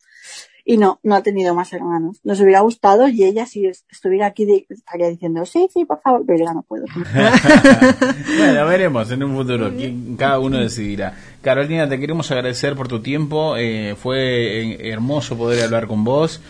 Y 0.65 0.77
no, 0.77 1.01
no 1.03 1.15
ha 1.15 1.23
tenido 1.23 1.55
más 1.55 1.73
hermanos. 1.73 2.21
Nos 2.23 2.39
hubiera 2.41 2.61
gustado 2.61 3.09
y 3.09 3.25
ella 3.25 3.47
si 3.47 3.67
es- 3.67 3.87
estuviera 3.91 4.27
aquí 4.27 4.67
estaría 4.69 5.09
diciendo, 5.09 5.45
sí, 5.47 5.69
sí, 5.73 5.85
por 5.87 6.01
favor, 6.03 6.23
pero 6.27 6.45
ya 6.45 6.53
no 6.53 6.63
puedo. 6.63 6.85
bueno, 8.39 8.67
veremos 8.67 9.11
en 9.11 9.23
un 9.23 9.35
futuro. 9.37 9.71
Cada 10.19 10.39
uno 10.39 10.59
decidirá. 10.59 11.15
Carolina, 11.43 11.89
te 11.89 11.99
queremos 11.99 12.31
agradecer 12.31 12.75
por 12.77 12.89
tu 12.89 13.01
tiempo. 13.01 13.57
eh, 13.57 13.95
fue 13.97 14.73
eh, 14.73 14.91
hermoso 14.93 15.37
poder 15.39 15.65
hablar 15.65 15.87
con 15.87 16.05
vos. 16.05 16.41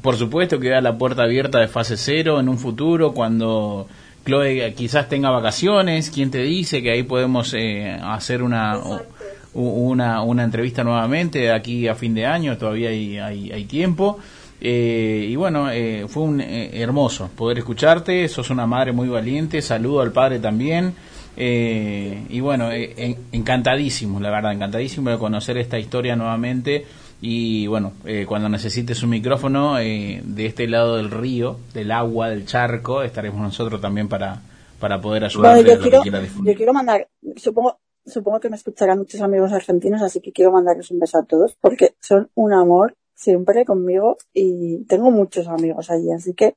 Por 0.00 0.16
supuesto, 0.16 0.58
queda 0.58 0.80
la 0.80 0.96
puerta 0.96 1.22
abierta 1.24 1.58
de 1.58 1.68
fase 1.68 1.96
cero 1.96 2.40
en 2.40 2.48
un 2.48 2.58
futuro 2.58 3.12
cuando 3.12 3.88
Chloe 4.24 4.72
quizás 4.74 5.08
tenga 5.08 5.30
vacaciones. 5.30 6.10
¿Quién 6.10 6.30
te 6.30 6.42
dice 6.42 6.82
que 6.82 6.92
ahí 6.92 7.02
podemos 7.02 7.52
eh, 7.54 7.98
hacer 8.02 8.42
una, 8.42 8.78
una, 9.52 10.22
una 10.22 10.44
entrevista 10.44 10.82
nuevamente 10.82 11.50
aquí 11.52 11.86
a 11.88 11.94
fin 11.94 12.14
de 12.14 12.24
año? 12.24 12.56
Todavía 12.56 12.88
hay, 12.88 13.18
hay, 13.18 13.52
hay 13.52 13.64
tiempo. 13.64 14.18
Eh, 14.60 15.26
y 15.28 15.36
bueno, 15.36 15.70
eh, 15.70 16.06
fue 16.08 16.24
un 16.24 16.40
eh, 16.40 16.70
hermoso 16.72 17.30
poder 17.36 17.58
escucharte. 17.58 18.26
Sos 18.28 18.50
una 18.50 18.66
madre 18.66 18.92
muy 18.92 19.08
valiente. 19.08 19.62
Saludo 19.62 20.00
al 20.00 20.12
padre 20.12 20.38
también. 20.38 20.94
Eh, 21.40 22.24
y 22.28 22.40
bueno, 22.40 22.72
eh, 22.72 22.94
en- 22.96 23.16
encantadísimo, 23.30 24.18
la 24.18 24.28
verdad, 24.30 24.52
encantadísimo 24.52 25.08
de 25.10 25.18
conocer 25.18 25.56
esta 25.56 25.78
historia 25.78 26.16
nuevamente. 26.16 26.84
Y 27.20 27.68
bueno, 27.68 27.92
eh, 28.04 28.24
cuando 28.28 28.48
necesites 28.48 29.02
un 29.04 29.10
micrófono 29.10 29.78
eh, 29.78 30.20
de 30.24 30.46
este 30.46 30.66
lado 30.66 30.96
del 30.96 31.10
río, 31.12 31.56
del 31.74 31.92
agua, 31.92 32.28
del 32.30 32.44
charco, 32.44 33.02
estaremos 33.02 33.40
nosotros 33.40 33.80
también 33.80 34.08
para, 34.08 34.40
para 34.80 35.00
poder 35.00 35.22
Bueno, 35.34 35.56
ayudarte 35.60 35.72
a 35.72 35.76
yo 35.76 35.76
lo 35.76 35.82
que 35.82 36.10
quiero, 36.10 36.24
yo 36.44 36.54
quiero 36.54 36.72
mandar 36.72 37.08
supongo, 37.36 37.78
supongo 38.04 38.40
que 38.40 38.48
me 38.50 38.56
escucharán 38.56 38.98
muchos 38.98 39.20
amigos 39.20 39.52
argentinos, 39.52 40.02
así 40.02 40.20
que 40.20 40.32
quiero 40.32 40.50
mandarles 40.50 40.90
un 40.90 40.98
beso 40.98 41.18
a 41.18 41.24
todos 41.24 41.56
porque 41.60 41.94
son 42.00 42.30
un 42.34 42.52
amor 42.52 42.96
siempre 43.14 43.64
conmigo 43.64 44.16
y 44.32 44.84
tengo 44.86 45.10
muchos 45.12 45.46
amigos 45.48 45.90
allí, 45.90 46.10
así 46.12 46.34
que 46.34 46.56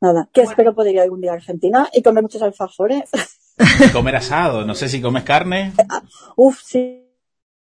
nada, 0.00 0.28
que 0.32 0.42
espero 0.42 0.74
poder 0.74 0.94
ir 0.94 1.00
algún 1.00 1.20
día 1.20 1.32
a 1.32 1.34
Argentina 1.34 1.88
y 1.92 2.02
comer 2.02 2.22
muchos 2.22 2.42
alfajores. 2.42 3.02
Comer 3.92 4.16
asado, 4.16 4.64
no 4.64 4.74
sé 4.74 4.88
si 4.88 5.00
comes 5.00 5.24
carne. 5.24 5.72
Uf, 6.36 6.60
sí. 6.62 7.07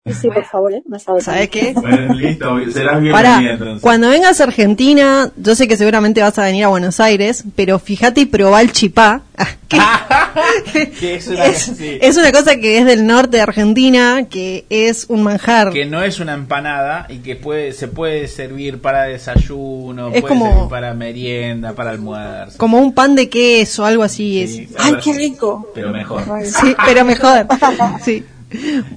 Sí, 0.06 0.28
por 0.28 0.44
favor, 0.46 0.72
¿eh? 0.72 0.82
Asado 0.94 1.20
¿Sabes 1.20 1.50
qué? 1.50 1.74
Bueno, 1.74 2.14
listo, 2.14 2.56
serás 2.72 2.94
Para, 3.12 3.36
bienvenida 3.38 3.52
entonces. 3.52 3.82
cuando 3.82 4.08
vengas 4.08 4.40
a 4.40 4.44
Argentina, 4.44 5.30
yo 5.36 5.54
sé 5.54 5.68
que 5.68 5.76
seguramente 5.76 6.22
vas 6.22 6.38
a 6.38 6.44
venir 6.44 6.64
a 6.64 6.68
Buenos 6.68 7.00
Aires, 7.00 7.44
pero 7.54 7.78
fíjate 7.78 8.22
y 8.22 8.24
probá 8.24 8.62
el 8.62 8.72
chipá. 8.72 9.20
Ah, 9.36 9.46
que- 9.68 9.78
Que 11.00 11.14
es 11.16 11.28
una- 11.28 11.44
es, 11.44 11.58
sí. 11.76 11.98
es 12.00 12.16
una 12.16 12.32
cosa 12.32 12.56
que 12.56 12.78
es 12.78 12.86
del 12.86 13.06
norte 13.06 13.36
de 13.36 13.42
Argentina, 13.42 14.24
que 14.30 14.64
es 14.70 15.04
un 15.10 15.22
manjar. 15.22 15.70
que 15.70 15.84
no 15.84 16.02
es 16.02 16.18
una 16.18 16.32
empanada 16.32 17.06
y 17.10 17.18
que 17.18 17.36
puede 17.36 17.74
se 17.74 17.86
puede 17.86 18.26
servir 18.26 18.80
para 18.80 19.02
desayuno, 19.04 20.08
Es 20.14 20.22
puede 20.22 20.28
como- 20.34 20.50
servir 20.50 20.68
para 20.70 20.94
merienda, 20.94 21.74
para 21.74 21.90
almuerzo. 21.90 22.56
Como 22.56 22.78
un 22.78 22.94
pan 22.94 23.14
de 23.16 23.28
queso, 23.28 23.84
algo 23.84 24.02
así 24.02 24.46
Sí, 24.48 24.68
es. 24.72 24.80
¡Ay, 24.80 24.94
qué 25.04 25.12
rico! 25.12 25.70
Pero 25.74 25.90
mejor. 25.92 26.22
Sí, 26.46 26.74
pero 26.86 27.04
mejor. 27.04 27.46
Sí. 28.02 28.24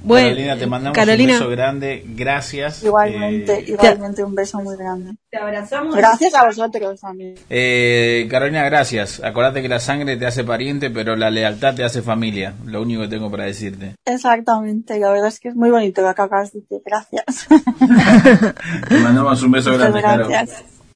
Bueno, 0.02 0.28
Carolina, 0.28 0.56
te 0.58 0.66
mandamos 0.66 0.96
Carolina, 0.96 1.32
un 1.34 1.38
beso 1.38 1.50
grande, 1.50 2.02
gracias. 2.08 2.82
Igualmente, 2.82 3.60
Eh, 3.60 3.64
igualmente 3.68 4.24
un 4.24 4.34
beso 4.34 4.60
muy 4.60 4.76
grande. 4.76 5.12
te 5.30 5.38
abrazamos. 5.38 5.94
Gracias 5.94 6.34
a 6.34 6.44
vosotros 6.46 7.00
también. 7.00 7.34
eh, 7.48 8.26
Carolina, 8.30 8.64
gracias. 8.64 9.22
Acordate 9.22 9.62
que 9.62 9.68
la 9.68 9.78
sangre 9.80 10.16
te 10.16 10.26
hace 10.26 10.42
pariente, 10.44 10.90
pero 10.90 11.14
la 11.16 11.30
lealtad 11.30 11.74
te 11.74 11.84
hace 11.84 12.02
familia. 12.02 12.54
Lo 12.66 12.82
único 12.82 13.02
que 13.02 13.08
tengo 13.08 13.30
para 13.30 13.44
decirte. 13.44 13.94
Exactamente, 14.04 14.98
la 14.98 15.10
verdad 15.10 15.28
es 15.28 15.38
que 15.40 15.48
es 15.48 15.54
muy 15.54 15.70
bonito 15.70 16.02
lo 16.02 16.14
que 16.14 16.22
acabas 16.22 16.52
de 16.52 16.60
decir. 16.60 16.80
Gracias. 16.84 17.46
Te 18.88 18.98
mandamos 18.98 19.42
un 19.42 19.50
beso 19.52 19.70
Muchas 19.70 19.92
grande, 19.92 20.02
Caro. 20.02 20.28
gracias. 20.28 20.64